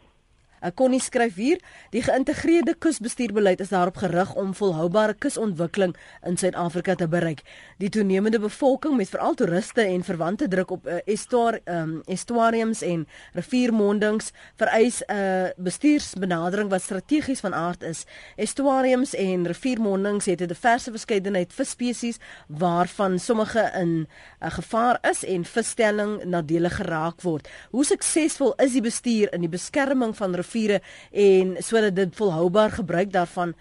Connie 0.74 0.99
skryf 0.99 1.36
hier: 1.36 1.59
"Die 1.89 2.01
geïntegreerde 2.01 2.76
kusbestuurbeleid 2.76 3.59
is 3.59 3.70
daarop 3.70 3.97
gerig 3.97 4.34
om 4.36 4.53
volhoubare 4.53 5.13
kusontwikkeling 5.13 5.95
in 6.24 6.38
Suid-Afrika 6.38 6.95
te 6.95 7.07
bereik. 7.07 7.41
Die 7.78 7.89
toenemende 7.89 8.39
bevolking 8.39 8.97
met 8.97 9.09
veral 9.09 9.34
toeriste 9.34 9.82
en 9.82 10.03
verwante 10.03 10.47
druk 10.47 10.72
op 10.72 10.88
uh, 10.88 10.97
estuar, 11.05 11.59
um, 11.66 12.01
estuariums 12.05 12.82
en 12.82 13.07
riviermondings 13.34 14.32
vereis 14.55 15.01
'n 15.01 15.13
uh, 15.13 15.49
bestuursbenadering 15.57 16.70
wat 16.70 16.82
strategies 16.82 17.39
van 17.39 17.53
aard 17.53 17.84
is. 17.84 18.05
Estuariums 18.36 19.13
en 19.13 19.47
riviermondings 19.47 20.26
het 20.26 20.41
'n 20.41 20.47
diverse 20.47 20.91
verskeidenheid 20.91 21.53
visspesies 21.53 22.18
waarvan 22.47 23.20
sommige 23.20 23.72
in 23.76 24.07
uh, 24.41 24.51
gevaar 24.51 24.97
is 25.09 25.24
en 25.26 25.45
visstelling 25.45 26.24
nadelig 26.24 26.76
geraak 26.76 27.22
word. 27.22 27.49
Hoe 27.70 27.86
suksesvol 27.86 28.53
is 28.55 28.72
die 28.72 28.82
bestuur 28.82 29.34
in 29.34 29.39
die 29.39 29.49
beskerming 29.49 30.16
van 30.18 30.36
riviere 30.56 30.82
en 31.12 31.56
sodat 31.60 31.95
dit 31.95 32.16
volhoubaar 32.16 32.72
gebruik 32.72 33.12
daarvan 33.12 33.53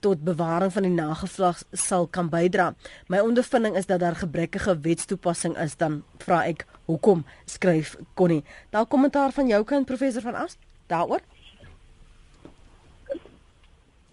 tot 0.00 0.24
bewaring 0.24 0.72
van 0.72 0.82
die 0.82 0.92
nageslag 0.92 1.62
sal 1.72 2.06
kan 2.06 2.28
bydra. 2.28 2.74
My 3.08 3.18
ondervinding 3.18 3.76
is 3.76 3.86
dat 3.86 4.00
daar 4.00 4.16
gebrekkige 4.16 4.78
wetstoepassing 4.80 5.58
is 5.58 5.76
dan 5.76 6.02
vra 6.18 6.44
ek 6.44 6.66
hoekom 6.84 7.24
skryf 7.44 7.96
Connie. 8.14 8.44
Daar 8.70 8.86
kommentaar 8.86 9.32
van 9.32 9.46
jou 9.46 9.64
kant 9.64 9.86
professor 9.86 10.22
van 10.22 10.34
Ast 10.34 10.58
daaroor. 10.86 11.20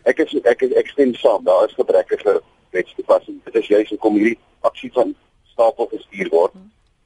Ek 0.04 0.20
is 0.20 0.34
ek 0.44 0.62
ek, 0.64 0.72
ek 0.72 0.88
stem 0.88 1.14
saam, 1.14 1.44
daar 1.44 1.68
is 1.68 1.76
gebrekkige 1.76 2.42
wetstoepassing. 2.72 3.44
Dit 3.44 3.56
is 3.56 3.68
juist 3.68 3.90
hoekom 3.90 4.16
hierdie 4.16 4.40
aksie 4.62 4.92
van 4.92 5.16
stapel 5.52 5.90
gestuur 5.92 6.30
word 6.30 6.56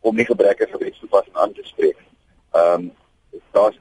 om 0.03 0.15
nie 0.15 0.25
gebrekkige 0.25 0.77
wetstoepassing 0.77 1.35
aan 1.35 1.53
te 1.53 1.65
spreek. 1.65 1.97
Ehm 2.53 2.89
um, 2.89 2.91
daar's 3.53 3.77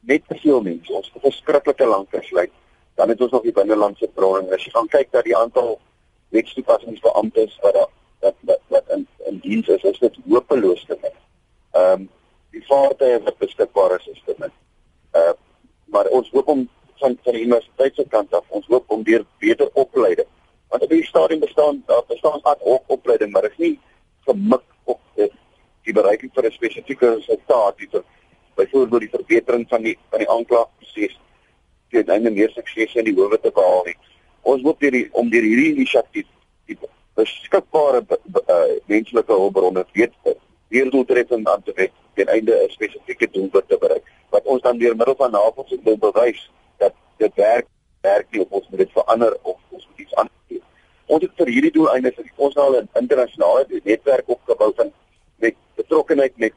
net 0.00 0.22
te 0.28 0.38
veel 0.42 0.62
mense. 0.62 0.92
Ons 0.92 1.06
het 1.06 1.16
'n 1.16 1.28
verskriklike 1.30 1.86
lang 1.86 2.06
versluit. 2.08 2.50
Dan 2.94 3.08
het 3.08 3.20
ons 3.20 3.30
nog 3.30 3.42
die 3.42 3.52
binnelandse 3.52 4.08
bronne. 4.14 4.54
As 4.54 4.64
jy 4.64 4.70
gaan 4.70 4.88
kyk 4.88 5.12
na 5.12 5.22
die 5.22 5.36
aantal 5.36 5.80
wetstoepassingsbeamptes 6.28 7.58
wat 7.60 7.74
daar 7.74 7.88
wat 8.20 8.34
wat, 8.40 8.60
wat 8.68 8.84
in 8.88 9.06
in 9.26 9.38
diens 9.38 9.68
is, 9.68 9.82
is 9.82 9.98
dit 9.98 10.16
hopeloos 10.28 10.84
te 10.84 10.98
min. 11.02 11.12
Ehm 11.70 11.92
um, 11.92 12.10
die 12.50 12.66
vaartuie 12.66 13.20
wat 13.22 13.38
beskikbaar 13.38 13.94
is 13.98 14.06
is 14.06 14.22
te 14.24 14.34
min. 14.38 14.52
Uh 15.12 15.32
maar 15.84 16.06
ons 16.06 16.30
hoop 16.30 16.48
om 16.48 16.68
van 16.94 17.18
van 17.22 17.32
die 17.32 17.42
universiteit 17.42 17.94
se 17.94 18.04
kant 18.08 18.34
af, 18.34 18.44
ons 18.48 18.66
hoop 18.66 18.90
om 18.90 19.02
deur 19.02 19.24
beter 19.38 19.70
opleiding. 19.72 20.28
Want 20.68 20.82
op 20.82 20.88
die 20.88 21.04
stadium 21.04 21.40
bestaan 21.40 21.82
daar 21.86 22.04
bestaan 22.06 22.42
ad 22.42 22.60
hoc 22.60 22.82
opleiding, 22.86 23.32
maar 23.32 23.42
dit 23.42 23.50
is 23.50 23.56
nie 23.56 23.80
gemik 24.28 24.62
op 24.84 25.00
die, 25.14 25.30
die 25.82 25.94
bereiking 25.94 26.32
vir 26.34 26.46
'n 26.46 26.52
spesifieke 26.52 27.14
resultaat 27.14 27.78
die 27.78 27.88
byvoorbeeld 28.60 29.06
die 29.06 29.14
verbetering 29.16 29.66
van 29.68 29.82
die 29.88 29.96
van 30.10 30.22
die 30.22 30.30
aanklaagproses 30.36 31.16
teen 31.90 32.12
einde 32.14 32.30
meer 32.30 32.52
sukses 32.54 32.94
in 32.94 33.08
die 33.08 33.16
howe 33.16 33.38
te 33.40 33.50
behaal 33.54 33.84
het. 33.88 34.10
Ons 34.52 34.62
hoop 34.66 34.80
deur 34.80 34.96
om 35.22 35.30
deur 35.32 35.46
hierdie 35.46 35.72
inisiatief 35.74 36.28
die 36.70 36.78
beskikbare 37.18 38.04
uh, 38.06 38.60
menslike 38.92 39.32
hulpbronne 39.32 39.84
weet 39.96 40.14
weer 40.70 40.90
doeltreffend 40.90 41.48
aan 41.48 41.62
te 41.66 41.74
wet 41.76 41.92
teen 42.14 42.30
einde 42.36 42.54
'n 42.54 42.70
spesifieke 42.70 43.28
doel 43.34 43.50
te 43.50 43.78
bereik 43.80 44.06
wat 44.30 44.44
ons 44.44 44.62
dan 44.62 44.78
deur 44.78 44.96
middel 44.96 45.16
van 45.18 45.30
navorsing 45.30 45.82
wil 45.84 45.98
bewys 45.98 46.50
dat 46.78 46.94
dit 47.18 47.34
werk 47.34 47.66
werk 48.00 48.26
nie 48.30 48.40
of 48.40 48.50
ons 48.50 48.68
moet 48.68 48.78
dit 48.78 48.92
verander 48.92 49.36
of 49.42 49.56
ons 49.68 49.86
moet 49.88 50.00
iets 50.00 50.14
anders 50.14 50.44
doen. 50.48 50.62
Ons 51.06 51.22
het 51.22 51.32
vir 51.36 51.52
hierdie 51.54 51.74
doeleinde 51.74 52.12
vir 52.16 52.30
ons 52.36 52.56
al 52.56 52.76
'n 52.80 52.88
internasionale 53.02 53.80
netwerk 53.84 54.28
opgebou 54.28 54.72
van 54.76 54.92
met 55.36 55.54
betrokkenheid 55.74 56.36
met 56.36 56.54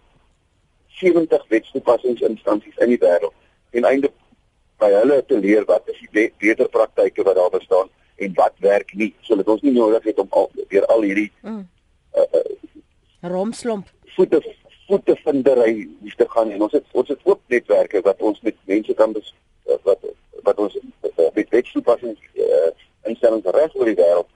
70 1.00 1.46
wetstoepassingsinstansies 1.50 2.78
in 2.86 2.94
die 2.94 3.02
wêreld 3.02 3.34
en 3.72 3.88
eindelik 3.89 4.16
by 4.82 4.89
hulle 4.94 5.20
te 5.28 5.38
leer 5.39 5.66
wat 5.70 5.88
is 5.94 6.00
die 6.12 6.30
beter 6.41 6.70
praktyke 6.70 7.26
wat 7.28 7.38
daar 7.39 7.54
bestaan 7.54 7.89
en 8.16 8.34
wat 8.38 8.54
werk 8.66 8.94
nie. 8.94 9.14
Sodat 9.22 9.48
ons 9.48 9.62
nie 9.66 9.74
nodig 9.76 10.04
het 10.04 10.20
om 10.22 10.28
al 10.30 10.50
weer 10.70 10.86
al 10.94 11.02
hierdie 11.02 11.32
mm. 11.41 11.64
uh, 12.18 12.28
uh, 12.39 12.44
romslomp. 13.34 13.89
voete 14.16 14.41
voete 14.88 15.16
vindery 15.24 15.88
moet 16.00 16.18
te 16.18 16.26
gaan 16.30 16.52
en 16.52 16.62
ons 16.62 16.72
het 16.72 16.86
ons 16.91 17.08
het 17.08 17.20
ook 17.24 17.39
netwerke 17.48 18.02
wat 18.02 18.22
ons 18.22 18.41
met 18.41 18.56
mense 18.66 18.94
kan 18.94 19.14
bes, 19.16 19.34
uh, 19.66 19.78
wat 19.88 20.00
wat 20.44 20.58
ons 20.60 20.76
uh, 20.78 21.30
met 21.34 21.50
wetstoepassings 21.50 22.20
uh, 22.36 22.70
instellings 23.10 23.48
reg 23.56 23.76
oor 23.76 23.89
die 23.89 23.98
wêreld 23.98 24.30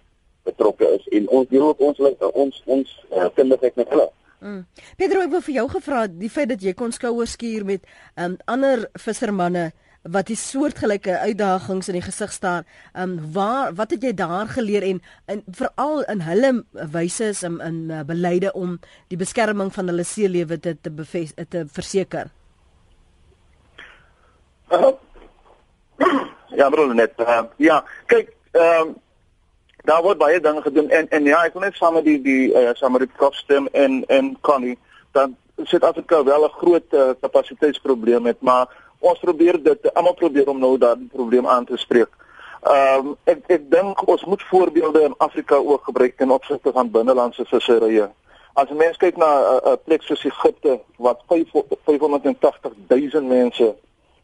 betrokke 0.47 0.88
is 0.95 1.08
en 1.20 1.28
ons 1.28 1.49
deel 1.51 1.68
ook 1.68 1.84
ons 1.89 1.99
ons 2.32 2.62
ons 2.66 2.95
uh, 3.12 3.28
kundigheid 3.36 3.76
met 3.76 3.91
hulle 3.93 4.08
Mm. 4.40 4.66
Pedro, 4.98 5.24
ek 5.26 5.32
wil 5.34 5.42
vir 5.48 5.56
jou 5.56 5.66
gevra 5.74 6.06
die 6.08 6.30
feit 6.30 6.52
dat 6.52 6.62
jy 6.62 6.76
kon 6.78 6.92
skouers 6.94 7.34
skuur 7.34 7.64
met 7.66 7.86
um, 8.22 8.36
ander 8.46 8.86
vissermanne 9.02 9.72
wat 10.08 10.30
die 10.30 10.38
soortgelyke 10.40 11.18
uitdagings 11.20 11.90
in 11.90 11.98
die 11.98 12.04
gesig 12.06 12.32
staar. 12.32 12.68
Ehm 12.94 13.18
um, 13.18 13.32
waar 13.34 13.74
wat 13.76 13.96
het 13.96 14.04
jy 14.04 14.14
daar 14.14 14.48
geleer 14.48 14.86
en 14.86 15.02
in 15.34 15.44
veral 15.60 16.04
in 16.14 16.22
hulle 16.22 16.52
wyse 16.94 17.32
is 17.34 17.44
in 17.44 17.60
in 17.66 17.80
uh, 17.92 18.04
beleide 18.06 18.54
om 18.54 18.78
die 19.10 19.18
beskerming 19.18 19.74
van 19.74 19.90
hulle 19.90 20.06
seelewe 20.06 20.60
te 20.60 20.78
te, 20.82 20.92
beves, 20.92 21.34
te 21.50 21.66
verseker? 21.66 22.30
Uh, 24.72 24.94
ja, 26.60 26.70
bro 26.70 26.94
net. 26.94 27.14
Uh, 27.20 27.44
ja, 27.58 27.84
kyk, 28.06 28.34
ehm 28.54 28.88
um, 28.88 28.96
daar 29.88 30.04
word 30.04 30.20
baie 30.20 30.40
dinge 30.44 30.62
gedoen 30.62 30.90
en 30.90 31.10
en 31.10 31.24
ja, 31.24 31.44
ek 31.48 31.54
wil 31.56 31.64
net 31.64 31.76
saam 31.80 31.94
met 31.96 32.06
die 32.06 32.20
die 32.22 32.52
uh, 32.52 32.74
saam 32.76 32.92
met 32.98 33.06
die 33.06 33.16
kofstem 33.18 33.70
en 33.72 34.04
en 34.12 34.36
Connie 34.42 34.78
dan 35.16 35.36
Suid-Afrika 35.64 36.24
wel 36.24 36.44
'n 36.46 36.58
groot 36.62 36.94
uh, 36.94 37.10
kapasiteitsprobleem 37.22 38.26
het, 38.26 38.42
maar 38.42 38.68
ons 39.00 39.20
probeer 39.20 39.64
dit 39.64 39.94
almal 39.94 40.14
probeer 40.14 40.50
om 40.50 40.60
nou 40.60 40.78
daardie 40.78 41.10
probleem 41.14 41.48
aan 41.48 41.66
te 41.66 41.78
spreek. 41.78 42.10
Ehm 42.62 43.08
um, 43.08 43.16
ek 43.24 43.40
ek 43.48 43.72
dink 43.72 44.08
ons 44.08 44.26
moet 44.26 44.44
voorbeelde 44.44 45.02
in 45.02 45.18
Afrika 45.18 45.56
ook 45.56 45.84
gebruik 45.84 46.18
ten 46.18 46.32
opsigte 46.32 46.72
van 46.72 46.92
binnelandse 46.92 47.46
visserye. 47.46 48.10
As 48.54 48.70
mens 48.70 48.98
kyk 48.98 49.18
na 49.18 49.30
'n 49.40 49.44
uh, 49.44 49.72
uh, 49.72 49.78
plek 49.86 50.02
soos 50.02 50.24
Egipte 50.26 50.80
wat 50.98 51.20
580 51.28 52.72
000 52.88 53.24
mense 53.24 53.76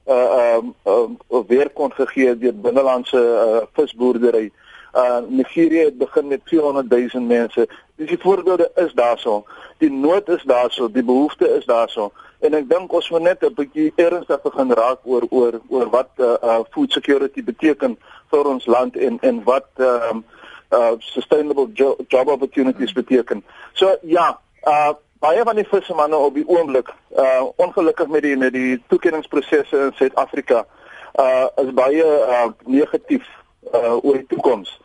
uh 0.07 0.14
ehm 0.14 0.74
um, 0.84 1.18
uh, 1.32 1.39
werk 1.47 1.74
kon 1.74 1.93
gegee 1.93 2.38
deur 2.38 2.55
binnelandse 2.55 3.18
uh, 3.18 3.61
visboerdery 3.74 4.51
uh 4.93 5.19
Nigeria 5.27 5.83
het 5.83 5.97
begin 5.97 6.27
met 6.27 6.41
400 6.43 7.13
000 7.13 7.25
mense. 7.25 7.67
Dis 7.95 8.07
die 8.07 8.19
voorbeelde 8.19 8.71
is 8.75 8.93
daarso. 8.93 9.45
Die 9.77 9.91
nood 9.91 10.29
is 10.29 10.43
daarso, 10.43 10.91
die 10.91 11.03
behoefte 11.03 11.49
is 11.49 11.65
daarso. 11.65 12.11
En 12.39 12.53
ek 12.53 12.69
dink 12.69 12.91
ons 12.93 13.09
moet 13.09 13.21
net 13.21 13.43
'n 13.43 13.53
bietjie 13.55 13.93
ernstig 13.95 14.41
begin 14.41 14.71
raak 14.71 14.99
oor 15.03 15.23
oor 15.29 15.59
oor 15.67 15.89
wat 15.89 16.09
uh, 16.17 16.35
uh 16.43 16.59
food 16.69 16.91
security 16.91 17.43
beteken 17.43 17.97
vir 18.31 18.47
ons 18.47 18.65
land 18.65 18.97
en 18.97 19.17
en 19.21 19.43
wat 19.43 19.67
ehm 19.77 20.09
um, 20.09 20.25
uh 20.71 20.91
sustainable 20.99 21.69
jo 21.73 21.95
job 22.07 22.27
opportunities 22.27 22.93
beteken. 22.93 23.43
So 23.73 23.97
ja, 24.01 24.39
uh 24.67 24.93
baie 25.19 25.43
van 25.43 25.55
die 25.55 25.67
vissermanne 25.67 26.15
op 26.15 26.33
die 26.33 26.47
oomblik 26.47 26.89
uh 27.15 27.43
ongelukkig 27.55 28.07
met 28.07 28.21
die 28.21 28.37
met 28.37 28.53
die 28.53 28.83
toekenningsprosesse 28.87 29.77
in 29.77 29.93
Suid-Afrika 29.95 30.65
uh 31.19 31.47
is 31.63 31.73
baie 31.73 32.03
uh 32.05 32.49
negatief 32.65 33.27
uh 33.73 34.03
oor 34.03 34.19
die 34.19 34.27
toekoms. 34.27 34.81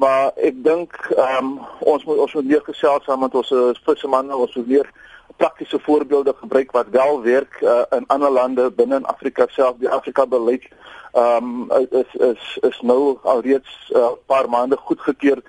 Maar 0.00 0.30
ek 0.40 0.62
dink 0.64 0.96
ehm 1.12 1.44
um, 1.44 1.48
ons 1.92 2.04
moet 2.08 2.20
ons 2.24 2.34
moet 2.38 2.46
meer 2.48 2.62
gesels 2.64 3.04
saam 3.04 3.20
met 3.20 3.34
ons 3.36 3.50
uh, 3.52 3.66
vissermanne, 3.84 4.36
ons 4.36 4.54
moet 4.56 4.70
meer 4.74 4.88
praktiese 5.36 5.80
voorbeelde 5.84 6.32
gebruik 6.38 6.72
wat 6.76 6.88
wel 6.94 7.20
werk 7.22 7.58
uh, 7.60 7.82
in 7.96 8.06
ander 8.14 8.32
lande 8.32 8.70
binne 8.78 8.96
in 9.02 9.10
Afrika 9.12 9.46
self. 9.52 9.76
Die 9.82 9.92
Afrika 9.98 10.24
beleid 10.26 10.64
ehm 11.12 11.50
um, 11.76 11.88
is 12.00 12.14
is 12.30 12.48
is 12.70 12.80
nou 12.80 13.18
alreeds 13.34 13.72
'n 13.90 13.98
uh, 13.98 14.12
paar 14.26 14.48
maande 14.48 14.76
goedgekeur 14.76 15.42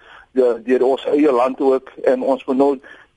deur 0.67 0.83
ons 0.83 1.05
eie 1.05 1.31
land 1.31 1.61
ook 1.61 1.89
en 2.03 2.21
ons 2.21 2.45
moet 2.45 2.57
nou 2.57 2.71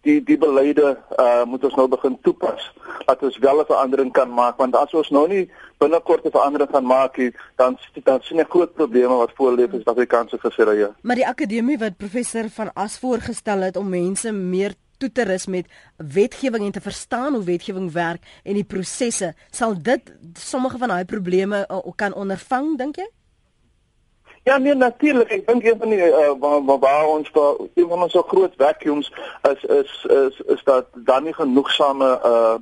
die 0.05 0.20
die 0.22 0.38
beleide 0.38 0.96
uh 1.18 1.44
moet 1.48 1.64
ons 1.64 1.76
nou 1.80 1.86
begin 1.88 2.16
toepas 2.22 2.70
dat 3.07 3.22
ons 3.22 3.38
wel 3.38 3.61
'n 3.61 3.70
verandering 3.72 4.12
kan 4.12 4.30
maak 4.30 4.57
want 4.57 4.76
as 4.76 4.94
ons 4.94 5.11
nou 5.11 5.26
nie 5.28 5.50
binnekort 5.78 6.24
'n 6.24 6.30
verandering 6.30 6.70
gaan 6.70 6.86
maak 6.86 7.16
nie 7.16 7.32
dan 7.57 7.78
dan 8.05 8.20
sien 8.22 8.40
ek 8.40 8.50
groot 8.50 8.74
probleme 8.74 9.16
wat 9.16 9.32
voorlê 9.38 9.68
vir 9.68 9.80
Suid-Afrikaanse 9.80 10.38
visserye. 10.38 10.88
Maar 11.02 11.16
die 11.16 11.26
akademie 11.26 11.78
wat 11.78 11.96
professor 11.96 12.48
van 12.48 12.70
As 12.74 12.98
voorgestel 12.98 13.61
het 13.61 13.76
om 13.76 13.88
mense 13.88 14.32
meer 14.32 14.74
toe 14.98 15.12
te 15.12 15.24
rus 15.24 15.46
met 15.46 15.66
wetgewing 15.96 16.64
en 16.64 16.72
te 16.72 16.80
verstaan 16.80 17.34
hoe 17.34 17.44
wetgewing 17.44 17.92
werk 17.92 18.22
en 18.44 18.55
die 18.55 18.64
prosesse 18.64 19.34
sal 19.50 19.74
dit 19.82 20.12
sommige 20.38 20.78
van 20.78 20.88
daai 20.88 21.05
probleme 21.05 21.66
uh, 21.70 21.92
kan 21.96 22.14
ondervang 22.14 22.78
dink 22.78 22.96
jy? 22.96 23.09
Ja, 24.45 24.59
nee 24.59 24.74
natuurlik. 24.74 25.30
Ek 25.30 25.47
dink 25.47 25.64
een 25.64 25.78
van 25.78 25.88
die 25.88 26.05
uh, 26.05 26.78
waar, 26.80 27.07
ons 27.07 27.32
daar 27.32 27.55
een 27.74 27.88
van 27.88 28.03
ons 28.03 28.18
groot 28.28 28.53
vacuums 28.57 29.12
is 29.51 29.64
is 29.64 30.07
is 30.11 30.40
is 30.47 30.62
dat 30.64 30.86
dan 30.92 31.24
nie 31.24 31.34
genoegsame 31.34 32.20
uh 32.24 32.55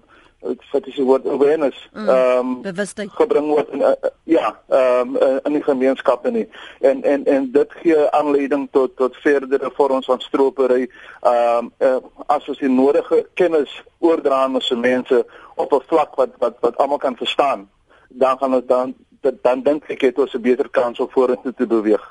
wat 0.71 0.87
is 0.87 0.95
die 0.95 1.05
woord 1.05 1.27
awareness 1.27 1.89
Mm, 1.93 2.09
ehm 2.09 2.61
bewustheid. 2.63 3.11
gebring 3.11 3.47
word 3.47 3.69
in 3.69 3.81
uh, 3.81 3.93
ja 4.23 4.59
ehm 4.69 5.17
um, 5.17 5.39
in 5.43 5.53
die 5.53 5.63
gemeenskappe 5.63 6.31
nie 6.31 6.49
en 6.81 7.03
en 7.03 7.25
en 7.25 7.51
dit 7.53 7.73
gee 7.83 8.11
aanleiding 8.11 8.69
tot 8.71 8.97
tot 8.97 9.17
verdere 9.17 9.71
vorms 9.75 10.07
van 10.07 10.21
stropery 10.21 10.89
ehm 11.21 11.59
um, 11.59 11.73
uh, 11.79 11.97
as 12.27 12.49
ons 12.49 12.59
die 12.59 12.69
nodige 12.71 13.27
kennis 13.35 13.83
oordra 13.99 14.43
aan 14.43 14.55
ons 14.55 14.71
mense 14.71 15.27
op 15.55 15.73
'n 15.73 15.87
vlak 15.87 16.15
wat 16.15 16.31
wat 16.39 16.57
wat 16.61 16.77
almal 16.77 16.99
kan 16.99 17.17
verstaan 17.17 17.71
dan 18.09 18.39
gaan 18.39 18.55
ons 18.55 18.67
dan 18.67 18.95
dan, 19.23 19.63
dink 19.63 19.89
ek 19.91 20.01
het 20.01 20.19
ons 20.19 20.35
'n 20.35 20.43
beter 20.43 20.69
kans 20.71 21.01
om 21.01 21.11
vorentoe 21.11 21.55
te 21.55 21.67
beweeg 21.67 22.05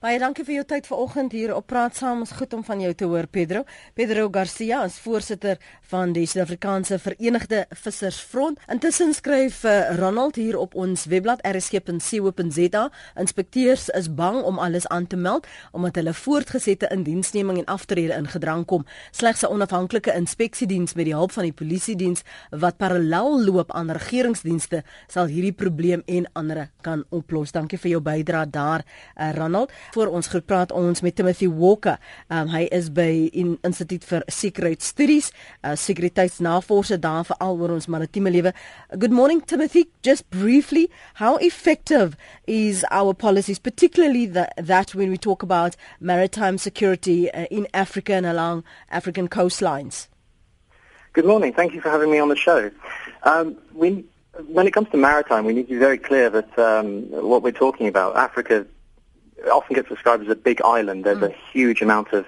Baie 0.00 0.16
dankie 0.16 0.46
vir 0.48 0.54
jou 0.54 0.62
tyd 0.64 0.86
vanoggend 0.88 1.34
hier 1.36 1.50
op 1.52 1.66
Praat 1.68 1.98
Saam. 1.98 2.22
Ons 2.24 2.30
goed 2.32 2.54
om 2.56 2.62
van 2.64 2.80
jou 2.80 2.90
te 2.96 3.04
hoor, 3.04 3.26
Pedro. 3.28 3.66
Pedro 3.92 4.30
Garcia 4.32 4.78
is 4.88 4.94
voorsitter 5.04 5.58
van 5.90 6.14
die 6.16 6.22
Suid-Afrikaanse 6.24 6.96
Verenigde 7.04 7.66
Vissersfront. 7.82 8.56
Intussen 8.72 9.12
skryf 9.12 9.58
uh, 9.68 9.90
Ronald 9.98 10.38
hier 10.40 10.56
op 10.56 10.72
ons 10.72 11.04
webblad 11.04 11.44
rsg.co.za, 11.44 12.84
inspekteurs 13.20 13.90
is 13.98 14.08
bang 14.08 14.38
om 14.40 14.56
alles 14.56 14.86
aan 14.88 15.04
te 15.04 15.18
meld 15.20 15.44
omdat 15.76 16.00
hulle 16.00 16.16
voortgesette 16.16 16.88
indiensneming 16.96 17.60
en 17.60 17.68
aftrede 17.68 18.16
in 18.16 18.32
gedrang 18.32 18.64
kom. 18.64 18.88
Slegs 19.12 19.44
'n 19.44 19.52
onafhanklike 19.52 20.16
inspeksiediens 20.16 20.96
met 20.96 21.10
die 21.10 21.14
hulp 21.14 21.36
van 21.36 21.44
die 21.44 21.52
polisie 21.52 21.96
diens 21.96 22.24
wat 22.50 22.80
parallel 22.80 23.44
loop 23.44 23.76
aan 23.76 23.92
regeringsdienste 23.92 24.80
sal 25.12 25.28
hierdie 25.28 25.52
probleem 25.52 26.02
en 26.06 26.24
ander 26.32 26.70
kan 26.80 27.04
oplos. 27.10 27.52
Dankie 27.52 27.78
vir 27.78 27.90
jou 27.90 28.00
bydrae 28.00 28.48
daar, 28.50 28.80
uh, 29.20 29.32
Ronald. 29.36 29.70
Voor 29.90 30.06
ons 30.06 30.26
gepraat 30.26 30.72
ons 30.72 31.00
met 31.00 31.16
Timothy 31.16 31.48
Walker. 31.48 31.98
Um, 32.28 32.46
hy 32.52 32.68
is 32.70 32.92
by 32.94 33.26
in 33.34 33.56
Instituut 33.66 34.04
vir 34.06 34.22
Sekuriteitsstudies, 34.30 35.32
uh, 35.66 35.72
sekuriteitsnavorser 35.74 37.00
daar 37.02 37.24
vir 37.26 37.40
al 37.42 37.58
oor 37.58 37.74
ons 37.74 37.88
maritieme 37.90 38.30
lewe. 38.30 38.52
Good 38.94 39.10
morning 39.10 39.42
Timothy. 39.42 39.88
Just 40.06 40.28
briefly, 40.30 40.86
how 41.14 41.36
effective 41.42 42.14
is 42.46 42.84
our 42.90 43.14
policies 43.14 43.58
particularly 43.58 44.26
that, 44.26 44.54
that 44.56 44.94
when 44.94 45.10
we 45.10 45.18
talk 45.18 45.42
about 45.42 45.74
maritime 45.98 46.58
security 46.58 47.28
uh, 47.32 47.46
in 47.50 47.66
Africa 47.74 48.14
and 48.14 48.26
along 48.26 48.62
African 48.90 49.28
coastlines? 49.28 50.06
Good 51.12 51.26
morning. 51.26 51.52
Thank 51.52 51.74
you 51.74 51.80
for 51.80 51.90
having 51.90 52.12
me 52.12 52.20
on 52.20 52.28
the 52.28 52.36
show. 52.36 52.70
Um, 53.24 53.56
we, 53.74 54.04
when 54.46 54.68
it 54.68 54.72
comes 54.72 54.88
to 54.90 54.96
maritime, 54.96 55.44
we 55.44 55.52
need 55.52 55.66
to 55.66 55.74
be 55.74 55.78
very 55.78 55.98
clear 55.98 56.30
that 56.30 56.56
um, 56.56 57.10
what 57.10 57.42
we're 57.42 57.50
talking 57.50 57.88
about, 57.88 58.16
Africa 58.16 58.66
often 59.48 59.74
gets 59.74 59.88
described 59.88 60.22
as 60.22 60.28
a 60.28 60.34
big 60.34 60.60
island. 60.62 61.04
There's 61.04 61.18
mm. 61.18 61.32
a 61.32 61.36
huge 61.52 61.82
amount 61.82 62.12
of 62.12 62.26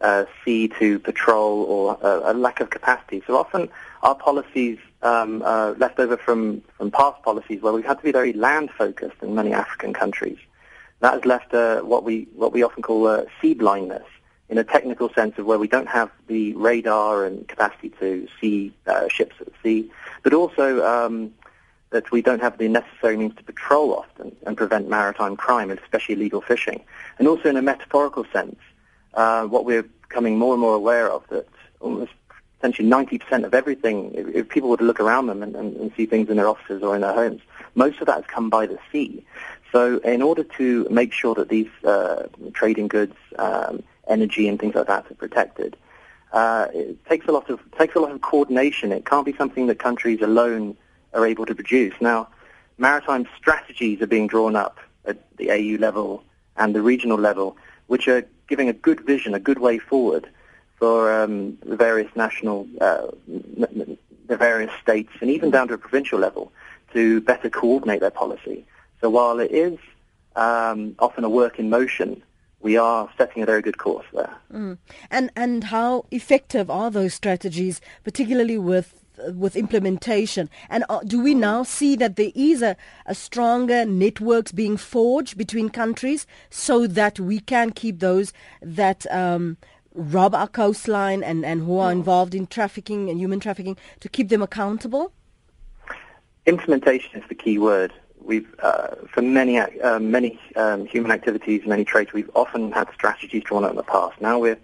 uh, 0.00 0.24
sea 0.44 0.68
to 0.80 0.98
patrol 0.98 1.62
or 1.64 1.98
a, 2.02 2.32
a, 2.32 2.34
lack 2.34 2.60
of 2.60 2.70
capacity. 2.70 3.22
So 3.26 3.36
often 3.36 3.68
our 4.02 4.14
policies 4.14 4.78
um, 5.02 5.42
are 5.42 5.72
left 5.74 5.98
over 5.98 6.16
from, 6.16 6.62
from 6.76 6.90
past 6.90 7.22
policies 7.22 7.62
where 7.62 7.72
we've 7.72 7.84
had 7.84 7.98
to 7.98 8.04
be 8.04 8.12
very 8.12 8.32
land 8.32 8.70
focused 8.70 9.22
in 9.22 9.34
many 9.34 9.52
African 9.52 9.92
countries. 9.92 10.38
That 11.00 11.14
has 11.14 11.24
left 11.24 11.54
uh, 11.54 11.80
what 11.80 12.04
we 12.04 12.28
what 12.34 12.52
we 12.52 12.62
often 12.62 12.82
call 12.82 13.06
uh, 13.08 13.24
sea 13.40 13.54
blindness 13.54 14.06
in 14.48 14.58
a 14.58 14.64
technical 14.64 15.12
sense 15.12 15.38
of 15.38 15.46
where 15.46 15.58
we 15.58 15.66
don't 15.66 15.88
have 15.88 16.10
the 16.26 16.52
radar 16.54 17.24
and 17.24 17.48
capacity 17.48 17.88
to 17.98 18.28
see 18.40 18.72
uh, 18.86 19.08
ships 19.08 19.34
at 19.40 19.48
sea, 19.62 19.90
but 20.22 20.34
also 20.34 20.84
um, 20.84 21.32
that 21.92 22.10
we 22.10 22.22
don't 22.22 22.40
have 22.40 22.58
the 22.58 22.68
necessary 22.68 23.16
means 23.16 23.34
to 23.36 23.42
patrol 23.44 23.94
often 23.94 24.34
and 24.46 24.56
prevent 24.56 24.88
maritime 24.88 25.36
crime, 25.36 25.70
and 25.70 25.78
especially 25.80 26.14
illegal 26.14 26.40
fishing. 26.40 26.82
And 27.18 27.28
also 27.28 27.48
in 27.48 27.56
a 27.56 27.62
metaphorical 27.62 28.24
sense, 28.32 28.56
uh, 29.14 29.44
what 29.44 29.64
we're 29.64 29.84
becoming 29.84 30.38
more 30.38 30.54
and 30.54 30.60
more 30.60 30.74
aware 30.74 31.10
of 31.10 31.26
that 31.28 31.46
almost 31.80 32.12
essentially 32.58 32.88
90% 32.88 33.44
of 33.44 33.54
everything, 33.54 34.12
if, 34.14 34.28
if 34.34 34.48
people 34.48 34.70
were 34.70 34.76
to 34.76 34.84
look 34.84 35.00
around 35.00 35.26
them 35.26 35.42
and, 35.42 35.54
and, 35.56 35.76
and, 35.76 35.92
see 35.96 36.06
things 36.06 36.30
in 36.30 36.36
their 36.36 36.48
offices 36.48 36.82
or 36.82 36.94
in 36.94 37.00
their 37.00 37.12
homes, 37.12 37.40
most 37.74 38.00
of 38.00 38.06
that 38.06 38.16
has 38.16 38.24
come 38.26 38.48
by 38.48 38.66
the 38.66 38.78
sea. 38.90 39.24
So 39.72 39.98
in 39.98 40.22
order 40.22 40.44
to 40.44 40.86
make 40.90 41.12
sure 41.12 41.34
that 41.34 41.48
these 41.48 41.70
uh, 41.84 42.28
trading 42.52 42.88
goods, 42.88 43.16
um, 43.38 43.82
energy 44.08 44.48
and 44.48 44.60
things 44.60 44.74
like 44.74 44.86
that 44.86 45.10
are 45.10 45.14
protected, 45.14 45.76
uh, 46.32 46.68
it 46.72 47.04
takes 47.06 47.26
a 47.26 47.32
lot 47.32 47.50
of 47.50 47.60
takes 47.78 47.94
a 47.94 47.98
lot 47.98 48.10
of 48.10 48.20
coordination. 48.20 48.92
It 48.92 49.04
can't 49.04 49.26
be 49.26 49.34
something 49.34 49.66
that 49.66 49.78
countries 49.78 50.20
alone 50.22 50.76
are 51.14 51.26
able 51.26 51.46
to 51.46 51.54
produce. 51.54 51.94
Now, 52.00 52.28
maritime 52.78 53.26
strategies 53.36 54.00
are 54.02 54.06
being 54.06 54.26
drawn 54.26 54.56
up 54.56 54.78
at 55.04 55.18
the 55.36 55.50
AU 55.50 55.78
level 55.78 56.24
and 56.56 56.74
the 56.74 56.82
regional 56.82 57.18
level, 57.18 57.56
which 57.86 58.08
are 58.08 58.26
giving 58.48 58.68
a 58.68 58.72
good 58.72 59.00
vision, 59.00 59.34
a 59.34 59.40
good 59.40 59.58
way 59.58 59.78
forward 59.78 60.28
for 60.78 61.12
um, 61.12 61.56
the 61.64 61.76
various 61.76 62.10
national, 62.16 62.66
uh, 62.80 63.06
the 63.26 64.36
various 64.36 64.72
states, 64.82 65.12
and 65.20 65.30
even 65.30 65.50
down 65.50 65.68
to 65.68 65.74
a 65.74 65.78
provincial 65.78 66.18
level 66.18 66.52
to 66.92 67.20
better 67.20 67.48
coordinate 67.48 68.00
their 68.00 68.10
policy. 68.10 68.66
So 69.00 69.08
while 69.10 69.40
it 69.40 69.52
is 69.52 69.78
um, 70.36 70.94
often 70.98 71.24
a 71.24 71.28
work 71.28 71.58
in 71.58 71.70
motion, 71.70 72.22
we 72.60 72.76
are 72.76 73.08
setting 73.18 73.42
a 73.42 73.46
very 73.46 73.62
good 73.62 73.78
course 73.78 74.06
there. 74.12 74.34
Mm. 74.52 74.78
And 75.10 75.30
and 75.34 75.64
how 75.64 76.06
effective 76.10 76.70
are 76.70 76.90
those 76.90 77.14
strategies, 77.14 77.80
particularly 78.04 78.58
with 78.58 79.01
with 79.34 79.56
implementation. 79.56 80.48
And 80.68 80.84
uh, 80.88 81.00
do 81.00 81.22
we 81.22 81.34
now 81.34 81.62
see 81.62 81.96
that 81.96 82.16
there 82.16 82.32
is 82.34 82.62
a, 82.62 82.76
a 83.06 83.14
stronger 83.14 83.84
networks 83.84 84.52
being 84.52 84.76
forged 84.76 85.36
between 85.36 85.68
countries 85.68 86.26
so 86.50 86.86
that 86.86 87.20
we 87.20 87.40
can 87.40 87.70
keep 87.70 88.00
those 88.00 88.32
that 88.60 89.06
um, 89.12 89.56
rob 89.94 90.34
our 90.34 90.48
coastline 90.48 91.22
and, 91.22 91.44
and 91.44 91.62
who 91.62 91.78
are 91.78 91.92
involved 91.92 92.34
in 92.34 92.46
trafficking 92.46 93.10
and 93.10 93.18
human 93.18 93.40
trafficking 93.40 93.76
to 94.00 94.08
keep 94.08 94.28
them 94.28 94.42
accountable? 94.42 95.12
Implementation 96.46 97.20
is 97.20 97.28
the 97.28 97.34
key 97.34 97.58
word. 97.58 97.92
We've 98.20 98.54
uh, 98.60 98.94
for 99.08 99.20
many 99.20 99.58
uh, 99.58 99.98
many 99.98 100.38
um, 100.54 100.86
human 100.86 101.10
activities 101.10 101.66
many 101.66 101.84
trades 101.84 102.12
we've 102.12 102.30
often 102.34 102.70
had 102.70 102.88
strategies 102.94 103.42
drawn 103.42 103.64
up 103.64 103.70
in 103.70 103.76
the 103.76 103.82
past. 103.82 104.20
Now 104.20 104.38
we're 104.38 104.58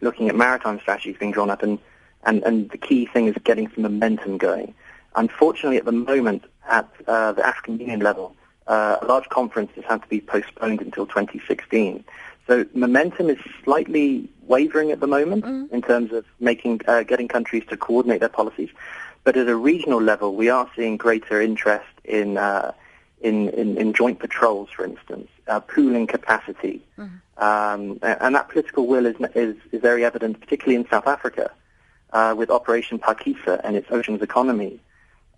looking 0.00 0.28
at 0.28 0.34
maritime 0.34 0.80
strategies 0.80 1.16
being 1.16 1.30
drawn 1.30 1.48
up 1.48 1.62
and 1.62 1.78
and, 2.26 2.42
and 2.44 2.70
the 2.70 2.78
key 2.78 3.06
thing 3.06 3.26
is 3.26 3.36
getting 3.44 3.70
some 3.70 3.82
momentum 3.82 4.38
going. 4.38 4.74
Unfortunately, 5.16 5.76
at 5.76 5.84
the 5.84 5.92
moment, 5.92 6.44
at 6.68 6.88
uh, 7.06 7.32
the 7.32 7.46
African 7.46 7.78
Union 7.78 8.00
level, 8.00 8.34
uh, 8.66 8.96
a 9.00 9.06
large 9.06 9.28
conference 9.28 9.70
has 9.76 9.84
had 9.84 10.02
to 10.02 10.08
be 10.08 10.20
postponed 10.20 10.80
until 10.80 11.06
2016. 11.06 12.02
So 12.46 12.66
momentum 12.74 13.30
is 13.30 13.38
slightly 13.62 14.28
wavering 14.42 14.90
at 14.90 15.00
the 15.00 15.06
moment 15.06 15.44
mm. 15.44 15.70
in 15.70 15.82
terms 15.82 16.12
of 16.12 16.24
making 16.40 16.80
uh, 16.86 17.02
getting 17.02 17.28
countries 17.28 17.64
to 17.68 17.76
coordinate 17.76 18.20
their 18.20 18.28
policies. 18.28 18.70
But 19.22 19.36
at 19.36 19.48
a 19.48 19.56
regional 19.56 20.02
level, 20.02 20.34
we 20.34 20.50
are 20.50 20.70
seeing 20.76 20.96
greater 20.96 21.40
interest 21.40 21.86
in 22.04 22.36
uh, 22.36 22.72
in, 23.20 23.48
in, 23.50 23.78
in, 23.78 23.94
joint 23.94 24.18
patrols, 24.18 24.68
for 24.68 24.84
instance, 24.84 25.30
uh, 25.48 25.58
pooling 25.60 26.06
capacity, 26.06 26.84
mm. 26.98 27.08
um, 27.38 27.98
and 28.02 28.34
that 28.34 28.50
political 28.50 28.86
will 28.86 29.06
is, 29.06 29.16
is, 29.34 29.56
is 29.72 29.80
very 29.80 30.04
evident, 30.04 30.38
particularly 30.40 30.76
in 30.76 30.86
South 30.90 31.06
Africa 31.06 31.50
uh, 32.14 32.34
with 32.36 32.48
Operation 32.48 32.98
Pakisa 32.98 33.60
and 33.64 33.76
its 33.76 33.88
oceans 33.90 34.22
economy, 34.22 34.80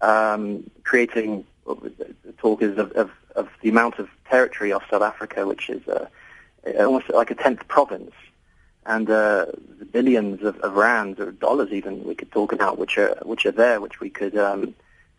um, 0.02 0.70
creating 0.84 1.44
talk 2.38 2.62
is 2.62 2.78
of, 2.78 2.92
of, 2.92 3.10
of, 3.34 3.48
the 3.62 3.70
amount 3.70 3.98
of 3.98 4.08
territory 4.28 4.72
of 4.72 4.82
South 4.88 5.02
Africa, 5.02 5.46
which 5.46 5.68
is 5.68 5.86
uh, 5.88 6.06
almost 6.78 7.08
like 7.08 7.30
a 7.30 7.34
tenth 7.34 7.66
province, 7.66 8.12
and 8.84 9.10
uh, 9.10 9.46
the 9.78 9.86
billions 9.86 10.42
of, 10.42 10.58
of 10.60 10.74
rands 10.74 11.18
or 11.18 11.32
dollars 11.32 11.70
even 11.72 12.04
we 12.04 12.14
could 12.14 12.30
talk 12.30 12.52
about, 12.52 12.78
which 12.78 12.98
are 12.98 13.18
which 13.22 13.46
are 13.46 13.52
there, 13.52 13.80
which 13.80 13.98
we 13.98 14.10
could 14.10 14.36
um, 14.36 14.74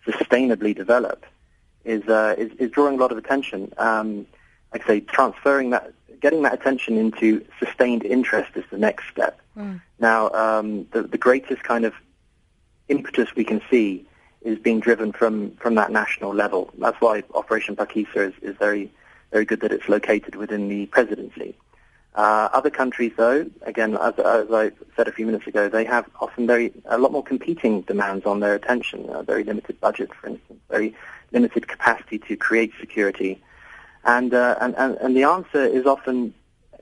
sustainably 0.05 0.76
develop, 0.76 1.26
is, 1.84 2.08
uh, 2.08 2.36
is, 2.38 2.51
is 2.60 2.72
drawing 2.72 2.95
a 2.95 3.01
lot 3.01 3.12
of 3.12 3.18
attention. 3.18 3.74
Um, 3.78 4.28
like 4.72 4.84
I 4.84 4.88
say, 4.88 4.99
transferring 5.01 5.72
that 5.72 5.91
getting 6.22 6.41
that 6.43 6.53
attention 6.53 6.97
into 6.97 7.45
sustained 7.59 8.03
interest 8.03 8.51
is 8.55 8.63
the 8.72 8.78
next 8.78 9.09
step. 9.09 9.39
Mm. 9.57 9.82
Now, 9.99 10.30
um, 10.32 10.88
the, 10.91 11.03
the 11.03 11.18
greatest 11.18 11.63
kind 11.63 11.86
of 11.86 11.93
impetus 12.88 13.36
we 13.36 13.43
can 13.43 13.61
see 13.70 14.05
is 14.41 14.57
being 14.59 14.80
driven 14.80 15.11
from, 15.11 15.51
from 15.57 15.76
that 15.76 15.91
national 15.91 16.34
level. 16.34 16.72
That's 16.78 16.99
why 17.01 17.24
Operation 17.34 17.76
Pakisa 17.76 18.30
is, 18.30 18.34
is 18.41 18.55
very, 18.57 18.91
very 19.32 19.45
good 19.45 19.61
that 19.61 19.72
it's 19.72 19.89
located 19.89 20.36
within 20.36 20.70
the 20.70 20.86
presidency. 20.88 21.55
Uh, 22.15 22.49
other 22.51 22.72
countries, 22.72 23.11
though, 23.15 23.47
again, 23.61 23.95
as, 23.95 24.13
as, 24.18 24.51
I 24.51 24.72
said 24.95 25.07
a 25.07 25.11
few 25.11 25.28
minutes 25.28 25.45
ago, 25.45 25.70
they 25.70 25.86
have 25.86 26.09
often 26.20 26.47
very 26.47 26.74
a 26.86 26.97
lot 26.97 27.11
more 27.11 27.24
competing 27.24 27.82
demands 27.82 28.26
on 28.26 28.39
their 28.39 28.55
attention. 28.55 29.07
A 29.09 29.22
very 29.22 29.43
limited 29.43 29.80
budget, 29.80 30.09
for 30.15 30.28
instance, 30.28 30.59
very 30.70 30.95
limited 31.32 31.68
capacity 31.68 32.18
to 32.20 32.36
create 32.36 32.72
security, 32.80 33.39
and, 34.08 34.34
uh, 34.34 34.55
and, 34.62 34.76
and, 34.78 34.95
and 34.95 35.16
the 35.16 35.24
answer 35.24 35.64
is 35.64 35.86
often 35.86 36.34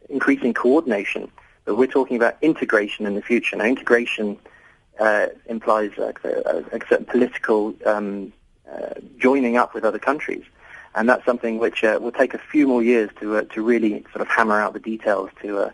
increasing 0.09 0.53
coordination. 0.53 1.29
But 1.65 1.75
we're 1.75 1.87
talking 1.87 2.15
about 2.15 2.37
integration 2.41 3.07
in 3.07 3.15
the 3.15 3.21
future. 3.21 3.55
Now, 3.57 3.65
integration 3.65 4.37
uh, 4.99 5.27
implies 5.47 5.91
uh, 5.97 6.13
a, 6.23 6.77
a, 6.77 6.79
certain 6.87 7.05
political 7.05 7.75
um, 7.85 8.31
uh, 8.71 8.93
joining 9.17 9.57
up 9.57 9.73
with 9.73 9.83
other 9.83 9.97
countries. 9.99 10.43
And 10.93 11.09
that's 11.09 11.25
something 11.25 11.57
which 11.57 11.83
uh, 11.83 11.99
will 11.99 12.11
take 12.11 12.35
a 12.35 12.37
few 12.37 12.67
more 12.67 12.83
years 12.83 13.09
to, 13.19 13.37
uh, 13.37 13.41
to 13.53 13.61
really 13.63 14.05
sort 14.13 14.21
of 14.21 14.27
hammer 14.27 14.61
out 14.61 14.73
the 14.73 14.79
details 14.79 15.31
to, 15.41 15.57
uh, 15.57 15.71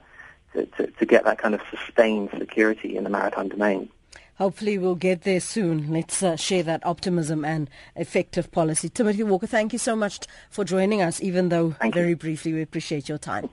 to, 0.54 0.66
to, 0.66 0.88
to 0.88 1.06
get 1.06 1.26
that 1.26 1.38
kind 1.38 1.54
of 1.54 1.62
sustained 1.70 2.30
security 2.38 2.96
in 2.96 3.04
the 3.04 3.10
maritime 3.10 3.50
domain. 3.50 3.90
Hopefully 4.36 4.78
we'll 4.78 4.96
get 4.96 5.22
there 5.22 5.40
soon. 5.40 5.92
Let's 5.92 6.24
uh, 6.24 6.36
share 6.36 6.64
that 6.64 6.86
optimism 6.86 7.46
and 7.46 7.70
effective 7.96 8.52
policy. 8.52 8.90
Timothy 8.90 9.24
Walker, 9.24 9.48
thank 9.48 9.74
you 9.74 9.80
so 9.80 9.96
much 9.96 10.20
for 10.50 10.64
joining 10.64 11.02
us, 11.02 11.22
even 11.22 11.50
though 11.50 11.72
thank 11.80 11.94
very 11.94 12.10
you. 12.10 12.16
briefly. 12.16 12.54
We 12.54 12.62
appreciate 12.62 13.08
your 13.08 13.20
time. 13.20 13.50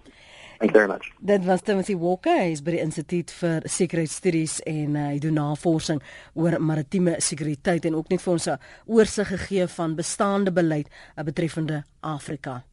Thank 0.58 0.72
you 0.72 0.80
very 0.80 0.88
much. 0.88 1.12
Dit 1.24 1.44
was 1.44 1.62
Timothy 1.62 1.94
Walker, 1.94 2.34
hy 2.34 2.50
is 2.50 2.62
by 2.66 2.72
die 2.74 2.80
Instituut 2.82 3.30
vir 3.30 3.62
Sekuriteitsstudies 3.70 4.56
en 4.66 4.96
uh, 4.96 5.04
hy 5.12 5.20
doen 5.22 5.36
navorsing 5.38 6.00
oor 6.34 6.56
maritieme 6.58 7.14
sekuriteit 7.22 7.86
en 7.86 7.94
ook 7.94 8.10
net 8.10 8.24
vir 8.24 8.32
ons 8.32 8.48
'n 8.48 8.58
oorsig 8.86 9.28
gegee 9.28 9.68
van 9.76 9.94
bestaande 9.94 10.50
beleid 10.50 10.88
uh, 10.90 11.22
betreffende 11.22 11.84
Afrika. 12.02 12.64